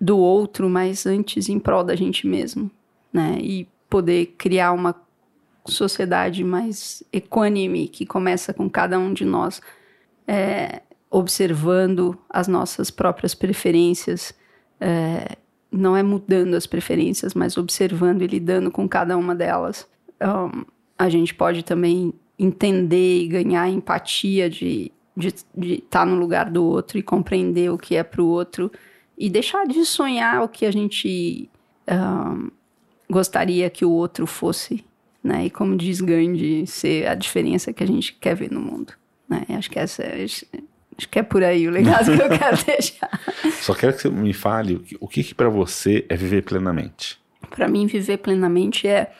do 0.00 0.16
outro, 0.16 0.70
mas 0.70 1.04
antes 1.04 1.50
em 1.50 1.58
prol 1.58 1.84
da 1.84 1.94
gente 1.94 2.26
mesmo, 2.26 2.70
né? 3.12 3.36
E 3.40 3.68
poder 3.90 4.34
criar 4.38 4.72
uma 4.72 4.94
sociedade 5.66 6.42
mais 6.42 7.02
equânime 7.12 7.88
que 7.88 8.06
começa 8.06 8.54
com 8.54 8.68
cada 8.68 8.98
um 8.98 9.12
de 9.12 9.24
nós 9.24 9.60
é, 10.26 10.82
observando 11.10 12.18
as 12.28 12.48
nossas 12.48 12.90
próprias 12.90 13.34
preferências, 13.34 14.34
é, 14.80 15.36
não 15.76 15.96
é 15.96 16.02
mudando 16.02 16.54
as 16.54 16.66
preferências, 16.66 17.34
mas 17.34 17.56
observando 17.56 18.22
e 18.22 18.26
lidando 18.26 18.70
com 18.70 18.88
cada 18.88 19.16
uma 19.16 19.34
delas. 19.34 19.86
Um, 20.22 20.64
a 20.98 21.08
gente 21.08 21.34
pode 21.34 21.64
também 21.64 22.12
entender 22.38 23.22
e 23.22 23.28
ganhar 23.28 23.68
empatia 23.68 24.48
de 24.48 24.92
de 25.16 25.28
estar 25.28 26.00
tá 26.00 26.04
no 26.04 26.16
lugar 26.16 26.50
do 26.50 26.64
outro 26.64 26.98
e 26.98 27.02
compreender 27.02 27.70
o 27.70 27.78
que 27.78 27.94
é 27.94 28.02
para 28.02 28.22
o 28.22 28.26
outro 28.26 28.70
e 29.16 29.30
deixar 29.30 29.64
de 29.66 29.84
sonhar 29.84 30.42
o 30.42 30.48
que 30.48 30.66
a 30.66 30.72
gente 30.72 31.48
um, 31.88 32.50
gostaria 33.08 33.70
que 33.70 33.84
o 33.84 33.90
outro 33.90 34.26
fosse, 34.26 34.84
né? 35.22 35.46
E 35.46 35.50
como 35.50 35.76
diz 35.76 36.00
Gandhi, 36.00 36.66
ser 36.66 37.06
a 37.06 37.14
diferença 37.14 37.72
que 37.72 37.84
a 37.84 37.86
gente 37.86 38.12
quer 38.14 38.34
ver 38.34 38.50
no 38.50 38.60
mundo, 38.60 38.92
né? 39.28 39.44
Acho 39.50 39.70
que 39.70 39.78
essa 39.78 40.02
é, 40.02 40.26
acho 40.96 41.08
que 41.08 41.18
é 41.18 41.22
por 41.22 41.42
aí 41.42 41.66
o 41.66 41.70
legado 41.70 42.04
que 42.04 42.22
eu 42.22 42.28
quero 42.28 42.56
deixar. 42.64 43.20
Só 43.60 43.74
quero 43.74 43.94
que 43.94 44.02
você 44.02 44.10
me 44.10 44.32
fale 44.32 44.76
o 44.76 44.80
que, 44.80 44.96
o 45.00 45.08
que, 45.08 45.24
que 45.24 45.34
para 45.34 45.48
você 45.48 46.04
é 46.08 46.16
viver 46.16 46.42
plenamente. 46.42 47.18
Para 47.50 47.68
mim, 47.68 47.86
viver 47.86 48.18
plenamente 48.18 48.88
é 48.88 49.12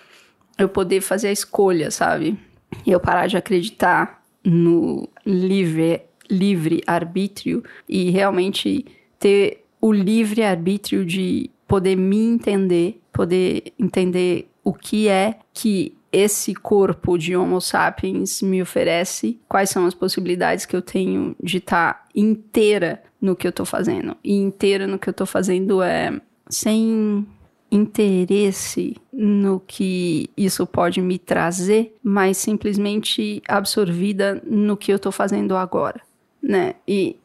eu 0.58 0.68
poder 0.68 1.00
fazer 1.00 1.28
a 1.28 1.32
escolha, 1.32 1.90
sabe? 1.90 2.38
E 2.84 2.90
eu 2.90 3.00
parar 3.00 3.26
de 3.26 3.36
acreditar 3.36 4.22
no 4.44 5.08
livre, 5.24 6.02
livre 6.30 6.82
arbítrio 6.86 7.62
e 7.88 8.10
realmente 8.10 8.84
ter 9.18 9.64
o 9.80 9.92
livre 9.92 10.42
arbítrio 10.42 11.04
de 11.04 11.50
poder 11.66 11.96
me 11.96 12.18
entender, 12.18 13.00
poder 13.12 13.72
entender 13.78 14.48
o 14.62 14.72
que 14.72 15.08
é 15.08 15.38
que 15.52 15.96
esse 16.14 16.54
corpo 16.54 17.18
de 17.18 17.36
Homo 17.36 17.60
sapiens 17.60 18.40
me 18.40 18.62
oferece, 18.62 19.40
quais 19.48 19.70
são 19.70 19.84
as 19.86 19.94
possibilidades 19.94 20.64
que 20.64 20.76
eu 20.76 20.82
tenho 20.82 21.34
de 21.42 21.58
estar 21.58 21.94
tá 21.94 22.04
inteira 22.14 23.02
no 23.20 23.34
que 23.34 23.46
eu 23.46 23.50
estou 23.50 23.66
fazendo. 23.66 24.16
E 24.22 24.34
inteira 24.34 24.86
no 24.86 24.98
que 24.98 25.08
eu 25.08 25.12
estou 25.12 25.26
fazendo 25.26 25.82
é 25.82 26.20
sem 26.48 27.26
interesse 27.70 28.96
no 29.12 29.58
que 29.58 30.30
isso 30.36 30.64
pode 30.66 31.00
me 31.00 31.18
trazer, 31.18 31.96
mas 32.02 32.36
simplesmente 32.36 33.42
absorvida 33.48 34.40
no 34.46 34.76
que 34.76 34.92
eu 34.92 34.96
estou 34.96 35.10
fazendo 35.10 35.56
agora, 35.56 36.00
né? 36.40 36.76
E 36.86 37.16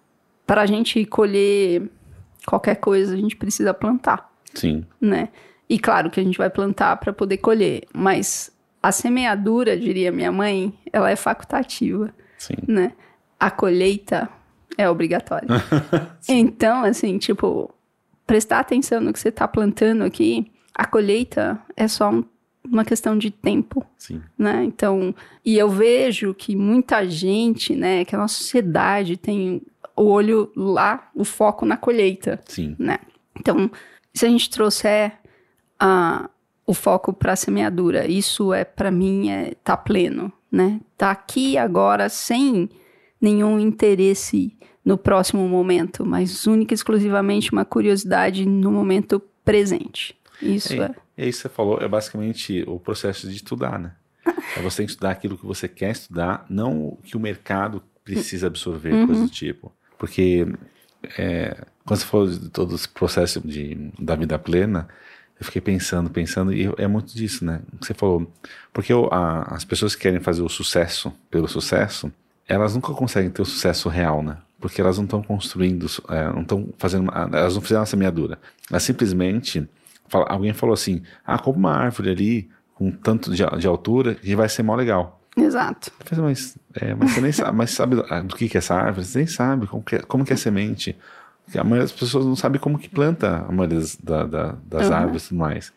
para 0.47 0.61
a 0.61 0.65
gente 0.65 1.05
colher 1.05 1.87
qualquer 2.45 2.75
coisa, 2.75 3.13
a 3.13 3.17
gente 3.17 3.35
precisa 3.35 3.71
plantar. 3.71 4.31
Sim. 4.55 4.83
Né? 4.99 5.29
E 5.69 5.77
claro 5.77 6.09
que 6.09 6.19
a 6.19 6.23
gente 6.23 6.39
vai 6.39 6.49
plantar 6.49 6.97
para 6.97 7.13
poder 7.13 7.37
colher, 7.37 7.83
mas 7.93 8.51
a 8.81 8.91
semeadura, 8.91 9.77
diria 9.77 10.11
minha 10.11 10.31
mãe, 10.31 10.73
ela 10.91 11.09
é 11.09 11.15
facultativa. 11.15 12.13
Sim. 12.37 12.55
Né? 12.67 12.93
A 13.39 13.51
colheita 13.51 14.29
é 14.77 14.89
obrigatória. 14.89 15.47
então, 16.27 16.83
assim, 16.83 17.17
tipo, 17.17 17.73
prestar 18.25 18.59
atenção 18.59 19.01
no 19.01 19.11
que 19.11 19.19
você 19.19 19.29
está 19.29 19.47
plantando 19.47 20.03
aqui, 20.03 20.51
a 20.73 20.85
colheita 20.85 21.59
é 21.75 21.87
só 21.87 22.09
um, 22.09 22.23
uma 22.65 22.85
questão 22.85 23.17
de 23.17 23.29
tempo. 23.31 23.85
Sim. 23.97 24.21
Né? 24.37 24.63
Então, 24.63 25.13
e 25.43 25.57
eu 25.57 25.69
vejo 25.69 26.33
que 26.33 26.55
muita 26.55 27.07
gente, 27.07 27.75
né, 27.75 28.05
que 28.05 28.15
a 28.15 28.17
nossa 28.17 28.35
sociedade 28.35 29.17
tem 29.17 29.61
o 29.95 30.03
olho 30.03 30.49
lá, 30.55 31.09
o 31.13 31.25
foco 31.25 31.65
na 31.65 31.75
colheita. 31.75 32.39
Sim. 32.45 32.75
Né? 32.79 32.99
Então, 33.37 33.69
se 34.13 34.25
a 34.25 34.29
gente 34.29 34.49
trouxer 34.49 35.17
uh, 35.81 36.29
o 36.69 36.73
foco 36.75 37.11
para 37.11 37.33
a 37.33 37.35
semeadura, 37.35 38.05
isso 38.05 38.53
é 38.53 38.63
para 38.63 38.91
mim 38.91 39.31
é 39.31 39.55
tá 39.63 39.75
pleno, 39.75 40.31
né? 40.51 40.79
Tá 40.95 41.09
aqui 41.09 41.57
agora 41.57 42.09
sem 42.09 42.69
nenhum 43.19 43.59
interesse 43.59 44.55
no 44.85 44.95
próximo 44.95 45.49
momento, 45.49 46.05
mas 46.05 46.45
única 46.45 46.71
e 46.71 46.75
exclusivamente 46.75 47.51
uma 47.51 47.65
curiosidade 47.65 48.45
no 48.45 48.71
momento 48.71 49.19
presente. 49.43 50.15
Isso 50.39 50.73
é. 50.73 50.93
é. 51.17 51.27
isso 51.27 51.39
que 51.39 51.47
você 51.47 51.49
falou, 51.49 51.79
é 51.81 51.87
basicamente 51.87 52.63
o 52.67 52.79
processo 52.79 53.27
de 53.27 53.37
estudar, 53.37 53.79
né? 53.79 53.95
É 54.55 54.61
você 54.61 54.83
estudar 54.83 55.09
aquilo 55.09 55.39
que 55.39 55.45
você 55.47 55.67
quer 55.67 55.91
estudar, 55.91 56.45
não 56.47 56.85
o 56.85 56.99
que 57.03 57.17
o 57.17 57.19
mercado 57.19 57.81
precisa 58.03 58.45
absorver, 58.45 58.93
uhum. 58.93 59.07
coisa 59.07 59.23
do 59.23 59.29
tipo. 59.29 59.71
Porque 59.97 60.45
é, 61.17 61.65
quando 61.83 61.99
você 61.99 62.05
falou 62.05 62.27
de 62.27 62.49
todo 62.49 62.75
esse 62.75 62.87
processo 62.87 63.41
de, 63.41 63.91
da 63.99 64.15
vida 64.15 64.37
plena, 64.37 64.87
eu 65.39 65.45
fiquei 65.45 65.61
pensando, 65.61 66.09
pensando, 66.09 66.53
e 66.53 66.69
é 66.77 66.87
muito 66.87 67.15
disso, 67.15 67.45
né? 67.45 67.61
Você 67.79 67.93
falou, 67.93 68.29
porque 68.73 68.91
eu, 68.91 69.07
a, 69.11 69.55
as 69.55 69.63
pessoas 69.63 69.95
que 69.95 70.01
querem 70.01 70.19
fazer 70.19 70.41
o 70.41 70.49
sucesso 70.49 71.13
pelo 71.31 71.47
sucesso, 71.47 72.11
elas 72.47 72.75
nunca 72.75 72.93
conseguem 72.93 73.29
ter 73.29 73.41
o 73.41 73.45
sucesso 73.45 73.87
real, 73.87 74.21
né? 74.21 74.37
porque 74.59 74.81
elas 74.81 74.97
não 74.97 75.05
estão 75.05 75.23
construindo, 75.23 75.87
é, 76.09 76.25
não 76.33 76.41
estão 76.41 76.69
fazendo, 76.77 77.09
elas 77.11 77.55
não 77.55 77.61
fizeram 77.61 77.83
a 77.83 77.85
semeadura. 77.85 78.37
Elas 78.69 78.83
simplesmente, 78.83 79.67
fala, 80.07 80.25
alguém 80.27 80.53
falou 80.53 80.73
assim, 80.73 81.01
ah, 81.25 81.39
como 81.39 81.57
uma 81.57 81.73
árvore 81.73 82.09
ali, 82.09 82.49
com 82.75 82.91
tanto 82.91 83.33
de, 83.33 83.43
de 83.57 83.67
altura, 83.67 84.15
que 84.15 84.35
vai 84.35 84.49
ser 84.49 84.63
mó 84.63 84.75
legal. 84.75 85.21
Exato. 85.37 85.91
Mas, 86.17 86.57
é, 86.73 86.93
mas 86.93 87.11
você 87.11 87.21
nem 87.21 87.31
sabe, 87.31 87.51
mas 87.55 87.71
sabe 87.71 87.95
do 87.95 88.35
que, 88.35 88.49
que 88.49 88.57
é 88.57 88.59
essa 88.59 88.75
árvore? 88.75 89.05
Você 89.05 89.19
nem 89.19 89.27
sabe 89.27 89.67
como 89.67 89.81
que, 89.81 89.95
é, 89.95 89.99
como 89.99 90.25
que 90.25 90.33
é 90.33 90.35
semente. 90.35 90.97
A 91.57 91.63
maioria 91.63 91.83
das 91.83 91.91
pessoas 91.91 92.25
não 92.25 92.35
sabe 92.35 92.59
como 92.59 92.77
que 92.77 92.89
planta 92.89 93.45
a 93.47 93.51
maioria 93.51 93.79
das, 93.79 93.95
da, 93.95 94.25
da, 94.25 94.57
das 94.63 94.87
uhum. 94.87 94.93
árvores 94.93 95.25
e 95.25 95.29
tudo 95.29 95.37
mais. 95.39 95.73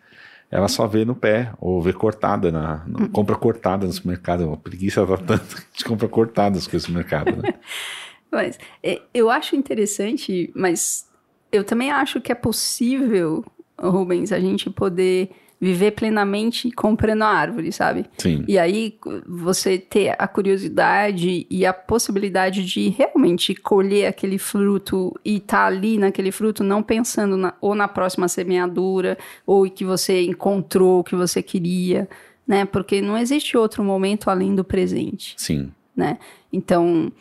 Ela 0.50 0.68
só 0.68 0.86
vê 0.86 1.04
no 1.04 1.14
pé, 1.14 1.52
ou 1.58 1.80
vê 1.80 1.94
cortada, 1.94 2.52
na, 2.52 2.84
uhum. 2.86 3.08
compra 3.08 3.36
cortada 3.36 3.86
no 3.86 3.92
supermercado. 3.92 4.46
Uma 4.46 4.56
preguiça 4.56 5.06
tá 5.06 5.16
tanto 5.16 5.56
que 5.56 5.62
a 5.62 5.64
gente 5.72 5.84
compra 5.84 6.08
cortada 6.08 6.58
as 6.58 6.66
coisas 6.66 6.88
no 6.88 6.94
mercado, 6.94 7.34
né? 7.36 7.54
Mas 8.30 8.58
é, 8.82 9.00
eu 9.12 9.28
acho 9.28 9.54
interessante, 9.54 10.50
mas 10.54 11.06
eu 11.52 11.62
também 11.62 11.90
acho 11.90 12.18
que 12.18 12.32
é 12.32 12.34
possível, 12.34 13.44
Rubens, 13.78 14.32
a 14.32 14.40
gente 14.40 14.70
poder 14.70 15.30
viver 15.62 15.92
plenamente 15.92 16.72
comprando 16.72 17.22
a 17.22 17.28
árvore, 17.28 17.70
sabe? 17.70 18.04
Sim. 18.18 18.44
E 18.48 18.58
aí 18.58 18.98
você 19.24 19.78
ter 19.78 20.16
a 20.18 20.26
curiosidade 20.26 21.46
e 21.48 21.64
a 21.64 21.72
possibilidade 21.72 22.64
de 22.64 22.88
realmente 22.88 23.54
colher 23.54 24.08
aquele 24.08 24.38
fruto 24.38 25.14
e 25.24 25.36
estar 25.36 25.58
tá 25.58 25.66
ali 25.66 25.98
naquele 25.98 26.32
fruto, 26.32 26.64
não 26.64 26.82
pensando 26.82 27.36
na, 27.36 27.54
ou 27.60 27.76
na 27.76 27.86
próxima 27.86 28.26
semeadura, 28.26 29.16
ou 29.46 29.70
que 29.70 29.84
você 29.84 30.24
encontrou 30.24 30.98
o 30.98 31.04
que 31.04 31.14
você 31.14 31.40
queria, 31.40 32.08
né? 32.44 32.64
Porque 32.64 33.00
não 33.00 33.16
existe 33.16 33.56
outro 33.56 33.84
momento 33.84 34.30
além 34.30 34.56
do 34.56 34.64
presente. 34.64 35.34
Sim. 35.36 35.70
Né? 35.94 36.18
Então, 36.52 37.12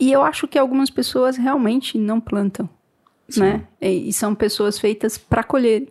e 0.00 0.10
eu 0.10 0.22
acho 0.22 0.48
que 0.48 0.58
algumas 0.58 0.88
pessoas 0.88 1.36
realmente 1.36 1.98
não 1.98 2.18
plantam, 2.18 2.66
Sim. 3.28 3.40
né? 3.40 3.66
E, 3.82 4.08
e, 4.08 4.12
são 4.14 4.34
pessoas 4.34 4.78
feitas 4.78 5.18
para 5.18 5.44
colher, 5.44 5.88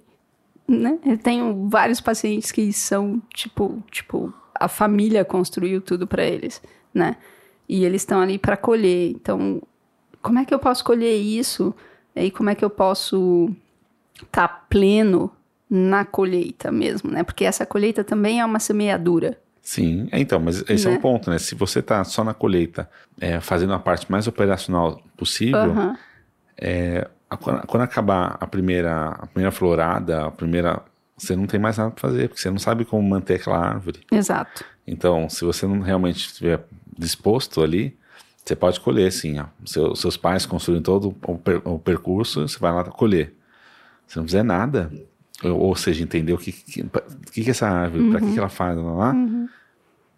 né? 0.67 0.97
Eu 1.05 1.17
tenho 1.17 1.67
vários 1.69 2.01
pacientes 2.01 2.51
que 2.51 2.71
são 2.73 3.21
tipo, 3.33 3.83
tipo, 3.91 4.33
a 4.53 4.67
família 4.67 5.23
construiu 5.25 5.81
tudo 5.81 6.07
para 6.07 6.23
eles, 6.23 6.61
né? 6.93 7.17
E 7.67 7.83
eles 7.83 8.01
estão 8.01 8.21
ali 8.21 8.37
para 8.37 8.57
colher. 8.57 9.11
Então, 9.11 9.61
como 10.21 10.39
é 10.39 10.45
que 10.45 10.53
eu 10.53 10.59
posso 10.59 10.83
colher 10.83 11.15
isso? 11.15 11.73
E 12.15 12.31
como 12.31 12.49
é 12.49 12.55
que 12.55 12.63
eu 12.63 12.69
posso 12.69 13.49
estar 14.15 14.47
tá 14.47 14.65
pleno 14.69 15.31
na 15.69 16.05
colheita 16.05 16.71
mesmo, 16.71 17.11
né? 17.11 17.23
Porque 17.23 17.43
essa 17.43 17.65
colheita 17.65 18.03
também 18.03 18.39
é 18.39 18.45
uma 18.45 18.59
semeadura, 18.59 19.37
Sim, 19.65 20.07
é, 20.11 20.19
então, 20.19 20.39
mas 20.39 20.63
esse 20.69 20.87
né? 20.87 20.93
é 20.93 20.97
um 20.97 21.01
ponto, 21.01 21.27
né? 21.27 21.39
Se 21.39 21.55
você 21.55 21.79
está 21.79 22.03
só 22.03 22.23
na 22.23 22.35
colheita, 22.35 22.87
é, 23.19 23.39
fazendo 23.39 23.73
a 23.73 23.79
parte 23.79 24.09
mais 24.11 24.27
operacional 24.27 25.01
possível, 25.17 25.95
é, 26.55 27.09
quando, 27.39 27.65
quando, 27.65 27.83
acabar 27.83 28.37
a 28.39 28.47
primeira, 28.47 29.09
a 29.09 29.27
primeira 29.27 29.51
florada, 29.51 30.27
a 30.27 30.31
primeira 30.31 30.83
você 31.17 31.35
não 31.35 31.47
tem 31.47 31.59
mais 31.59 31.77
nada 31.77 31.91
para 31.91 32.09
fazer, 32.09 32.27
porque 32.27 32.41
você 32.41 32.49
não 32.49 32.59
sabe 32.59 32.83
como 32.83 33.07
manter 33.07 33.35
aquela 33.35 33.57
árvore. 33.57 34.01
Exato. 34.11 34.65
Então, 34.85 35.29
se 35.29 35.45
você 35.45 35.65
não 35.65 35.79
realmente 35.79 36.27
estiver 36.27 36.65
disposto 36.97 37.61
ali, 37.61 37.97
você 38.43 38.55
pode 38.55 38.79
colher, 38.79 39.11
sim. 39.11 39.37
Seu, 39.65 39.95
seus 39.95 40.17
pais 40.17 40.45
construíram 40.45 40.83
todo 40.83 41.15
o, 41.25 41.37
per, 41.37 41.61
o, 41.65 41.79
percurso, 41.79 42.47
você 42.47 42.59
vai 42.59 42.71
lá 42.73 42.83
colher. 42.83 43.33
Se 44.05 44.17
não 44.17 44.25
fizer 44.25 44.43
nada, 44.43 44.91
ou, 45.43 45.57
ou 45.57 45.75
seja, 45.75 46.03
entender 46.03 46.33
o 46.33 46.37
que, 46.37 46.51
que, 46.51 46.83
que, 46.83 47.41
que 47.43 47.47
é 47.47 47.51
essa 47.51 47.67
árvore, 47.67 48.03
uhum. 48.03 48.11
para 48.11 48.19
que, 48.19 48.33
que 48.33 48.39
ela 48.39 48.49
faz 48.49 48.77
lá, 48.77 49.13
uhum. 49.13 49.49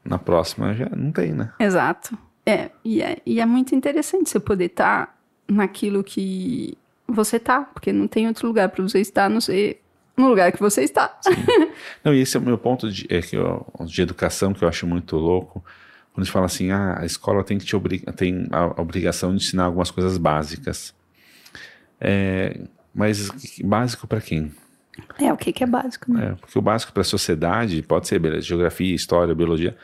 na 0.04 0.18
próxima 0.18 0.74
já 0.74 0.90
não 0.90 1.12
tem, 1.12 1.32
né? 1.32 1.54
Exato. 1.60 2.18
É 2.46 2.72
e, 2.84 3.02
é, 3.02 3.18
e 3.26 3.40
é 3.40 3.46
muito 3.46 3.76
interessante 3.76 4.30
você 4.30 4.40
poder 4.40 4.66
estar 4.66 5.06
tá 5.06 5.14
naquilo 5.48 6.04
que 6.04 6.78
você 7.08 7.40
tá, 7.40 7.62
porque 7.62 7.94
não 7.94 8.08
tem 8.08 8.28
outro 8.28 8.48
lugar 8.48 8.70
para 8.70 8.84
você 8.84 9.00
estar, 9.00 9.30
não 9.30 9.42
sei 9.42 9.80
no 10.18 10.28
lugar 10.28 10.52
que 10.52 10.60
você 10.60 10.82
está. 10.82 11.20
Não, 12.04 12.14
e 12.14 12.22
esse 12.22 12.36
é 12.36 12.40
o 12.40 12.44
meu 12.44 12.58
ponto 12.58 12.92
de, 12.92 13.06
é 13.10 13.22
que 13.22 13.36
eu, 13.36 13.66
de 13.86 14.02
educação 14.02 14.54
que 14.54 14.64
eu 14.64 14.68
acho 14.68 14.88
muito 14.88 15.16
louco. 15.16 15.64
Quando 16.12 16.24
a 16.24 16.26
gente 16.26 16.34
fala 16.34 16.48
assim, 16.48 16.72
ah, 16.72 16.98
a 17.00 17.06
escola 17.06 17.44
tem 17.44 17.60
que 17.60 17.66
te 17.66 17.76
obrigar, 17.76 18.14
tem 18.16 18.48
a 18.52 18.82
obrigação 18.82 19.36
de 19.36 19.44
ensinar 19.44 19.66
algumas 19.66 19.92
coisas 19.92 20.18
básicas. 20.18 20.94
É, 22.02 22.60
mas 22.94 23.30
básico 23.64 24.08
para 24.08 24.20
quem? 24.20 24.52
É, 25.20 25.32
o 25.32 25.38
que, 25.38 25.54
que 25.54 25.64
é 25.64 25.68
básico, 25.68 26.12
né? 26.12 26.30
É, 26.32 26.36
porque 26.36 26.58
o 26.58 26.62
básico 26.62 26.92
para 26.92 27.02
a 27.02 27.06
sociedade 27.06 27.84
pode 27.84 28.08
ser 28.08 28.18
beleza, 28.18 28.42
geografia, 28.42 28.96
história, 28.96 29.36
biologia. 29.36 29.78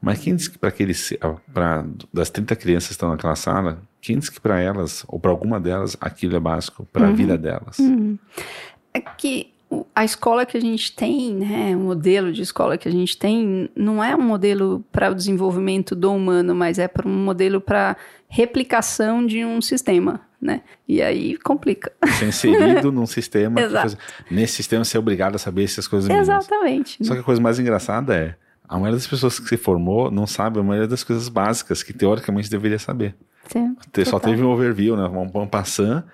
Mas 0.00 0.18
quem 0.18 0.36
diz 0.36 0.48
que 0.48 0.58
para 0.58 0.68
aqueles, 0.68 1.16
para 1.52 1.86
das 2.12 2.28
30 2.28 2.54
crianças 2.56 2.88
que 2.88 2.92
estão 2.92 3.08
naquela 3.08 3.34
sala, 3.34 3.82
quem 4.00 4.18
diz 4.18 4.28
que 4.28 4.40
para 4.40 4.60
elas, 4.60 5.04
ou 5.08 5.18
para 5.18 5.30
alguma 5.30 5.60
delas, 5.60 5.96
aquilo 6.00 6.36
é 6.36 6.40
básico 6.40 6.86
para 6.92 7.06
a 7.06 7.10
uhum. 7.10 7.16
vida 7.16 7.36
delas? 7.36 7.78
Uhum. 7.78 8.18
É 8.94 9.00
que 9.00 9.52
a 9.94 10.04
escola 10.04 10.46
que 10.46 10.56
a 10.56 10.60
gente 10.60 10.94
tem, 10.94 11.34
né, 11.34 11.76
o 11.76 11.80
modelo 11.80 12.32
de 12.32 12.40
escola 12.40 12.78
que 12.78 12.88
a 12.88 12.90
gente 12.90 13.18
tem, 13.18 13.68
não 13.76 14.02
é 14.02 14.16
um 14.16 14.22
modelo 14.22 14.84
para 14.90 15.10
o 15.10 15.14
desenvolvimento 15.14 15.94
do 15.94 16.12
humano, 16.12 16.54
mas 16.54 16.78
é 16.78 16.88
para 16.88 17.06
um 17.06 17.24
modelo 17.24 17.60
para 17.60 17.96
replicação 18.28 19.26
de 19.26 19.44
um 19.44 19.60
sistema, 19.60 20.20
né? 20.40 20.62
E 20.86 21.02
aí 21.02 21.36
complica. 21.38 21.92
Você 22.02 22.24
é 22.24 22.28
inserido 22.28 22.90
num 22.90 23.04
sistema. 23.06 23.60
Exato. 23.60 23.98
nesse 24.30 24.54
sistema 24.54 24.84
você 24.84 24.96
é 24.96 25.00
obrigado 25.00 25.34
a 25.34 25.38
saber 25.38 25.64
essas 25.64 25.86
coisas 25.86 26.08
Exatamente. 26.08 27.04
Só 27.04 27.14
que 27.14 27.20
a 27.20 27.24
coisa 27.24 27.40
mais 27.40 27.58
engraçada 27.58 28.14
é, 28.14 28.36
a 28.68 28.74
maioria 28.74 28.96
das 28.96 29.06
pessoas 29.06 29.38
que 29.38 29.48
se 29.48 29.56
formou 29.56 30.10
não 30.10 30.26
sabe 30.26 30.60
a 30.60 30.62
maioria 30.62 30.88
das 30.88 31.04
coisas 31.04 31.28
básicas 31.28 31.82
que 31.82 31.92
teoricamente 31.92 32.50
deveria 32.50 32.78
saber. 32.78 33.14
Sim, 33.48 33.76
Só 34.04 34.18
teve 34.18 34.42
um 34.42 34.50
overview, 34.50 34.96
né? 34.96 35.04
Um, 35.08 35.42
um 35.42 35.46
passant 35.46 36.04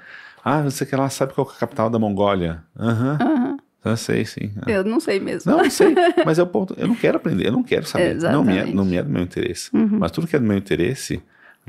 ah, 0.44 0.60
você 0.60 0.84
que 0.84 0.94
lá 0.94 1.08
sabe 1.08 1.32
qual 1.32 1.48
é 1.48 1.50
a 1.50 1.58
capital 1.58 1.88
da 1.88 1.98
Mongólia? 1.98 2.62
Aham. 2.78 3.18
Uhum. 3.18 3.28
Uhum. 3.28 3.56
Eu 3.82 3.96
sei, 3.96 4.24
sim. 4.24 4.52
Ah. 4.62 4.70
Eu 4.70 4.84
não 4.84 5.00
sei 5.00 5.18
mesmo. 5.20 5.50
Não, 5.50 5.62
não 5.62 5.70
sei. 5.70 5.94
Mas 6.24 6.38
é 6.38 6.42
o 6.42 6.46
ponto. 6.46 6.74
Eu 6.76 6.86
não 6.86 6.94
quero 6.94 7.16
aprender, 7.16 7.46
eu 7.46 7.52
não 7.52 7.62
quero 7.62 7.86
saber. 7.86 8.14
Não 8.16 8.44
me, 8.44 8.56
é, 8.56 8.66
não 8.66 8.84
me 8.84 8.96
é 8.96 9.02
do 9.02 9.10
meu 9.10 9.22
interesse. 9.22 9.74
Uhum. 9.74 9.98
Mas 9.98 10.10
tudo 10.10 10.26
que 10.26 10.36
é 10.36 10.38
do 10.38 10.44
meu 10.44 10.56
interesse, 10.56 11.22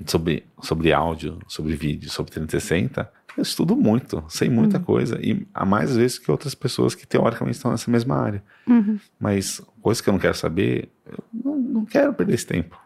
sobre, 0.05 0.45
sobre 0.61 0.91
áudio, 0.91 1.39
sobre 1.47 1.76
vídeo, 1.76 2.09
sobre 2.09 2.32
360, 2.32 3.09
eu 3.38 3.41
estudo 3.41 3.76
muito, 3.76 4.24
sei 4.30 4.49
muita 4.49 4.78
uhum. 4.78 4.84
coisa. 4.84 5.20
E 5.22 5.45
há 5.53 5.66
mais 5.66 5.95
vezes 5.95 6.18
que 6.18 6.32
outras 6.32 6.55
pessoas 6.55 6.95
que 6.95 7.05
teoricamente 7.05 7.57
estão 7.57 7.72
nessa 7.72 7.91
mesma 7.91 8.18
área. 8.18 8.43
Uhum. 8.68 8.97
Mas 9.20 9.61
coisas 9.82 9.99
que 9.99 10.09
eu 10.09 10.13
não 10.13 10.20
quero 10.20 10.36
saber, 10.36 10.89
eu 11.05 11.24
não, 11.34 11.57
não 11.57 11.86
quero 11.86 12.13
perder 12.13 12.34
esse 12.34 12.47
tempo. 12.47 12.78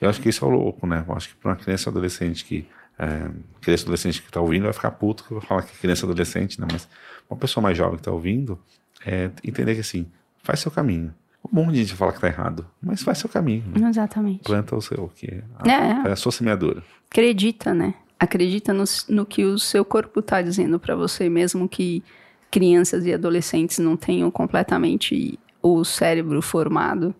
Eu 0.00 0.08
acho 0.08 0.20
que 0.20 0.28
isso 0.28 0.44
é 0.44 0.48
louco, 0.48 0.86
né? 0.86 1.04
Eu 1.06 1.14
acho 1.14 1.30
que 1.30 1.34
para 1.36 1.50
uma 1.50 1.56
criança 1.56 1.90
adolescente 1.90 2.44
que 2.44 2.66
é, 2.98 3.30
criança 3.60 3.84
adolescente 3.84 4.22
que 4.22 4.28
está 4.28 4.40
ouvindo 4.40 4.64
vai 4.64 4.72
ficar 4.72 4.90
puto 4.92 5.24
que 5.24 5.32
eu 5.32 5.38
vou 5.38 5.46
falar 5.46 5.62
que 5.62 5.72
é 5.72 5.80
criança 5.80 6.06
adolescente, 6.06 6.60
né? 6.60 6.66
Mas 6.70 6.88
uma 7.28 7.38
pessoa 7.38 7.62
mais 7.62 7.76
jovem 7.76 7.94
que 7.94 8.00
está 8.00 8.12
ouvindo, 8.12 8.58
é 9.04 9.30
entender 9.44 9.74
que 9.74 9.80
assim, 9.80 10.06
faz 10.42 10.60
seu 10.60 10.70
caminho. 10.70 11.12
Um 11.44 11.56
monte 11.56 11.74
de 11.74 11.84
gente 11.84 11.94
fala 11.94 12.10
que 12.10 12.18
está 12.18 12.28
errado, 12.28 12.66
mas 12.82 13.02
faz 13.02 13.18
seu 13.18 13.28
caminho. 13.28 13.64
Né? 13.74 13.88
Exatamente. 13.88 14.42
Planta 14.42 14.74
o 14.74 14.80
seu, 14.80 15.08
que 15.14 15.42
a, 15.58 15.70
é. 15.70 16.08
é 16.08 16.12
a 16.12 16.16
sua 16.16 16.32
semeadura. 16.32 16.82
Acredita, 17.10 17.72
né? 17.72 17.94
Acredita 18.18 18.72
no, 18.72 18.84
no 19.08 19.26
que 19.26 19.44
o 19.44 19.58
seu 19.58 19.84
corpo 19.84 20.20
está 20.20 20.42
dizendo 20.42 20.78
para 20.80 20.96
você, 20.96 21.28
mesmo 21.28 21.68
que 21.68 22.02
crianças 22.50 23.04
e 23.04 23.12
adolescentes 23.12 23.78
não 23.78 23.96
tenham 23.96 24.30
completamente 24.30 25.38
o 25.62 25.84
cérebro 25.84 26.40
formado. 26.40 27.14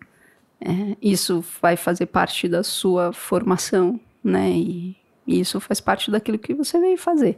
É, 0.59 0.97
isso 1.01 1.43
vai 1.61 1.75
fazer 1.75 2.07
parte 2.07 2.47
da 2.47 2.63
sua 2.63 3.13
formação, 3.13 3.99
né? 4.23 4.49
E 4.51 4.97
e 5.27 5.41
isso 5.41 5.59
faz 5.59 5.81
parte 5.81 6.09
daquilo 6.09 6.39
que 6.39 6.53
você 6.53 6.79
veio 6.79 6.97
fazer. 6.97 7.37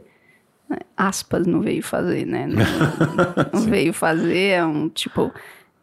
Né? 0.68 0.78
Aspas 0.96 1.46
não 1.46 1.60
veio 1.60 1.82
fazer, 1.82 2.24
né? 2.24 2.46
Não, 2.46 2.62
não 3.52 3.62
veio 3.62 3.92
fazer, 3.92 4.50
é 4.50 4.64
um 4.64 4.88
tipo. 4.88 5.32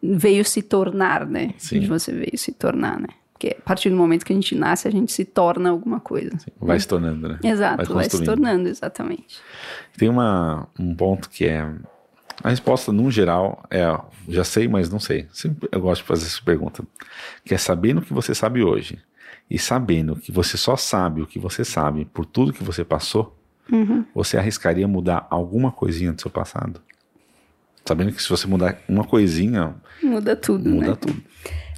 Veio 0.00 0.44
se 0.44 0.62
tornar, 0.62 1.26
né? 1.26 1.54
Sim. 1.58 1.86
Você 1.86 2.12
veio 2.12 2.38
se 2.38 2.52
tornar, 2.52 2.98
né? 2.98 3.08
Porque 3.32 3.56
a 3.58 3.62
partir 3.62 3.90
do 3.90 3.96
momento 3.96 4.24
que 4.24 4.32
a 4.32 4.36
gente 4.36 4.54
nasce, 4.54 4.88
a 4.88 4.90
gente 4.90 5.12
se 5.12 5.24
torna 5.24 5.70
alguma 5.70 6.00
coisa. 6.00 6.30
Sim, 6.38 6.50
vai 6.58 6.76
né? 6.76 6.80
se 6.80 6.88
tornando, 6.88 7.28
né? 7.28 7.38
Exato, 7.42 7.84
vai, 7.92 7.94
vai 7.94 8.10
se 8.10 8.24
tornando, 8.24 8.68
exatamente. 8.68 9.38
Tem 9.96 10.08
uma, 10.08 10.66
um 10.78 10.94
ponto 10.94 11.28
que 11.28 11.44
é. 11.44 11.68
A 12.42 12.50
resposta, 12.50 12.92
no 12.92 13.10
geral, 13.10 13.64
é 13.70 13.84
já 14.28 14.44
sei, 14.44 14.68
mas 14.68 14.90
não 14.90 15.00
sei. 15.00 15.26
Sempre 15.32 15.68
eu 15.72 15.80
gosto 15.80 16.02
de 16.02 16.08
fazer 16.08 16.26
essa 16.26 16.40
pergunta. 16.42 16.84
Que 17.44 17.54
é 17.54 17.58
sabendo 17.58 17.98
o 17.98 18.02
que 18.02 18.12
você 18.12 18.34
sabe 18.34 18.62
hoje 18.62 18.98
e 19.50 19.58
sabendo 19.58 20.16
que 20.16 20.30
você 20.30 20.56
só 20.56 20.76
sabe 20.76 21.22
o 21.22 21.26
que 21.26 21.38
você 21.38 21.64
sabe 21.64 22.04
por 22.04 22.26
tudo 22.26 22.52
que 22.52 22.62
você 22.62 22.84
passou, 22.84 23.36
uhum. 23.72 24.04
você 24.14 24.36
arriscaria 24.36 24.86
mudar 24.86 25.26
alguma 25.30 25.72
coisinha 25.72 26.12
do 26.12 26.20
seu 26.20 26.30
passado? 26.30 26.80
Sabendo 27.84 28.12
que 28.12 28.22
se 28.22 28.28
você 28.28 28.46
mudar 28.46 28.78
uma 28.88 29.04
coisinha. 29.04 29.74
Muda 30.02 30.36
tudo. 30.36 30.68
Muda 30.68 30.90
né? 30.90 30.96
tudo. 31.00 31.22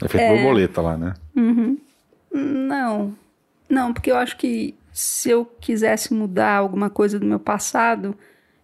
É 0.03 0.09
feito 0.09 0.25
é... 0.25 0.35
borboleta 0.35 0.81
lá, 0.81 0.97
né? 0.97 1.15
Uhum. 1.37 1.79
Não. 2.33 3.15
Não, 3.69 3.93
porque 3.93 4.11
eu 4.11 4.17
acho 4.17 4.37
que 4.37 4.75
se 4.93 5.31
eu 5.31 5.45
quisesse 5.45 6.13
mudar 6.13 6.57
alguma 6.57 6.91
coisa 6.91 7.19
do 7.19 7.25
meu 7.25 7.39
passado, 7.39 8.17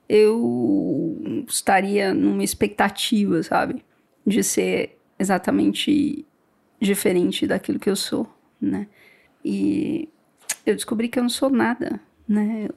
eu 0.09 1.45
estaria 1.49 2.15
numa 2.15 2.45
expectativa, 2.45 3.43
sabe? 3.43 3.85
De 4.27 4.43
ser 4.43 4.99
exatamente 5.19 6.25
diferente 6.81 7.47
daquilo 7.47 7.79
que 7.79 7.91
eu 7.91 7.97
sou, 7.97 8.29
né? 8.61 8.87
E 9.45 10.09
eu 10.65 10.75
descobri 10.75 11.09
que 11.09 11.19
eu 11.19 11.23
não 11.23 11.31
sou 11.31 11.51
nada, 11.51 12.01
né? 12.29 12.69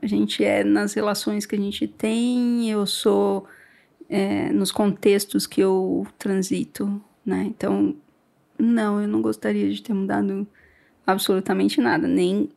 A 0.00 0.06
gente 0.06 0.44
é 0.44 0.64
nas 0.64 0.94
relações 0.94 1.46
que 1.46 1.54
a 1.54 1.58
gente 1.58 1.86
tem, 1.86 2.70
eu 2.70 2.86
sou 2.86 3.46
é, 4.08 4.50
nos 4.52 4.72
contextos 4.72 5.46
que 5.46 5.60
eu 5.60 6.06
transito, 6.18 7.02
né? 7.24 7.44
Então, 7.46 7.94
não, 8.58 9.00
eu 9.00 9.08
não 9.08 9.20
gostaria 9.20 9.70
de 9.70 9.82
ter 9.82 9.92
mudado 9.92 10.46
absolutamente 11.06 11.80
nada, 11.80 12.08
nem 12.08 12.48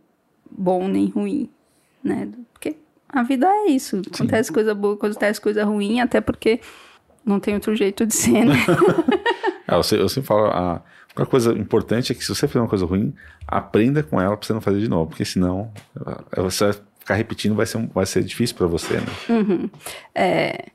bom 0.50 0.88
nem 0.88 1.08
ruim, 1.08 1.50
né? 2.04 2.30
Porque 2.52 2.76
a 3.10 3.24
vida 3.24 3.48
é 3.48 3.72
isso, 3.72 4.02
acontece 4.14 4.48
Sim. 4.48 4.54
coisa 4.54 4.76
boa, 4.76 4.94
acontece 4.94 5.42
coisa 5.42 5.66
ruim, 5.66 6.00
até 6.00 6.22
porque 6.22 6.60
não 7.26 7.40
tem 7.40 7.56
outro 7.56 7.76
jeito 7.76 8.06
de 8.06 8.16
ser, 8.16 8.46
né? 8.46 8.56
é, 9.68 9.76
eu, 9.76 9.84
sempre, 9.84 10.06
eu 10.06 10.10
sempre 10.10 10.28
falo, 10.28 10.46
a, 10.46 10.82
uma 11.18 11.26
coisa 11.26 11.52
importante 11.54 12.12
é 12.12 12.16
que 12.16 12.24
se 12.24 12.34
você 12.34 12.48
fizer 12.48 12.60
uma 12.60 12.70
coisa 12.70 12.86
ruim, 12.86 13.14
aprenda 13.48 14.04
com 14.04 14.22
ela 14.22 14.38
para 14.38 14.46
você 14.46 14.54
não 14.54 14.62
fazer 14.62 14.80
de 14.80 14.88
novo, 14.88 15.10
porque 15.10 15.26
senão 15.26 15.72
você 16.36 16.66
vai 16.66 16.74
ficar 17.00 17.16
repetindo, 17.16 17.56
vai 17.56 17.66
ser, 17.66 17.88
vai 17.88 18.06
ser 18.06 18.24
difícil 18.24 18.56
para 18.56 18.68
você, 18.68 18.96
né? 18.96 19.08
Uhum. 19.30 19.70
É, 20.14 20.68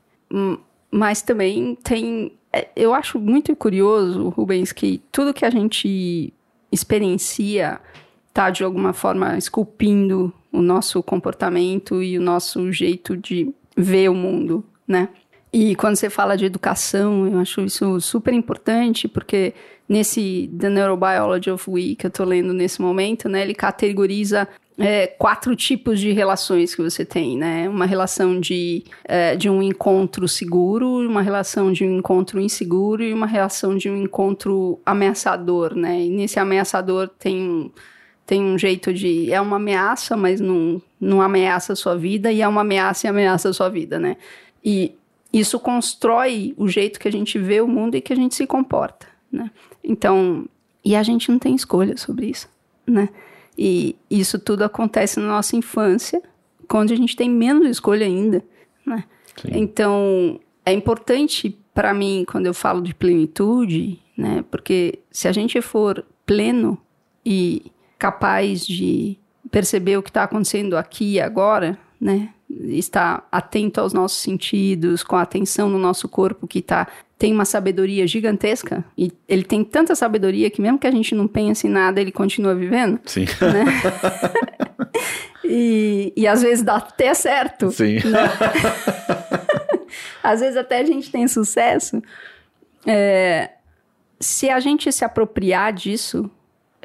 mas 0.91 1.21
também 1.21 1.75
tem. 1.75 2.33
É, 2.51 2.67
eu 2.75 2.93
acho 2.93 3.19
muito 3.19 3.55
curioso, 3.55 4.29
Rubens, 4.29 4.71
que 4.71 5.01
tudo 5.11 5.33
que 5.33 5.45
a 5.45 5.49
gente 5.49 6.33
experiencia 6.71 7.79
está 8.27 8.49
de 8.49 8.63
alguma 8.63 8.91
forma 8.91 9.37
esculpindo 9.37 10.33
o 10.57 10.61
nosso 10.61 11.01
comportamento 11.03 12.01
e 12.01 12.17
o 12.17 12.21
nosso 12.21 12.71
jeito 12.71 13.15
de 13.17 13.53
ver 13.75 14.09
o 14.09 14.13
mundo, 14.13 14.63
né? 14.87 15.09
E 15.51 15.75
quando 15.75 15.95
você 15.95 16.09
fala 16.09 16.35
de 16.35 16.45
educação, 16.45 17.27
eu 17.27 17.39
acho 17.39 17.61
isso 17.61 18.01
super 18.01 18.33
importante, 18.33 19.07
porque 19.07 19.53
nesse 19.87 20.49
The 20.59 20.69
Neurobiology 20.69 21.49
of 21.49 21.69
We 21.69 21.95
que 21.95 22.05
eu 22.05 22.09
estou 22.09 22.25
lendo 22.25 22.53
nesse 22.53 22.81
momento, 22.81 23.29
né, 23.29 23.41
ele 23.41 23.53
categoriza 23.53 24.47
é, 24.77 25.07
quatro 25.07 25.55
tipos 25.55 25.99
de 25.99 26.11
relações 26.11 26.75
que 26.75 26.81
você 26.81 27.05
tem, 27.05 27.37
né? 27.37 27.69
Uma 27.69 27.85
relação 27.85 28.39
de, 28.39 28.83
é, 29.05 29.35
de 29.35 29.49
um 29.49 29.61
encontro 29.61 30.27
seguro, 30.27 31.07
uma 31.07 31.21
relação 31.21 31.71
de 31.71 31.85
um 31.85 31.97
encontro 31.97 32.39
inseguro 32.39 33.01
e 33.01 33.13
uma 33.13 33.25
relação 33.25 33.77
de 33.77 33.89
um 33.89 33.95
encontro 33.95 34.79
ameaçador, 34.85 35.73
né? 35.75 36.01
E 36.01 36.09
nesse 36.09 36.39
ameaçador 36.39 37.07
tem, 37.07 37.71
tem 38.25 38.41
um 38.41 38.57
jeito 38.57 38.93
de... 38.93 39.31
É 39.31 39.39
uma 39.39 39.57
ameaça, 39.57 40.17
mas 40.17 40.41
não, 40.41 40.81
não 40.99 41.21
ameaça 41.21 41.73
a 41.73 41.75
sua 41.75 41.95
vida, 41.95 42.31
e 42.31 42.41
é 42.41 42.47
uma 42.47 42.61
ameaça 42.61 43.07
e 43.07 43.09
ameaça 43.09 43.49
a 43.49 43.53
sua 43.53 43.69
vida, 43.69 43.99
né? 43.99 44.17
E 44.63 44.95
isso 45.31 45.59
constrói 45.59 46.53
o 46.57 46.67
jeito 46.67 46.99
que 46.99 47.07
a 47.07 47.11
gente 47.11 47.37
vê 47.37 47.61
o 47.61 47.67
mundo 47.67 47.95
e 47.95 48.01
que 48.01 48.13
a 48.13 48.15
gente 48.15 48.35
se 48.35 48.47
comporta, 48.47 49.05
né? 49.31 49.51
Então, 49.83 50.47
e 50.83 50.95
a 50.95 51.03
gente 51.03 51.29
não 51.29 51.37
tem 51.37 51.53
escolha 51.55 51.97
sobre 51.97 52.27
isso, 52.27 52.49
né? 52.87 53.09
E 53.57 53.95
isso 54.09 54.39
tudo 54.39 54.63
acontece 54.63 55.19
na 55.19 55.27
nossa 55.27 55.55
infância, 55.55 56.21
quando 56.67 56.91
a 56.91 56.95
gente 56.95 57.15
tem 57.15 57.29
menos 57.29 57.67
escolha 57.67 58.05
ainda, 58.05 58.43
né? 58.85 59.03
Sim. 59.35 59.49
Então, 59.51 60.39
é 60.65 60.73
importante 60.73 61.57
para 61.73 61.93
mim, 61.93 62.25
quando 62.27 62.45
eu 62.45 62.53
falo 62.53 62.81
de 62.81 62.95
plenitude, 62.95 63.99
né? 64.17 64.43
Porque 64.49 64.99
se 65.11 65.27
a 65.27 65.31
gente 65.31 65.61
for 65.61 66.05
pleno 66.25 66.77
e 67.25 67.71
capaz 67.97 68.65
de 68.65 69.17
perceber 69.51 69.97
o 69.97 70.03
que 70.03 70.09
está 70.09 70.23
acontecendo 70.23 70.75
aqui 70.77 71.13
e 71.13 71.21
agora, 71.21 71.77
né? 71.99 72.29
Estar 72.49 73.27
atento 73.31 73.81
aos 73.81 73.93
nossos 73.93 74.19
sentidos, 74.19 75.03
com 75.03 75.15
a 75.15 75.21
atenção 75.21 75.69
no 75.69 75.79
nosso 75.79 76.07
corpo 76.07 76.47
que 76.47 76.61
tá, 76.61 76.87
tem 77.17 77.33
uma 77.33 77.45
sabedoria 77.45 78.05
gigantesca. 78.05 78.83
E 78.97 79.11
ele 79.27 79.43
tem 79.43 79.63
tanta 79.63 79.95
sabedoria 79.95 80.49
que 80.49 80.61
mesmo 80.61 80.77
que 80.77 80.87
a 80.87 80.91
gente 80.91 81.15
não 81.15 81.27
pense 81.27 81.67
em 81.67 81.69
nada, 81.69 82.01
ele 82.01 82.11
continua 82.11 82.53
vivendo. 82.53 82.99
Sim. 83.05 83.25
Né? 83.25 83.65
e, 85.43 86.13
e 86.15 86.27
às 86.27 86.41
vezes 86.41 86.63
dá 86.63 86.75
até 86.75 87.13
certo. 87.13 87.71
Sim. 87.71 87.95
Né? 87.95 88.29
às 90.21 90.39
vezes 90.39 90.57
até 90.57 90.79
a 90.79 90.85
gente 90.85 91.11
tem 91.11 91.27
sucesso. 91.27 92.01
É, 92.85 93.51
se 94.19 94.49
a 94.49 94.59
gente 94.59 94.91
se 94.91 95.03
apropriar 95.03 95.73
disso, 95.73 96.29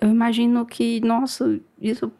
eu 0.00 0.08
imagino 0.08 0.64
que, 0.64 1.00
nossa, 1.00 1.60
isso 1.80 2.10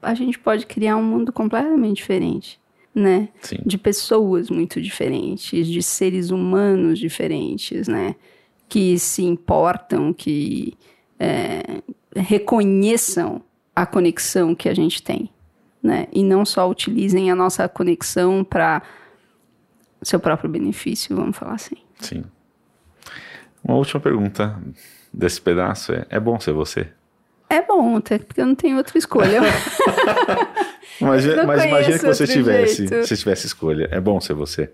a 0.00 0.14
gente 0.14 0.38
pode 0.38 0.66
criar 0.66 0.96
um 0.96 1.02
mundo 1.02 1.32
completamente 1.32 1.96
diferente, 1.96 2.60
né? 2.94 3.28
Sim. 3.40 3.58
De 3.64 3.76
pessoas 3.76 4.50
muito 4.50 4.80
diferentes, 4.80 5.66
de 5.66 5.82
seres 5.82 6.30
humanos 6.30 6.98
diferentes, 6.98 7.88
né? 7.88 8.14
Que 8.68 8.98
se 8.98 9.22
importam, 9.22 10.12
que 10.12 10.74
é, 11.18 11.82
reconheçam 12.14 13.42
a 13.74 13.84
conexão 13.84 14.54
que 14.54 14.68
a 14.68 14.74
gente 14.74 15.02
tem, 15.02 15.30
né? 15.82 16.06
E 16.12 16.22
não 16.22 16.44
só 16.44 16.68
utilizem 16.68 17.30
a 17.30 17.34
nossa 17.34 17.68
conexão 17.68 18.42
para 18.42 18.82
seu 20.02 20.20
próprio 20.20 20.48
benefício, 20.48 21.14
vamos 21.14 21.36
falar 21.36 21.54
assim. 21.54 21.76
Sim. 22.00 22.24
Uma 23.62 23.76
última 23.76 24.00
pergunta 24.00 24.58
desse 25.12 25.40
pedaço 25.40 25.92
é: 25.92 26.06
é 26.08 26.20
bom 26.20 26.38
ser 26.38 26.52
você? 26.52 26.88
É 27.48 27.62
bom, 27.62 27.96
até 27.96 28.18
porque 28.18 28.40
eu 28.40 28.46
não 28.46 28.54
tenho 28.54 28.76
outra 28.76 28.98
escolha. 28.98 29.40
Imagina, 31.00 31.44
mas 31.44 31.64
imagina 31.64 31.98
que 31.98 32.06
você 32.06 32.26
tivesse, 32.26 32.86
jeito. 32.86 33.06
se 33.06 33.16
tivesse 33.16 33.46
escolha. 33.46 33.88
É 33.90 34.00
bom 34.00 34.20
ser 34.20 34.34
você. 34.34 34.72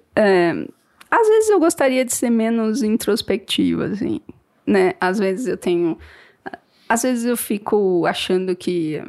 Às 1.10 1.28
vezes 1.28 1.50
eu 1.50 1.58
gostaria 1.58 2.04
de 2.04 2.14
ser 2.14 2.30
menos 2.30 2.82
introspectiva, 2.82 3.86
assim, 3.86 4.20
né? 4.66 4.94
Às 5.00 5.18
vezes 5.18 5.46
eu 5.46 5.56
tenho... 5.56 5.98
Às 6.88 7.02
vezes 7.02 7.24
eu 7.24 7.36
fico 7.36 8.06
achando 8.06 8.54
que 8.54 9.02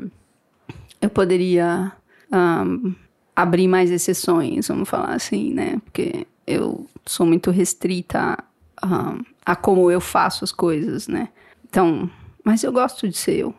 eu 1.00 1.10
poderia 1.10 1.92
ahn, 2.32 2.94
abrir 3.36 3.68
mais 3.68 3.92
exceções, 3.92 4.68
vamos 4.68 4.90
falar 4.90 5.14
assim, 5.14 5.54
né? 5.54 5.80
Porque 5.84 6.26
eu 6.48 6.88
sou 7.06 7.26
muito 7.26 7.52
restrita 7.52 8.38
a, 8.82 9.16
a 9.46 9.56
como 9.56 9.92
eu 9.92 10.02
faço 10.02 10.44
as 10.44 10.52
coisas, 10.52 11.08
né? 11.08 11.30
Então, 11.70 12.10
mas 12.44 12.64
eu 12.64 12.72
gosto 12.72 13.08
de 13.08 13.18
ser 13.18 13.38
eu, 13.40 13.54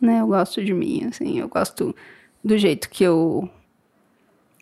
né? 0.00 0.20
Eu 0.20 0.26
gosto 0.28 0.64
de 0.64 0.72
mim, 0.74 1.04
assim, 1.08 1.38
eu 1.38 1.48
gosto 1.48 1.94
do 2.44 2.56
jeito 2.58 2.88
que 2.90 3.04
eu 3.04 3.48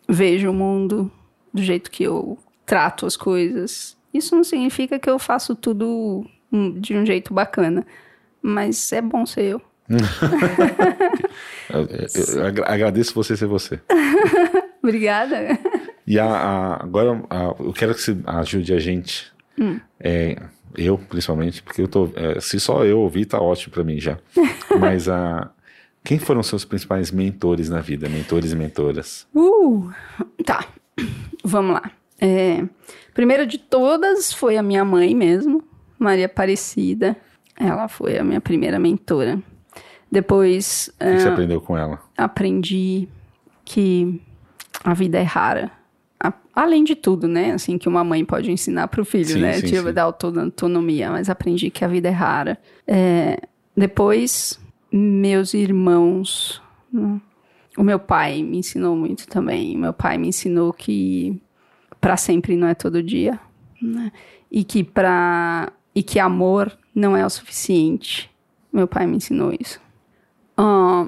vejo 0.07 0.49
o 0.49 0.53
mundo, 0.53 1.11
do 1.53 1.61
jeito 1.63 1.89
que 1.91 2.03
eu 2.03 2.37
trato 2.65 3.05
as 3.05 3.15
coisas. 3.17 3.97
Isso 4.13 4.35
não 4.35 4.43
significa 4.43 4.97
que 4.99 5.09
eu 5.09 5.17
faço 5.19 5.55
tudo 5.55 6.25
hum, 6.51 6.79
de 6.79 6.95
um 6.95 7.05
jeito 7.05 7.33
bacana, 7.33 7.85
mas 8.41 8.91
é 8.91 9.01
bom 9.01 9.25
ser 9.25 9.43
eu. 9.43 9.61
Eu, 11.71 11.81
eu- 11.81 12.35
eu 12.41 12.45
agra- 12.47 12.65
agradeço 12.73 13.13
você 13.13 13.37
ser 13.37 13.45
você. 13.45 13.79
Obrigada. 14.81 15.57
E 16.07 16.17
a, 16.19 16.25
a- 16.25 16.83
agora 16.83 17.23
a- 17.29 17.55
eu 17.59 17.71
quero 17.73 17.93
que 17.93 18.01
você 18.01 18.17
ajude 18.25 18.73
a 18.73 18.79
gente. 18.79 19.31
É, 19.99 20.41
eu, 20.75 20.97
principalmente, 20.97 21.61
porque 21.63 21.81
eu 21.81 21.87
tô. 21.87 22.09
é, 22.15 22.39
se 22.39 22.59
só 22.59 22.83
eu 22.85 22.99
ouvir, 22.99 23.25
tá 23.25 23.39
ótimo 23.39 23.73
pra 23.73 23.83
mim 23.83 23.99
já. 23.99 24.17
Mas 24.79 25.07
a. 25.07 25.51
Quem 26.03 26.17
foram 26.17 26.41
seus 26.41 26.63
principais 26.63 27.11
mentores 27.11 27.69
na 27.69 27.81
vida? 27.81 28.07
Mentores 28.07 28.53
e 28.53 28.55
mentoras? 28.55 29.27
Uh, 29.35 29.91
tá, 30.45 30.65
vamos 31.43 31.73
lá. 31.73 31.91
É, 32.19 32.63
primeira 33.13 33.45
de 33.45 33.57
todas 33.57 34.31
foi 34.31 34.57
a 34.57 34.63
minha 34.63 34.83
mãe 34.85 35.13
mesmo, 35.13 35.61
Maria 35.97 36.25
Aparecida. 36.25 37.17
Ela 37.59 37.89
foi 37.89 38.17
a 38.17 38.23
minha 38.23 38.39
primeira 38.39 38.79
mentora. 38.79 39.41
Depois 40.11 40.89
O 40.99 41.05
que 41.05 41.19
você 41.19 41.27
ah, 41.27 41.33
aprendeu 41.33 41.61
com 41.61 41.77
ela? 41.77 41.99
aprendi 42.17 43.07
que 43.63 44.21
a 44.83 44.93
vida 44.93 45.19
é 45.19 45.23
rara. 45.23 45.71
A- 46.21 46.33
além 46.53 46.83
de 46.83 46.95
tudo, 46.95 47.27
né? 47.27 47.51
Assim, 47.51 47.77
que 47.77 47.87
uma 47.87 48.03
mãe 48.03 48.25
pode 48.25 48.51
ensinar 48.51 48.87
para 48.89 49.01
o 49.01 49.05
filho, 49.05 49.25
Sim, 49.25 49.39
né? 49.41 49.53
sim, 49.53 49.67
tipo, 49.67 49.87
sim. 49.87 49.93
da 49.93 50.03
auto- 50.03 50.37
autonomia. 50.39 51.09
Mas 51.11 51.29
aprendi 51.29 51.69
que 51.69 51.85
a 51.85 51.87
vida 51.87 52.09
é 52.09 52.11
rara. 52.11 52.57
É, 52.85 53.39
depois, 53.75 54.59
meus 54.91 55.53
irmãos. 55.53 56.61
né? 56.91 57.21
O 57.77 57.83
meu 57.83 57.99
pai 57.99 58.43
me 58.43 58.57
ensinou 58.57 58.95
muito 58.95 59.27
também. 59.27 59.77
Meu 59.77 59.93
pai 59.93 60.17
me 60.17 60.27
ensinou 60.27 60.73
que 60.73 61.41
para 62.01 62.17
sempre 62.17 62.55
não 62.57 62.67
é 62.67 62.73
todo 62.75 63.01
dia. 63.01 63.39
né? 63.81 64.11
E 64.51 64.63
que 64.63 64.83
para 64.83 65.71
e 65.95 66.03
que 66.03 66.19
amor 66.19 66.77
não 66.93 67.15
é 67.15 67.25
o 67.25 67.29
suficiente. 67.29 68.29
Meu 68.73 68.87
pai 68.87 69.07
me 69.07 69.15
ensinou 69.17 69.53
isso. 69.57 69.79
Ahn, 70.57 71.07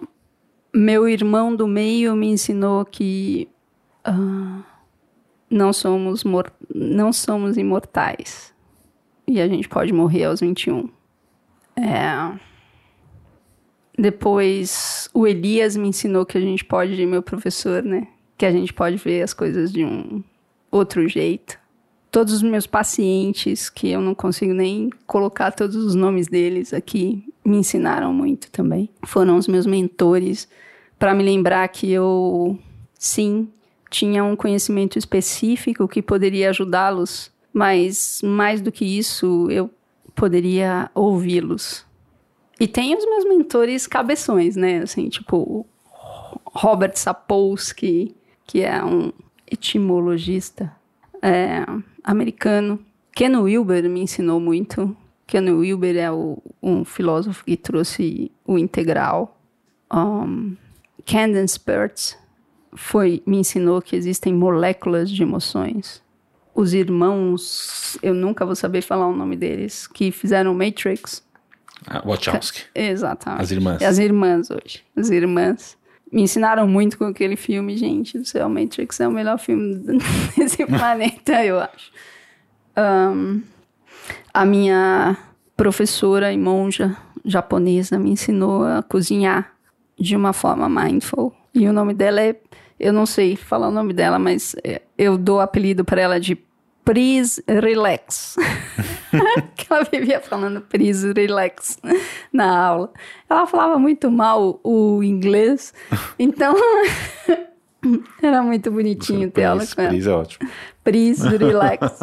meu 0.73 1.07
irmão 1.09 1.53
do 1.55 1.67
meio 1.67 2.15
me 2.15 2.27
ensinou 2.27 2.85
que 2.85 3.49
ah, 4.05 4.61
não 5.51 5.73
somos 5.73 6.23
mor- 6.23 6.51
não 6.73 7.11
somos 7.11 7.57
imortais 7.57 8.53
e 9.27 9.39
a 9.41 9.47
gente 9.47 9.67
pode 9.67 9.93
morrer 9.93 10.23
aos 10.23 10.39
21. 10.39 10.89
É. 11.75 12.39
Depois 13.97 15.09
o 15.13 15.27
Elias 15.27 15.75
me 15.75 15.89
ensinou 15.89 16.25
que 16.25 16.37
a 16.37 16.41
gente 16.41 16.63
pode, 16.63 17.05
meu 17.05 17.21
professor, 17.21 17.83
né, 17.83 18.07
que 18.37 18.45
a 18.45 18.51
gente 18.51 18.73
pode 18.73 18.97
ver 18.97 19.21
as 19.21 19.33
coisas 19.33 19.71
de 19.71 19.83
um 19.83 20.23
outro 20.71 21.07
jeito. 21.07 21.59
Todos 22.09 22.33
os 22.33 22.41
meus 22.41 22.65
pacientes, 22.65 23.69
que 23.69 23.89
eu 23.89 24.01
não 24.01 24.15
consigo 24.15 24.53
nem 24.53 24.89
colocar 25.05 25.51
todos 25.51 25.75
os 25.75 25.95
nomes 25.95 26.27
deles 26.27 26.73
aqui, 26.73 27.23
me 27.43 27.57
ensinaram 27.57 28.13
muito 28.13 28.49
também. 28.51 28.89
Foram 29.05 29.37
os 29.37 29.47
meus 29.47 29.65
mentores 29.65 30.47
para 30.99 31.13
me 31.13 31.23
lembrar 31.23 31.67
que 31.69 31.89
eu, 31.91 32.57
sim, 32.97 33.47
tinha 33.91 34.23
um 34.23 34.35
conhecimento 34.35 34.97
específico 34.97 35.87
que 35.87 36.01
poderia 36.01 36.49
ajudá-los, 36.49 37.29
mas 37.53 38.21
mais 38.23 38.61
do 38.61 38.71
que 38.71 38.85
isso, 38.85 39.47
eu 39.51 39.69
poderia 40.15 40.89
ouvi-los. 40.95 41.85
E 42.59 42.67
tem 42.67 42.95
os 42.95 43.05
meus 43.05 43.25
mentores 43.25 43.85
cabeções, 43.85 44.55
né? 44.55 44.77
Assim, 44.79 45.09
tipo, 45.09 45.65
Robert 46.45 46.95
Sapolsky, 46.95 48.15
que 48.47 48.61
é 48.61 48.83
um 48.83 49.11
etimologista 49.51 50.71
é, 51.21 51.65
americano. 52.03 52.79
Ken 53.13 53.35
Wilber 53.37 53.89
me 53.89 54.01
ensinou 54.01 54.39
muito. 54.39 54.95
Ken 55.27 55.49
Wilber 55.51 55.97
é 55.97 56.11
o- 56.11 56.37
um 56.63 56.85
filósofo 56.85 57.43
que 57.43 57.57
trouxe 57.57 58.31
o 58.45 58.57
integral. 58.57 59.37
Um, 59.93 60.55
Candace 61.05 61.59
foi, 62.73 63.21
me 63.25 63.37
ensinou 63.37 63.81
que 63.81 63.95
existem 63.95 64.33
moléculas 64.33 65.09
de 65.09 65.21
emoções. 65.23 66.01
Os 66.53 66.73
irmãos, 66.73 67.97
eu 68.01 68.13
nunca 68.13 68.45
vou 68.45 68.55
saber 68.55 68.81
falar 68.81 69.07
o 69.07 69.15
nome 69.15 69.35
deles, 69.35 69.87
que 69.87 70.11
fizeram 70.11 70.53
Matrix. 70.53 71.23
Ah, 71.87 72.01
Wachowski. 72.05 72.63
Exatamente. 72.75 73.41
As 73.41 73.51
irmãs. 73.51 73.81
As 73.81 73.97
irmãs 73.97 74.49
hoje. 74.51 74.83
As 74.95 75.09
irmãs. 75.09 75.77
Me 76.11 76.23
ensinaram 76.23 76.67
muito 76.67 76.97
com 76.97 77.05
aquele 77.05 77.37
filme, 77.37 77.77
gente 77.77 78.19
do 78.19 78.25
céu. 78.25 78.49
Matrix 78.49 78.99
é 78.99 79.07
o 79.07 79.11
melhor 79.11 79.39
filme 79.39 79.75
desse 80.37 80.65
planeta, 80.65 81.43
eu 81.45 81.59
acho. 81.59 81.91
Ahn, 82.75 83.41
a 84.33 84.45
minha 84.45 85.17
professora 85.55 86.31
e 86.33 86.37
monja 86.37 86.97
japonesa 87.23 87.99
me 87.99 88.11
ensinou 88.11 88.63
a 88.63 88.81
cozinhar 88.81 89.53
de 89.99 90.15
uma 90.15 90.33
forma 90.33 90.67
mindful. 90.67 91.33
E 91.53 91.67
o 91.67 91.73
nome 91.73 91.93
dela 91.93 92.21
é. 92.21 92.35
Eu 92.81 92.91
não 92.91 93.05
sei 93.05 93.35
falar 93.35 93.67
o 93.67 93.71
nome 93.71 93.93
dela, 93.93 94.17
mas 94.17 94.55
é, 94.63 94.81
eu 94.97 95.15
dou 95.15 95.37
o 95.37 95.39
apelido 95.39 95.85
para 95.85 96.01
ela 96.01 96.19
de 96.19 96.35
Please 96.83 97.43
Relax. 97.47 98.35
que 99.55 99.67
ela 99.69 99.83
vivia 99.83 100.19
falando 100.19 100.61
please 100.61 101.13
relax 101.13 101.77
na 102.33 102.65
aula. 102.65 102.91
Ela 103.29 103.45
falava 103.45 103.77
muito 103.77 104.09
mal 104.09 104.59
o 104.63 105.03
inglês, 105.03 105.73
então 106.17 106.55
era 108.21 108.41
muito 108.41 108.71
bonitinho 108.71 109.29
ter 109.29 109.43
aula 109.43 109.59
Pris, 109.59 109.73
com 109.73 109.81
ela. 109.81 109.89
Pris 109.91 110.07
é 110.07 110.11
ótimo. 110.11 110.49
Please 110.83 111.27
relax. 111.37 111.99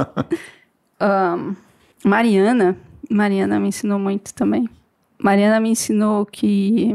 Ahn, 1.01 1.57
Mariana, 2.05 2.77
Mariana 3.11 3.59
me 3.59 3.69
ensinou 3.69 3.99
muito 3.99 4.33
também. 4.33 4.69
Mariana 5.19 5.59
me 5.59 5.71
ensinou 5.71 6.25
que. 6.25 6.95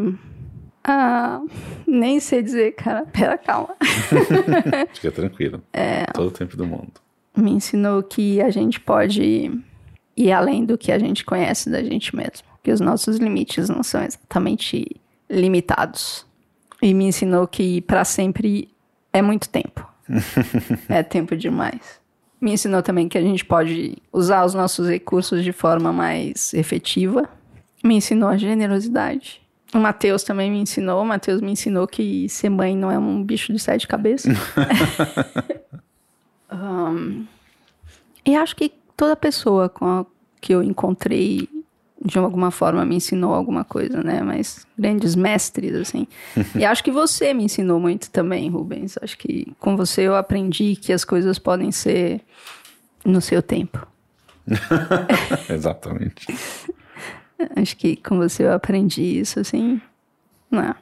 Ah, 0.84 1.42
nem 1.88 2.20
sei 2.20 2.42
dizer, 2.42 2.74
cara. 2.74 3.06
Pera, 3.06 3.38
calma. 3.38 3.76
Fica 4.94 5.12
tranquilo. 5.12 5.64
É. 5.72 6.06
Todo 6.08 6.28
o 6.28 6.32
tempo 6.32 6.58
do 6.58 6.66
mundo. 6.66 6.94
Me 7.36 7.52
ensinou 7.52 8.04
que 8.04 8.42
a 8.42 8.50
gente 8.50 8.80
pode 8.80 9.52
ir 10.16 10.32
além 10.32 10.66
do 10.66 10.78
que 10.78 10.92
a 10.92 11.00
gente 11.00 11.24
conhece 11.24 11.70
da 11.70 11.82
gente 11.82 12.16
mesmo. 12.16 12.48
Que 12.62 12.72
os 12.72 12.80
nossos 12.80 13.18
limites 13.18 13.70
não 13.70 13.82
são 13.82 14.04
exatamente 14.04 14.86
limitados. 15.30 16.26
E 16.82 16.94
me 16.94 17.06
ensinou 17.06 17.48
que 17.48 17.82
para 17.82 18.04
sempre 18.04 18.70
é 19.12 19.22
muito 19.22 19.48
tempo. 19.50 19.88
é 20.90 21.02
tempo 21.02 21.36
demais. 21.36 22.02
Me 22.42 22.52
ensinou 22.52 22.84
também 22.84 23.08
que 23.08 23.18
a 23.18 23.22
gente 23.22 23.46
pode 23.46 23.98
usar 24.12 24.44
os 24.44 24.54
nossos 24.54 24.90
recursos 24.90 25.46
de 25.46 25.54
forma 25.54 25.94
mais 25.94 26.54
efetiva. 26.54 27.30
Me 27.82 27.96
ensinou 27.96 28.28
a 28.28 28.36
generosidade. 28.36 29.43
O 29.74 29.80
Matheus 29.80 30.24
também 30.24 30.52
me 30.52 30.60
ensinou. 30.60 31.02
O 31.02 31.06
Matheus 31.06 31.42
me 31.42 31.52
ensinou 31.52 31.88
que 31.88 32.30
ser 32.30 32.50
mãe 32.50 32.76
não 32.76 32.92
é 32.92 32.98
um 32.98 33.24
bicho 33.24 33.52
de 33.52 33.60
sete 33.60 33.88
cabeças. 33.88 34.36
um, 36.52 37.26
e 38.26 38.36
acho 38.36 38.56
que 38.56 38.72
toda 38.96 39.16
pessoa 39.16 39.72
que 40.40 40.54
eu 40.54 40.62
encontrei 40.62 41.50
de 42.06 42.18
alguma 42.18 42.52
forma 42.52 42.84
me 42.86 42.96
ensinou 42.96 43.34
alguma 43.34 43.64
coisa, 43.64 44.04
né? 44.04 44.22
Mas 44.22 44.68
grandes 44.78 45.16
mestres, 45.16 45.74
assim. 45.74 46.08
e 46.56 46.66
acho 46.66 46.84
que 46.84 46.92
você 46.92 47.34
me 47.34 47.46
ensinou 47.46 47.80
muito 47.80 48.12
também, 48.12 48.50
Rubens. 48.50 48.98
Acho 49.02 49.18
que 49.18 49.54
com 49.60 49.78
você 49.78 50.02
eu 50.04 50.16
aprendi 50.16 50.76
que 50.76 50.92
as 50.92 51.06
coisas 51.06 51.40
podem 51.40 51.72
ser 51.72 52.22
no 53.06 53.22
seu 53.22 53.42
tempo. 53.42 53.88
Exatamente. 55.50 56.28
Acho 57.56 57.76
que 57.78 57.96
com 57.96 58.18
você 58.18 58.44
eu 58.44 58.54
aprendi 58.54 59.02
isso, 59.02 59.40
assim, 59.40 59.82
né? 60.50 60.76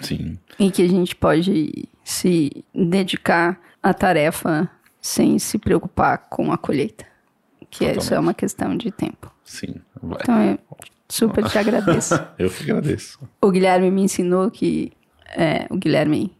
Sim. 0.00 0.38
E 0.58 0.70
que 0.70 0.82
a 0.82 0.88
gente 0.88 1.14
pode 1.16 1.88
se 2.02 2.64
dedicar 2.74 3.60
à 3.82 3.94
tarefa 3.94 4.70
sem 5.00 5.38
se 5.38 5.58
preocupar 5.58 6.18
com 6.28 6.52
a 6.52 6.58
colheita. 6.58 7.04
Que 7.70 7.80
Totalmente. 7.80 8.02
isso 8.02 8.14
é 8.14 8.18
uma 8.18 8.34
questão 8.34 8.76
de 8.76 8.90
tempo. 8.90 9.32
Sim. 9.44 9.74
Vai. 10.02 10.18
Então 10.22 10.42
eu 10.42 10.58
super 11.08 11.44
te 11.44 11.58
agradeço. 11.58 12.14
eu 12.38 12.50
que 12.50 12.62
agradeço. 12.62 13.18
O 13.40 13.50
Guilherme 13.50 13.90
me 13.90 14.02
ensinou 14.02 14.50
que. 14.50 14.92
É, 15.36 15.66
o 15.70 15.76
Guilherme 15.76 16.36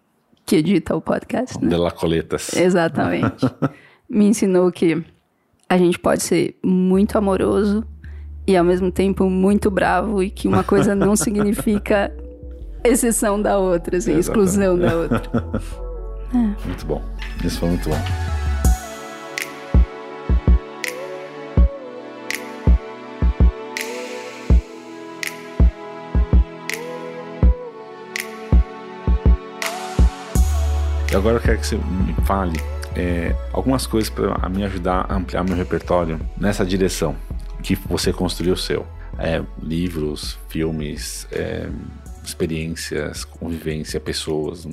que 0.46 0.56
edita 0.56 0.94
o 0.94 1.00
podcast. 1.00 1.60
Né? 1.62 1.68
De 1.68 1.76
la 1.76 1.90
Coletas. 1.90 2.54
Exatamente. 2.54 3.46
me 4.08 4.26
ensinou 4.26 4.70
que 4.70 5.04
a 5.68 5.78
gente 5.78 5.98
pode 5.98 6.22
ser 6.22 6.56
muito 6.62 7.16
amoroso 7.16 7.86
e 8.46 8.56
ao 8.56 8.64
mesmo 8.64 8.90
tempo 8.90 9.28
muito 9.28 9.70
bravo 9.70 10.22
e 10.22 10.30
que 10.30 10.46
uma 10.46 10.62
coisa 10.62 10.94
não 10.94 11.16
significa 11.16 12.12
exceção 12.84 13.40
da 13.40 13.58
outra, 13.58 13.96
assim, 13.96 14.18
exclusão 14.18 14.78
da 14.78 14.94
outra. 14.94 15.22
É. 16.34 16.66
Muito 16.66 16.84
bom. 16.84 17.00
Isso 17.44 17.60
foi 17.60 17.68
muito 17.68 17.88
bom. 17.88 17.96
E 31.12 31.14
agora 31.14 31.36
eu 31.36 31.40
quero 31.40 31.58
que 31.60 31.66
você 31.68 31.76
me 31.76 32.14
fale 32.24 32.60
é, 32.96 33.32
algumas 33.52 33.86
coisas 33.86 34.10
para 34.10 34.48
me 34.48 34.64
ajudar 34.64 35.06
a 35.08 35.14
ampliar 35.14 35.44
meu 35.44 35.54
repertório 35.54 36.18
nessa 36.36 36.66
direção 36.66 37.14
que 37.64 37.74
você 37.74 38.12
construiu 38.12 38.52
o 38.52 38.56
seu. 38.56 38.86
É, 39.18 39.42
livros, 39.62 40.38
filmes, 40.48 41.26
é, 41.32 41.68
experiências, 42.22 43.24
convivência, 43.24 43.98
pessoas. 43.98 44.66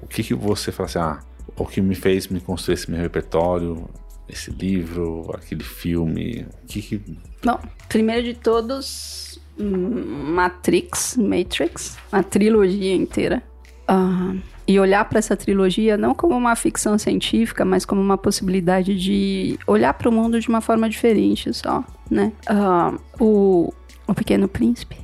O 0.00 0.06
que, 0.08 0.22
que 0.22 0.34
você 0.34 0.72
fala 0.72 0.88
assim, 0.88 0.98
ah, 0.98 1.20
o 1.56 1.66
que 1.66 1.80
me 1.80 1.94
fez 1.94 2.28
me 2.28 2.40
construir 2.40 2.74
esse 2.74 2.90
meu 2.90 3.00
repertório, 3.00 3.88
esse 4.28 4.50
livro, 4.50 5.30
aquele 5.34 5.64
filme? 5.64 6.46
O 6.62 6.66
que, 6.66 6.80
que... 6.80 7.02
Bom, 7.44 7.60
primeiro 7.88 8.22
de 8.22 8.34
todos, 8.34 9.38
Matrix, 9.58 11.16
Matrix, 11.16 11.98
a 12.10 12.22
trilogia 12.22 12.94
inteira. 12.94 13.42
Uh, 13.88 14.40
e 14.70 14.78
olhar 14.78 15.04
para 15.06 15.18
essa 15.18 15.36
trilogia 15.36 15.96
não 15.96 16.14
como 16.14 16.36
uma 16.36 16.54
ficção 16.54 16.96
científica, 16.96 17.64
mas 17.64 17.84
como 17.84 18.00
uma 18.00 18.16
possibilidade 18.16 18.96
de 18.96 19.58
olhar 19.66 19.92
para 19.94 20.08
o 20.08 20.12
mundo 20.12 20.38
de 20.38 20.48
uma 20.48 20.60
forma 20.60 20.88
diferente, 20.88 21.52
só, 21.52 21.82
né? 22.08 22.32
Uh, 22.48 22.96
o, 23.18 23.74
o 24.06 24.14
Pequeno 24.14 24.46
Príncipe. 24.46 24.96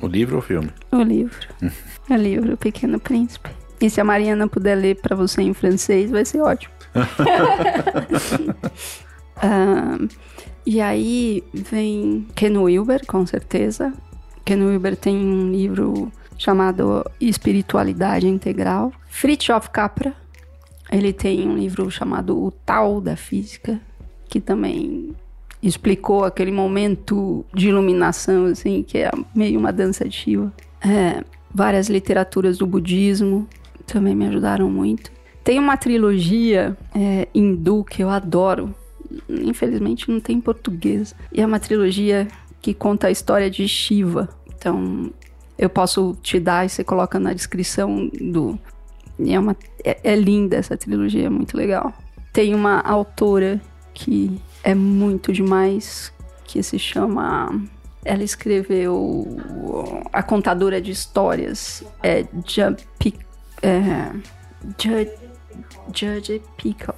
O 0.00 0.06
livro 0.06 0.36
ou 0.36 0.40
o 0.40 0.42
filme? 0.42 0.70
O 0.90 1.02
livro. 1.02 1.36
o 2.08 2.14
livro, 2.14 2.54
O 2.54 2.56
Pequeno 2.56 2.98
Príncipe. 2.98 3.50
E 3.78 3.90
se 3.90 4.00
a 4.00 4.04
Mariana 4.04 4.48
puder 4.48 4.74
ler 4.76 4.96
para 4.96 5.14
você 5.14 5.42
em 5.42 5.52
francês, 5.52 6.10
vai 6.10 6.24
ser 6.24 6.40
ótimo. 6.40 6.72
uh, 9.36 10.08
e 10.64 10.80
aí 10.80 11.44
vem 11.52 12.26
Ken 12.34 12.56
Wilber, 12.56 13.04
com 13.06 13.26
certeza. 13.26 13.92
Ken 14.46 14.64
Wilber 14.64 14.96
tem 14.96 15.14
um 15.14 15.50
livro 15.50 16.10
chamado 16.40 17.04
Espiritualidade 17.20 18.26
Integral. 18.26 18.90
Fritjof 19.10 19.68
Capra, 19.68 20.14
ele 20.90 21.12
tem 21.12 21.46
um 21.46 21.54
livro 21.54 21.90
chamado 21.90 22.42
O 22.42 22.50
Tal 22.50 22.98
da 22.98 23.14
Física, 23.14 23.78
que 24.26 24.40
também 24.40 25.14
explicou 25.62 26.24
aquele 26.24 26.50
momento 26.50 27.44
de 27.52 27.68
iluminação, 27.68 28.46
assim, 28.46 28.82
que 28.82 28.96
é 28.96 29.10
meio 29.34 29.60
uma 29.60 29.70
dança 29.70 30.08
de 30.08 30.16
Shiva. 30.16 30.50
É, 30.80 31.22
várias 31.54 31.90
literaturas 31.90 32.56
do 32.56 32.66
budismo 32.66 33.46
também 33.86 34.14
me 34.14 34.26
ajudaram 34.26 34.70
muito. 34.70 35.12
Tem 35.44 35.58
uma 35.58 35.76
trilogia 35.76 36.74
é, 36.94 37.28
hindu 37.34 37.84
que 37.84 38.02
eu 38.02 38.08
adoro, 38.08 38.74
infelizmente 39.28 40.10
não 40.10 40.20
tem 40.20 40.38
em 40.38 40.40
português, 40.40 41.14
e 41.30 41.42
é 41.42 41.44
uma 41.44 41.60
trilogia 41.60 42.26
que 42.62 42.72
conta 42.72 43.08
a 43.08 43.10
história 43.10 43.50
de 43.50 43.68
Shiva. 43.68 44.26
Então, 44.54 45.10
eu 45.60 45.68
posso 45.68 46.16
te 46.22 46.40
dar 46.40 46.64
e 46.64 46.70
você 46.70 46.82
coloca 46.82 47.20
na 47.20 47.34
descrição 47.34 48.08
do. 48.18 48.58
É, 49.22 49.38
uma, 49.38 49.54
é, 49.84 50.00
é 50.02 50.16
linda 50.16 50.56
essa 50.56 50.74
trilogia, 50.74 51.26
é 51.26 51.28
muito 51.28 51.54
legal. 51.54 51.92
Tem 52.32 52.54
uma 52.54 52.80
autora 52.80 53.60
que 53.92 54.40
é 54.64 54.74
muito 54.74 55.34
demais, 55.34 56.14
que 56.44 56.62
se 56.62 56.78
chama. 56.78 57.62
Ela 58.02 58.22
escreveu 58.22 59.26
A 60.10 60.22
Contadora 60.22 60.80
de 60.80 60.92
Histórias. 60.92 61.84
É 62.02 62.24
Judge, 62.46 62.86
é, 63.60 64.12
Judge, 64.78 65.12
Judge 65.94 66.42
Picot. 66.56 66.96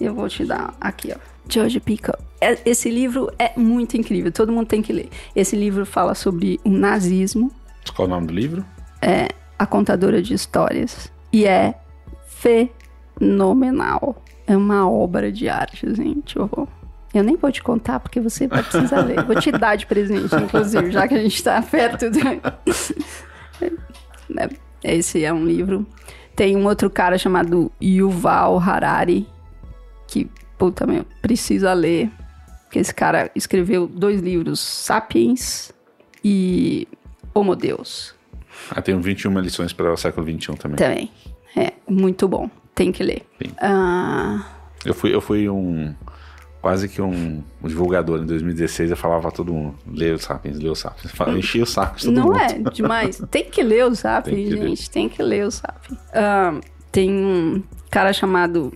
Eu 0.00 0.14
vou 0.14 0.28
te 0.28 0.44
dar 0.44 0.76
aqui, 0.80 1.12
ó. 1.12 1.18
Judge 1.48 1.80
Picot. 1.80 2.18
É, 2.40 2.56
esse 2.64 2.88
livro 2.88 3.32
é 3.36 3.58
muito 3.58 3.96
incrível, 3.96 4.30
todo 4.30 4.52
mundo 4.52 4.68
tem 4.68 4.80
que 4.80 4.92
ler. 4.92 5.08
Esse 5.34 5.56
livro 5.56 5.84
fala 5.84 6.14
sobre 6.14 6.60
o 6.62 6.70
nazismo, 6.70 7.50
qual 7.92 8.06
é 8.06 8.10
o 8.10 8.14
nome 8.14 8.26
do 8.26 8.34
livro? 8.34 8.64
É 9.00 9.28
A 9.58 9.66
Contadora 9.66 10.22
de 10.22 10.34
Histórias. 10.34 11.12
E 11.32 11.44
é 11.44 11.74
fenomenal. 12.26 14.22
É 14.46 14.56
uma 14.56 14.88
obra 14.88 15.32
de 15.32 15.48
arte, 15.48 15.92
gente. 15.94 16.36
Eu, 16.36 16.68
eu 17.12 17.24
nem 17.24 17.36
vou 17.36 17.50
te 17.50 17.62
contar 17.62 18.00
porque 18.00 18.20
você 18.20 18.46
vai 18.46 18.62
precisar 18.62 19.00
ler. 19.00 19.22
Vou 19.24 19.38
te 19.40 19.50
dar 19.50 19.76
de 19.76 19.86
presente, 19.86 20.34
inclusive, 20.34 20.90
já 20.90 21.08
que 21.08 21.14
a 21.14 21.20
gente 21.20 21.34
está 21.34 21.60
perto 21.62 22.10
do. 22.10 22.18
É, 24.84 24.96
esse 24.96 25.24
é 25.24 25.32
um 25.32 25.44
livro. 25.44 25.86
Tem 26.34 26.56
um 26.56 26.66
outro 26.66 26.90
cara 26.90 27.16
chamado 27.16 27.72
Yuval 27.82 28.58
Harari, 28.58 29.26
que, 30.06 30.30
puta, 30.58 30.86
meu, 30.86 31.06
precisa 31.22 31.72
ler. 31.72 32.10
Que 32.70 32.80
esse 32.80 32.92
cara 32.92 33.30
escreveu 33.34 33.86
dois 33.86 34.20
livros, 34.20 34.60
Sapiens 34.60 35.72
e 36.22 36.86
Homo 37.36 37.54
Deus. 37.54 38.14
Ah, 38.70 38.80
tem 38.80 38.98
21 38.98 39.38
lições 39.40 39.70
para 39.74 39.92
o 39.92 39.96
século 39.96 40.26
XXI 40.26 40.56
também. 40.56 40.76
Também. 40.76 41.10
É, 41.54 41.72
muito 41.86 42.26
bom. 42.26 42.48
Tem 42.74 42.90
que 42.90 43.02
ler. 43.02 43.26
Ah... 43.60 44.42
Eu, 44.82 44.94
fui, 44.94 45.14
eu 45.14 45.20
fui 45.20 45.46
um. 45.46 45.94
Quase 46.62 46.88
que 46.88 47.00
um, 47.02 47.42
um, 47.62 47.68
divulgador 47.68 48.22
em 48.22 48.26
2016. 48.26 48.90
Eu 48.90 48.96
falava 48.96 49.28
a 49.28 49.30
todo 49.30 49.52
mundo: 49.52 49.76
lê 49.86 50.12
o 50.12 50.18
Sapiens, 50.18 50.58
lê 50.58 50.68
o 50.70 50.74
Sapiens. 50.74 51.12
Eu 51.20 51.36
enchia 51.36 51.62
o 51.62 51.66
saco 51.66 51.98
de 51.98 52.06
todo 52.06 52.14
Não 52.14 52.24
mundo. 52.24 52.38
é 52.38 52.70
demais. 52.70 53.22
Tem 53.30 53.44
que 53.44 53.62
ler 53.62 53.84
o 53.84 53.94
Sapiens, 53.94 54.34
tem 54.34 54.50
gente. 54.50 54.82
Ler. 54.82 54.88
Tem 54.88 55.08
que 55.08 55.22
ler 55.22 55.46
o 55.46 55.50
Sapiens. 55.50 55.98
Ah, 56.14 56.58
tem 56.90 57.10
um 57.10 57.62
cara 57.90 58.14
chamado 58.14 58.72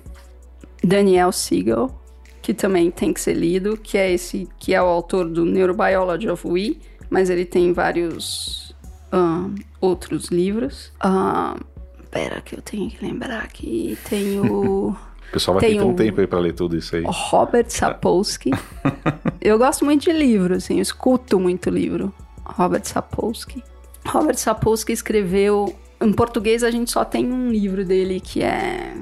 Daniel 0.85 1.33
Siegel, 1.33 1.91
que 2.43 2.53
também 2.53 2.91
tem 2.91 3.13
que 3.13 3.21
ser 3.23 3.35
lido, 3.35 3.79
que 3.79 3.97
é 3.97 4.13
esse 4.13 4.47
que 4.59 4.75
é 4.75 4.83
o 4.83 4.87
autor 4.87 5.27
do 5.27 5.47
Neurobiology 5.47 6.29
of 6.29 6.47
We 6.47 6.77
mas 7.11 7.29
ele 7.29 7.45
tem 7.45 7.73
vários 7.73 8.75
uh, 9.13 9.53
outros 9.81 10.27
livros. 10.27 10.93
Uh, 11.05 11.63
pera, 12.11 12.41
que 12.41 12.55
eu 12.55 12.63
tenho 12.63 12.89
que 12.89 13.05
lembrar 13.05 13.43
aqui. 13.43 13.99
Tem 14.09 14.41
o. 14.41 14.97
O 15.31 15.33
pessoal 15.33 15.61
vai 15.61 15.71
ter 15.71 15.81
um 15.81 15.95
tempo 15.95 16.21
aí 16.21 16.27
pra 16.27 16.41
ler 16.41 16.53
tudo 16.55 16.77
isso 16.77 16.97
aí. 16.97 17.05
Robert 17.07 17.67
Sapolsky. 17.69 18.51
eu 19.41 19.57
gosto 19.59 19.85
muito 19.85 20.03
de 20.03 20.13
livro, 20.13 20.57
assim, 20.57 20.79
eu 20.79 20.83
escuto 20.83 21.39
muito 21.39 21.71
livro. 21.71 22.13
Robert 22.45 22.85
Sapolsky. 22.85 23.63
Robert 24.05 24.37
Sapolsky 24.37 24.93
escreveu. 24.93 25.73
Em 26.01 26.13
português 26.13 26.65
a 26.65 26.71
gente 26.73 26.91
só 26.91 27.05
tem 27.05 27.31
um 27.33 27.49
livro 27.49 27.85
dele 27.85 28.19
que 28.19 28.43
é 28.43 28.93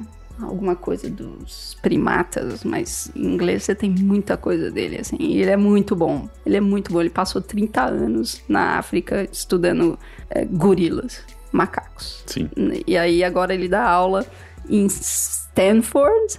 alguma 0.40 0.76
coisa 0.76 1.08
dos 1.10 1.76
primatas, 1.82 2.64
mas 2.64 3.10
em 3.14 3.34
inglês 3.34 3.64
você 3.64 3.74
tem 3.74 3.90
muita 3.90 4.36
coisa 4.36 4.70
dele, 4.70 4.98
assim. 5.00 5.16
E 5.18 5.40
ele 5.40 5.50
é 5.50 5.56
muito 5.56 5.96
bom. 5.96 6.28
Ele 6.46 6.56
é 6.56 6.60
muito 6.60 6.92
bom. 6.92 7.00
Ele 7.00 7.10
passou 7.10 7.40
30 7.40 7.82
anos 7.82 8.42
na 8.48 8.78
África 8.78 9.28
estudando 9.30 9.98
é, 10.30 10.44
gorilas, 10.44 11.24
macacos. 11.52 12.22
Sim. 12.26 12.48
E 12.86 12.96
aí 12.96 13.24
agora 13.24 13.54
ele 13.54 13.68
dá 13.68 13.84
aula 13.84 14.24
em 14.68 14.86
Stanford 14.86 16.38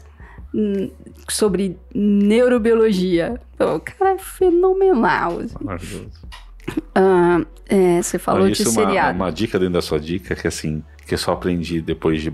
hum, 0.54 0.89
sobre 1.28 1.78
neurobiologia. 1.93 3.39
O 3.60 3.80
cara 3.80 4.14
é 4.14 4.18
fenomenal. 4.18 5.39
Assim. 5.39 5.56
Maravilhoso. 5.62 6.30
Ah, 6.93 7.41
é, 7.68 8.02
você 8.02 8.20
falou 8.20 8.43
Olha, 8.43 8.52
de 8.52 8.62
isso 8.62 8.70
é 8.70 8.82
uma, 8.82 8.88
seriado. 8.88 9.16
uma 9.16 9.32
dica 9.32 9.60
dentro 9.60 9.74
da 9.74 9.82
sua 9.82 10.00
dica, 10.00 10.36
que 10.36 10.47
assim, 10.47 10.84
que 11.10 11.16
eu 11.16 11.18
só 11.18 11.32
aprendi 11.32 11.82
depois 11.82 12.22
de 12.22 12.30
é, 12.30 12.34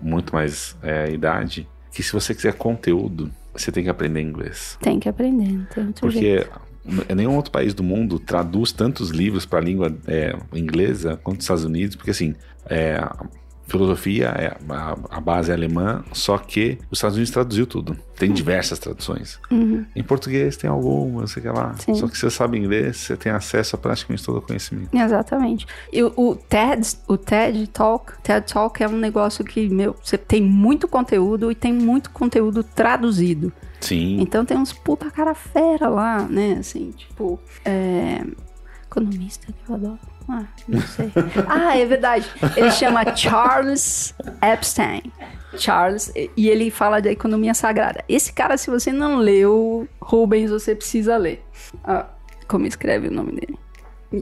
muito 0.00 0.34
mais 0.34 0.74
é, 0.82 1.12
idade, 1.12 1.68
que 1.92 2.02
se 2.02 2.10
você 2.10 2.34
quiser 2.34 2.54
conteúdo, 2.54 3.30
você 3.52 3.70
tem 3.70 3.84
que 3.84 3.90
aprender 3.90 4.22
inglês. 4.22 4.78
Tem 4.80 4.98
que 4.98 5.10
aprender, 5.10 5.52
não 5.52 5.66
tem 5.66 5.84
jeito. 5.84 6.00
Porque 6.00 7.14
nenhum 7.14 7.36
outro 7.36 7.52
país 7.52 7.74
do 7.74 7.82
mundo 7.82 8.18
traduz 8.18 8.72
tantos 8.72 9.10
livros 9.10 9.44
para 9.44 9.58
a 9.58 9.62
língua 9.62 9.94
é, 10.06 10.34
inglesa 10.54 11.20
quanto 11.22 11.40
os 11.40 11.44
Estados 11.44 11.64
Unidos, 11.64 11.96
porque 11.96 12.12
assim, 12.12 12.34
é, 12.64 12.98
filosofia, 13.66 14.26
é, 14.28 14.56
a, 14.68 14.96
a 15.10 15.20
base 15.20 15.50
é 15.50 15.54
alemã, 15.54 16.04
só 16.12 16.38
que 16.38 16.78
os 16.90 16.98
Estados 16.98 17.16
Unidos 17.16 17.32
traduziu 17.32 17.66
tudo. 17.66 17.96
Tem 18.16 18.32
diversas 18.32 18.78
traduções. 18.78 19.40
Em 19.50 20.02
português 20.02 20.56
tem 20.56 20.70
algumas, 20.70 21.32
sei 21.32 21.42
lá. 21.44 21.68
Uhum. 21.68 21.78
Sim. 21.78 21.94
Só 21.94 22.08
que 22.08 22.14
se 22.14 22.20
você 22.20 22.30
sabe 22.30 22.58
inglês, 22.58 22.96
você 22.96 23.16
tem 23.16 23.32
acesso 23.32 23.74
a 23.74 23.78
praticamente 23.78 24.24
todo 24.24 24.38
o 24.38 24.42
conhecimento. 24.42 24.96
Exatamente. 24.96 25.66
E 25.92 26.02
o, 26.02 26.12
o 26.16 26.36
TED, 26.36 26.96
o 27.08 27.16
TED 27.16 27.66
Talk, 27.68 28.12
TED 28.22 28.52
Talk 28.52 28.82
é 28.82 28.88
um 28.88 28.96
negócio 28.96 29.44
que, 29.44 29.68
meu, 29.68 29.96
você 30.02 30.16
tem 30.16 30.42
muito 30.42 30.86
conteúdo 30.86 31.50
e 31.50 31.54
tem 31.54 31.72
muito 31.72 32.10
conteúdo 32.10 32.62
traduzido. 32.62 33.52
Sim. 33.80 34.20
Então 34.20 34.44
tem 34.44 34.56
uns 34.56 34.72
puta 34.72 35.10
cara 35.10 35.34
fera 35.34 35.88
lá, 35.88 36.22
né? 36.22 36.56
Assim, 36.60 36.90
tipo, 36.92 37.38
é... 37.64 38.24
economista 38.94 39.52
que 39.52 39.70
eu 39.70 39.74
adoro. 39.74 39.98
Ah, 40.28 40.44
não 40.68 40.80
sei. 40.88 41.12
ah, 41.48 41.76
é 41.76 41.84
verdade. 41.84 42.26
Ele 42.56 42.70
chama 42.70 43.14
Charles 43.14 44.14
Epstein. 44.42 45.02
Charles, 45.56 46.12
e 46.36 46.48
ele 46.48 46.70
fala 46.70 47.00
da 47.00 47.12
economia 47.12 47.54
sagrada. 47.54 48.02
Esse 48.08 48.32
cara, 48.32 48.56
se 48.56 48.70
você 48.70 48.92
não 48.92 49.18
leu 49.18 49.86
Rubens, 50.00 50.50
você 50.50 50.74
precisa 50.74 51.16
ler. 51.16 51.44
Ah, 51.84 52.06
como 52.48 52.66
escreve 52.66 53.08
o 53.08 53.12
nome 53.12 53.32
dele. 53.32 53.58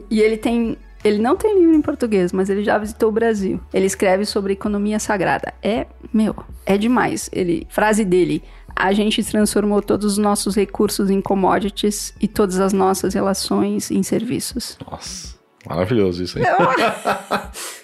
E 0.09 0.21
ele 0.21 0.37
tem. 0.37 0.77
Ele 1.03 1.21
não 1.21 1.35
tem 1.35 1.59
livro 1.59 1.75
em 1.75 1.81
português, 1.81 2.31
mas 2.31 2.49
ele 2.49 2.63
já 2.63 2.77
visitou 2.77 3.09
o 3.09 3.11
Brasil. 3.11 3.59
Ele 3.73 3.85
escreve 3.85 4.25
sobre 4.25 4.53
economia 4.53 4.99
sagrada. 4.99 5.53
É, 5.61 5.85
meu, 6.13 6.33
é 6.65 6.77
demais. 6.77 7.29
Ele, 7.33 7.67
frase 7.69 8.05
dele: 8.05 8.41
a 8.75 8.93
gente 8.93 9.23
transformou 9.23 9.81
todos 9.81 10.13
os 10.13 10.17
nossos 10.17 10.55
recursos 10.55 11.09
em 11.09 11.21
commodities 11.21 12.13
e 12.19 12.27
todas 12.27 12.59
as 12.59 12.73
nossas 12.73 13.13
relações 13.13 13.91
em 13.91 14.03
serviços. 14.03 14.77
Nossa, 14.89 15.35
maravilhoso 15.65 16.23
isso 16.23 16.37
aí. 16.37 16.43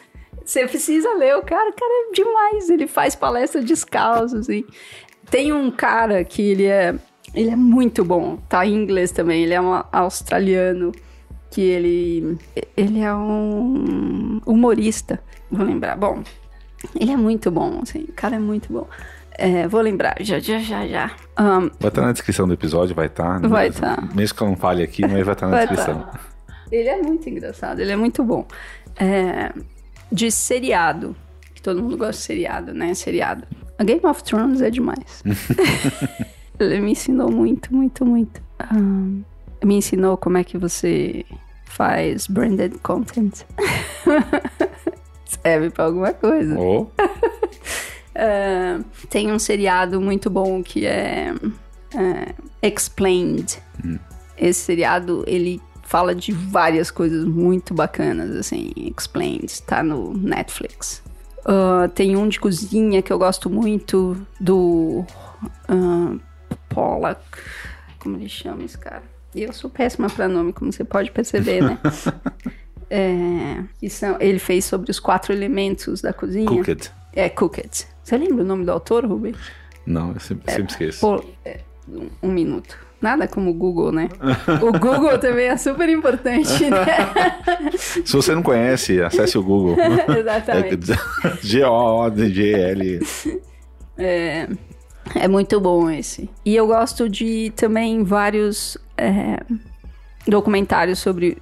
Você 0.50 0.66
precisa 0.66 1.14
ler 1.14 1.38
o 1.38 1.44
cara, 1.44 1.70
o 1.70 1.74
cara 1.74 1.92
é 1.92 2.12
demais. 2.12 2.70
Ele 2.72 2.88
faz 2.88 3.14
palestra 3.14 3.62
descalço, 3.62 4.38
assim. 4.38 4.66
Tem 5.30 5.54
um 5.54 5.70
cara 5.70 6.24
que 6.24 6.42
ele 6.42 6.66
é. 6.66 6.96
Ele 7.36 7.52
é 7.52 7.56
muito 7.56 8.04
bom, 8.04 8.38
tá 8.50 8.66
em 8.66 8.74
inglês 8.74 9.12
também. 9.12 9.44
Ele 9.44 9.54
é 9.54 9.62
um 9.62 9.84
australiano 9.92 10.92
que 11.52 11.62
ele. 11.62 12.40
Ele 12.76 13.00
é 13.00 13.14
um 13.14 14.42
humorista. 14.44 15.22
Vou 15.52 15.64
lembrar. 15.64 15.96
Bom, 15.96 16.24
ele 17.00 17.12
é 17.12 17.18
muito 17.18 17.52
bom, 17.52 17.82
assim. 17.84 18.06
O 18.10 18.14
cara 18.14 18.38
é 18.38 18.40
muito 18.40 18.74
bom. 18.74 18.88
É, 19.42 19.68
vou 19.70 19.80
lembrar, 19.80 20.18
já, 20.20 20.38
já, 20.40 20.60
já, 20.60 20.86
já. 20.86 21.12
Um, 21.40 21.70
Vai 21.80 21.88
estar 21.90 22.02
na 22.02 22.12
descrição 22.12 22.46
do 22.46 22.54
episódio, 22.54 22.94
vai 22.94 23.06
estar. 23.06 23.40
Vai 23.48 23.72
tá. 23.72 23.98
Mesmo 24.14 24.38
que 24.38 24.44
eu 24.44 24.48
não 24.48 24.56
fale 24.58 24.84
aqui, 24.84 25.02
mas 25.08 25.26
vai 25.26 25.34
estar 25.34 25.48
na 25.48 25.56
Vai 25.58 25.68
descrição. 25.68 26.02
tá. 26.02 26.20
Ele 26.70 26.90
é 26.90 27.02
muito 27.02 27.30
engraçado, 27.30 27.80
ele 27.80 27.92
é 27.92 27.96
muito 27.96 28.22
bom. 28.24 28.46
É, 29.00 29.54
de 30.12 30.30
seriado, 30.30 31.16
que 31.56 31.62
todo 31.62 31.82
mundo 31.82 31.98
gosta 31.98 32.14
de 32.14 32.18
seriado, 32.22 32.74
né? 32.74 32.94
Seriado. 32.94 33.48
A 33.78 33.84
Game 33.86 34.02
of 34.06 34.22
Thrones 34.24 34.62
é 34.62 34.70
demais. 34.70 35.24
ele 36.60 36.82
me 36.82 36.92
ensinou 36.92 37.32
muito, 37.32 37.74
muito, 37.74 38.06
muito. 38.06 38.42
Ahn, 38.60 39.22
me 39.64 39.76
ensinou 39.76 40.18
como 40.18 40.38
é 40.38 40.44
que 40.44 40.58
você 40.58 41.26
faz 41.64 42.28
branded 42.28 42.78
content. 42.84 43.44
Serve 45.26 45.70
pra 45.70 45.86
alguma 45.86 46.12
coisa. 46.12 46.60
Ou 46.60 46.92
Ah, 48.16 48.80
tem 49.10 49.32
um 49.32 49.40
seriado 49.40 50.02
muito 50.02 50.30
bom 50.30 50.62
que 50.64 50.86
é, 50.86 51.34
é, 51.96 52.68
Explained. 52.68 53.62
Esse 54.38 54.62
seriado, 54.62 55.24
ele 55.28 55.62
fala 55.84 56.14
de 56.14 56.32
várias 56.32 56.92
coisas 56.92 57.26
muito 57.26 57.74
bacanas, 57.74 58.36
assim. 58.36 58.72
Explained, 58.76 59.62
tá 59.64 59.84
no 59.84 60.14
Netflix. 60.14 61.02
Ah, 61.46 61.90
tem 61.94 62.16
um 62.16 62.28
de 62.28 62.40
cozinha 62.40 63.02
que 63.02 63.12
eu 63.12 63.18
gosto 63.18 63.50
muito, 63.50 64.16
do 64.40 65.06
ah, 65.68 66.16
Pollack. 66.70 67.22
Como 68.00 68.18
ele 68.18 68.30
chama 68.30 68.64
esse 68.64 68.78
cara? 68.78 69.04
Eu 69.36 69.54
sou 69.54 69.70
péssima 69.70 70.10
pra 70.10 70.28
nome, 70.28 70.54
como 70.54 70.72
você 70.72 70.84
pode 70.84 71.12
perceber, 71.12 71.62
né? 71.62 71.80
É, 72.92 73.64
que 73.80 73.88
são, 73.88 74.18
ele 74.20 74.40
fez 74.40 74.66
sobre 74.66 74.90
os 74.90 75.00
quatro 75.00 75.32
elementos 75.32 76.02
da 76.02 76.12
cozinha. 76.12 76.48
Cooked. 76.48 76.92
É, 77.14 77.30
Cooked. 77.30 77.88
Você 78.10 78.18
lembra 78.18 78.44
o 78.44 78.48
nome 78.48 78.66
do 78.66 78.72
autor, 78.72 79.06
Rubem? 79.06 79.36
Não, 79.86 80.14
eu 80.14 80.20
sempre, 80.20 80.52
sempre 80.52 80.72
esqueço. 80.72 81.00
Pô, 81.02 81.24
é, 81.46 81.60
um, 81.88 82.10
um 82.24 82.32
minuto. 82.32 82.76
Nada 83.00 83.28
como 83.28 83.52
o 83.52 83.54
Google, 83.54 83.92
né? 83.92 84.10
o 84.64 84.72
Google 84.80 85.16
também 85.22 85.46
é 85.46 85.56
super 85.56 85.88
importante, 85.88 86.68
né? 86.72 86.88
Se 87.78 88.12
você 88.12 88.34
não 88.34 88.42
conhece, 88.42 89.00
acesse 89.00 89.38
o 89.38 89.44
Google. 89.44 89.78
Exatamente. 90.10 90.92
G-O-O-D-G-L. 91.44 93.00
É, 93.96 94.48
é 95.14 95.28
muito 95.28 95.62
bom 95.62 95.88
esse. 95.88 96.28
E 96.44 96.56
eu 96.56 96.66
gosto 96.66 97.08
de 97.08 97.54
também 97.56 98.04
vários 98.04 98.76
é, 98.98 99.40
documentários 100.28 100.98
sobre 100.98 101.38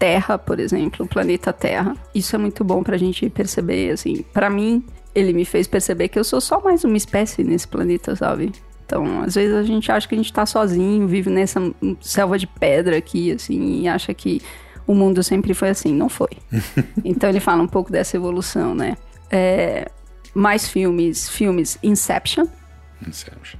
Terra, 0.00 0.36
por 0.36 0.58
exemplo, 0.58 1.06
o 1.06 1.08
planeta 1.08 1.52
Terra. 1.52 1.96
Isso 2.12 2.34
é 2.34 2.38
muito 2.40 2.64
bom 2.64 2.82
pra 2.82 2.96
gente 2.96 3.30
perceber, 3.30 3.92
assim. 3.92 4.24
Pra 4.32 4.50
mim, 4.50 4.84
ele 5.18 5.32
me 5.32 5.44
fez 5.44 5.66
perceber 5.66 6.08
que 6.08 6.18
eu 6.18 6.24
sou 6.24 6.40
só 6.40 6.60
mais 6.60 6.84
uma 6.84 6.96
espécie 6.96 7.42
nesse 7.44 7.66
planeta, 7.66 8.14
sabe? 8.16 8.52
Então, 8.86 9.22
às 9.22 9.34
vezes 9.34 9.54
a 9.54 9.62
gente 9.62 9.90
acha 9.92 10.08
que 10.08 10.14
a 10.14 10.18
gente 10.18 10.32
tá 10.32 10.46
sozinho, 10.46 11.06
vive 11.06 11.28
nessa 11.28 11.60
selva 12.00 12.38
de 12.38 12.46
pedra 12.46 12.96
aqui, 12.96 13.32
assim, 13.32 13.82
e 13.82 13.88
acha 13.88 14.14
que 14.14 14.40
o 14.86 14.94
mundo 14.94 15.22
sempre 15.22 15.52
foi 15.52 15.68
assim. 15.68 15.92
Não 15.92 16.08
foi. 16.08 16.30
então 17.04 17.28
ele 17.28 17.40
fala 17.40 17.62
um 17.62 17.66
pouco 17.68 17.92
dessa 17.92 18.16
evolução, 18.16 18.74
né? 18.74 18.96
É, 19.30 19.90
mais 20.34 20.66
filmes, 20.68 21.28
filmes 21.28 21.78
Inception, 21.82 22.46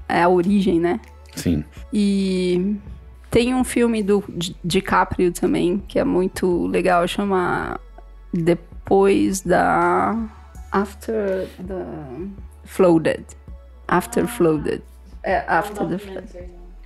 é 0.09 0.23
a 0.23 0.29
origem, 0.29 0.81
né? 0.81 0.99
Sim. 1.37 1.63
E 1.93 2.77
tem 3.31 3.55
um 3.55 3.63
filme 3.65 4.03
do 4.03 4.25
Di- 4.29 4.57
DiCaprio 4.65 5.31
também, 5.31 5.83
que 5.87 5.99
é 5.99 6.05
muito 6.05 6.67
legal, 6.69 7.07
chama 7.07 7.79
Depois 8.33 9.43
da. 9.43 10.17
After 10.73 11.47
the 11.67 11.85
Flooded. 12.65 13.25
After 13.87 14.27
Flooded. 14.27 14.83
É, 15.23 15.45
After 15.49 15.87
the 15.89 15.99
Flood. 15.99 16.29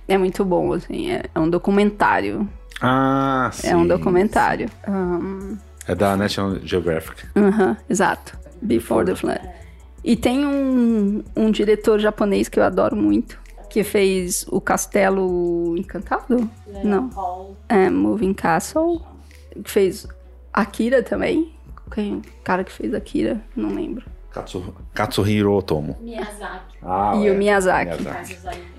É 0.07 0.17
muito 0.17 0.43
bom, 0.45 0.73
assim, 0.73 1.11
é, 1.11 1.23
é 1.33 1.39
um 1.39 1.49
documentário. 1.49 2.47
Ah, 2.81 3.49
sim. 3.53 3.67
É 3.67 3.75
um 3.75 3.87
documentário. 3.87 4.69
Ahn, 4.87 5.57
É 5.87 5.93
da 5.95 6.15
National 6.17 6.57
Geographic. 6.63 7.25
Aham, 7.35 7.77
exato. 7.89 8.37
Before 8.61 9.05
the 9.05 9.15
Flood. 9.15 9.41
E 10.03 10.15
tem 10.15 10.45
um, 10.45 11.23
um 11.35 11.51
diretor 11.51 11.99
japonês 11.99 12.49
que 12.49 12.59
eu 12.59 12.63
adoro 12.63 12.95
muito, 12.95 13.39
que 13.69 13.83
fez 13.83 14.45
o 14.49 14.59
Castelo 14.61 15.75
Encantado? 15.77 16.49
Não. 16.83 17.55
É, 17.69 17.89
Moving 17.89 18.33
Castle. 18.33 19.01
Fez 19.65 20.07
Akira 20.51 21.01
também. 21.03 21.53
Quem? 21.91 22.15
O 22.15 22.23
cara 22.43 22.63
que 22.63 22.71
fez 22.71 22.93
Akira, 22.93 23.41
não 23.55 23.69
lembro. 23.75 24.05
Katsu, 24.31 24.73
Katsuhiro 24.93 25.53
Otomo. 25.53 25.97
Miyazaki. 26.01 26.77
Ah, 26.81 27.13
E 27.15 27.29
o 27.29 27.35
Miyazaki. 27.35 28.01
Os 28.01 28.07
animes. 28.07 28.73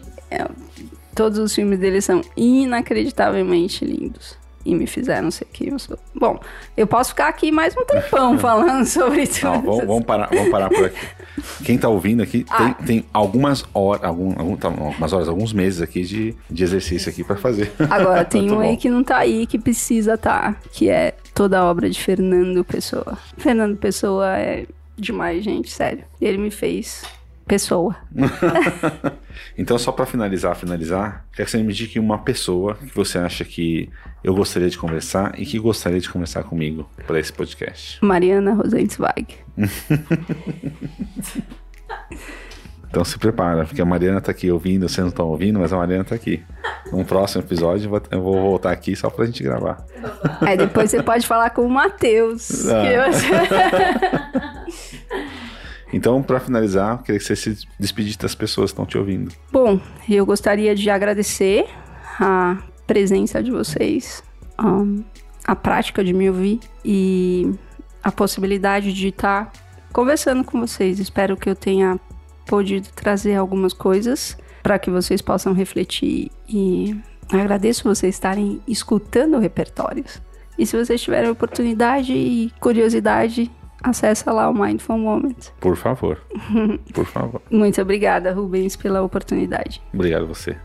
Todos 1.14 1.38
os 1.38 1.54
filmes 1.54 1.78
dele 1.78 2.00
são 2.00 2.22
inacreditavelmente 2.36 3.84
lindos. 3.84 4.36
E 4.64 4.74
me 4.74 4.86
fizeram 4.86 5.30
ser 5.30 5.46
sou. 5.78 5.98
Bom, 6.14 6.40
eu 6.76 6.86
posso 6.86 7.10
ficar 7.10 7.28
aqui 7.28 7.52
mais 7.52 7.76
um 7.76 7.84
tempão 7.84 8.38
falando 8.38 8.86
sobre 8.86 9.26
tudo. 9.26 9.44
Não, 9.44 9.62
vamos, 9.62 9.86
vamos 9.86 10.04
parar, 10.04 10.28
vamos 10.32 10.50
parar 10.50 10.68
por 10.70 10.86
aqui. 10.86 11.06
Quem 11.64 11.76
tá 11.76 11.88
ouvindo 11.88 12.22
aqui 12.22 12.46
Ah. 12.48 12.74
tem, 12.74 12.86
tem 12.86 13.04
algumas 13.12 13.64
horas, 13.74 14.04
algum, 14.04 14.56
tá, 14.56 14.68
algumas 14.68 15.12
horas, 15.12 15.28
alguns 15.28 15.52
meses 15.52 15.82
aqui 15.82 16.02
de, 16.02 16.34
de 16.50 16.64
exercício 16.64 17.10
aqui 17.10 17.22
pra 17.22 17.36
fazer. 17.36 17.72
Agora, 17.90 18.24
tem 18.24 18.42
Muito 18.42 18.54
um 18.56 18.60
aí 18.60 18.76
que 18.76 18.88
não 18.88 19.04
tá 19.04 19.18
aí, 19.18 19.46
que 19.46 19.58
precisa 19.58 20.16
tá, 20.16 20.56
que 20.72 20.88
é 20.88 21.14
toda 21.34 21.58
a 21.58 21.64
obra 21.64 21.90
de 21.90 22.00
Fernando 22.00 22.64
Pessoa. 22.64 23.18
Fernando 23.36 23.76
Pessoa 23.76 24.38
é 24.38 24.66
demais, 24.96 25.44
gente, 25.44 25.70
sério. 25.70 26.04
Ele 26.20 26.38
me 26.38 26.50
fez 26.50 27.02
pessoa. 27.46 27.96
então, 29.56 29.78
só 29.78 29.92
para 29.92 30.06
finalizar, 30.06 30.56
finalizar, 30.56 31.24
quer 31.34 31.44
que 31.44 31.50
você 31.50 31.58
me 31.58 31.64
indique 31.64 31.98
uma 31.98 32.18
pessoa 32.18 32.74
que 32.74 32.94
você 32.94 33.18
acha 33.18 33.44
que 33.44 33.90
eu 34.22 34.34
gostaria 34.34 34.70
de 34.70 34.78
conversar 34.78 35.38
e 35.38 35.44
que 35.44 35.58
gostaria 35.58 36.00
de 36.00 36.08
conversar 36.08 36.44
comigo 36.44 36.88
para 37.06 37.20
esse 37.20 37.32
podcast. 37.32 37.98
Mariana 38.02 38.54
Rosenzweig. 38.54 39.36
então 42.88 43.04
se 43.04 43.18
prepara, 43.18 43.66
porque 43.66 43.82
a 43.82 43.84
Mariana 43.84 44.20
tá 44.20 44.30
aqui 44.30 44.50
ouvindo, 44.50 44.88
vocês 44.88 44.98
não 44.98 45.08
estão 45.08 45.26
ouvindo, 45.28 45.58
mas 45.58 45.72
a 45.72 45.76
Mariana 45.76 46.04
tá 46.04 46.14
aqui. 46.14 46.42
Num 46.90 47.04
próximo 47.04 47.42
episódio 47.42 47.90
eu 48.10 48.22
vou 48.22 48.40
voltar 48.40 48.72
aqui 48.72 48.96
só 48.96 49.10
pra 49.10 49.26
gente 49.26 49.42
gravar. 49.42 49.84
Aí 50.40 50.56
depois 50.56 50.90
você 50.90 51.02
pode 51.02 51.26
falar 51.26 51.50
com 51.50 51.62
o 51.62 51.70
Matheus. 51.70 52.66
Ah. 52.68 53.12
Você... 53.12 53.28
Então, 55.94 56.20
para 56.22 56.40
finalizar, 56.40 57.02
queria 57.02 57.20
que 57.20 57.24
você 57.24 57.36
se 57.36 57.56
despedisse 57.78 58.18
das 58.18 58.34
pessoas 58.34 58.70
que 58.70 58.74
estão 58.74 58.84
te 58.84 58.98
ouvindo. 58.98 59.32
Bom, 59.52 59.80
eu 60.08 60.26
gostaria 60.26 60.74
de 60.74 60.90
agradecer 60.90 61.66
a 62.18 62.58
presença 62.84 63.40
de 63.40 63.52
vocês, 63.52 64.22
a 65.46 65.54
prática 65.54 66.02
de 66.02 66.12
me 66.12 66.28
ouvir 66.28 66.58
e 66.84 67.48
a 68.02 68.10
possibilidade 68.10 68.92
de 68.92 69.08
estar 69.08 69.52
conversando 69.92 70.42
com 70.42 70.60
vocês. 70.60 70.98
Espero 70.98 71.36
que 71.36 71.48
eu 71.48 71.54
tenha 71.54 71.98
podido 72.44 72.88
trazer 72.88 73.36
algumas 73.36 73.72
coisas 73.72 74.36
para 74.64 74.78
que 74.80 74.90
vocês 74.90 75.22
possam 75.22 75.52
refletir 75.52 76.30
e 76.48 76.94
agradeço 77.32 77.84
vocês 77.84 78.16
estarem 78.16 78.60
escutando 78.66 79.38
repertórios. 79.38 80.20
E 80.58 80.66
se 80.66 80.76
vocês 80.76 81.00
tiverem 81.00 81.30
oportunidade 81.30 82.12
e 82.12 82.50
curiosidade, 82.60 83.50
acessa 83.84 84.32
lá 84.32 84.48
o 84.48 84.54
Mindful 84.54 84.98
Moment. 84.98 85.50
Por 85.60 85.76
favor. 85.76 86.18
Por 86.92 87.04
favor. 87.04 87.42
Muito 87.50 87.80
obrigada, 87.80 88.32
Rubens, 88.32 88.74
pela 88.76 89.02
oportunidade. 89.02 89.82
Obrigado 89.92 90.22
a 90.24 90.26
você. 90.26 90.56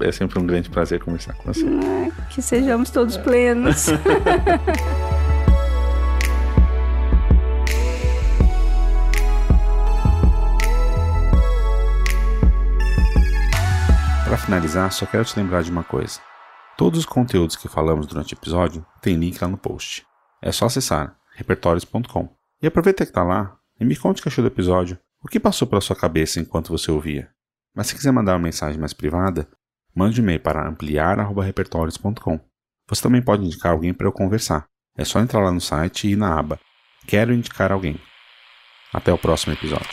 É 0.00 0.12
sempre 0.12 0.38
um 0.38 0.46
grande 0.46 0.70
prazer 0.70 1.02
conversar 1.02 1.34
com 1.34 1.52
você. 1.52 1.66
É, 1.66 2.10
que 2.30 2.40
sejamos 2.40 2.90
todos 2.90 3.16
plenos. 3.16 3.88
Para 14.24 14.38
finalizar, 14.38 14.92
só 14.92 15.06
quero 15.06 15.24
te 15.24 15.36
lembrar 15.38 15.62
de 15.62 15.70
uma 15.72 15.82
coisa. 15.82 16.20
Todos 16.76 17.00
os 17.00 17.06
conteúdos 17.06 17.56
que 17.56 17.68
falamos 17.68 18.06
durante 18.06 18.34
o 18.34 18.36
episódio 18.36 18.86
tem 19.02 19.16
link 19.16 19.40
lá 19.40 19.48
no 19.48 19.56
post. 19.56 20.06
É 20.40 20.52
só 20.52 20.66
acessar 20.66 21.16
repertórios.com. 21.34 22.39
E 22.62 22.66
aproveita 22.66 23.04
que 23.04 23.10
está 23.10 23.22
lá 23.22 23.56
e 23.78 23.84
me 23.84 23.96
conte 23.96 24.20
o 24.20 24.22
que 24.22 24.28
achou 24.28 24.42
do 24.42 24.48
episódio, 24.48 24.98
o 25.22 25.28
que 25.28 25.40
passou 25.40 25.66
pela 25.66 25.80
sua 25.80 25.96
cabeça 25.96 26.40
enquanto 26.40 26.68
você 26.68 26.90
ouvia. 26.90 27.30
Mas 27.74 27.86
se 27.86 27.94
quiser 27.94 28.12
mandar 28.12 28.32
uma 28.32 28.40
mensagem 28.40 28.78
mais 28.78 28.92
privada, 28.92 29.48
mande 29.94 30.20
um 30.20 30.24
e-mail 30.24 30.40
para 30.40 30.68
ampliar.repertórios.com. 30.68 32.40
Você 32.88 33.02
também 33.02 33.22
pode 33.22 33.44
indicar 33.44 33.72
alguém 33.72 33.94
para 33.94 34.06
eu 34.06 34.12
conversar. 34.12 34.66
É 34.96 35.04
só 35.04 35.20
entrar 35.20 35.40
lá 35.40 35.52
no 35.52 35.60
site 35.60 36.08
e 36.08 36.12
ir 36.12 36.16
na 36.16 36.38
aba 36.38 36.58
Quero 37.06 37.32
indicar 37.32 37.72
alguém. 37.72 37.98
Até 38.92 39.12
o 39.12 39.18
próximo 39.18 39.52
episódio. 39.52 39.88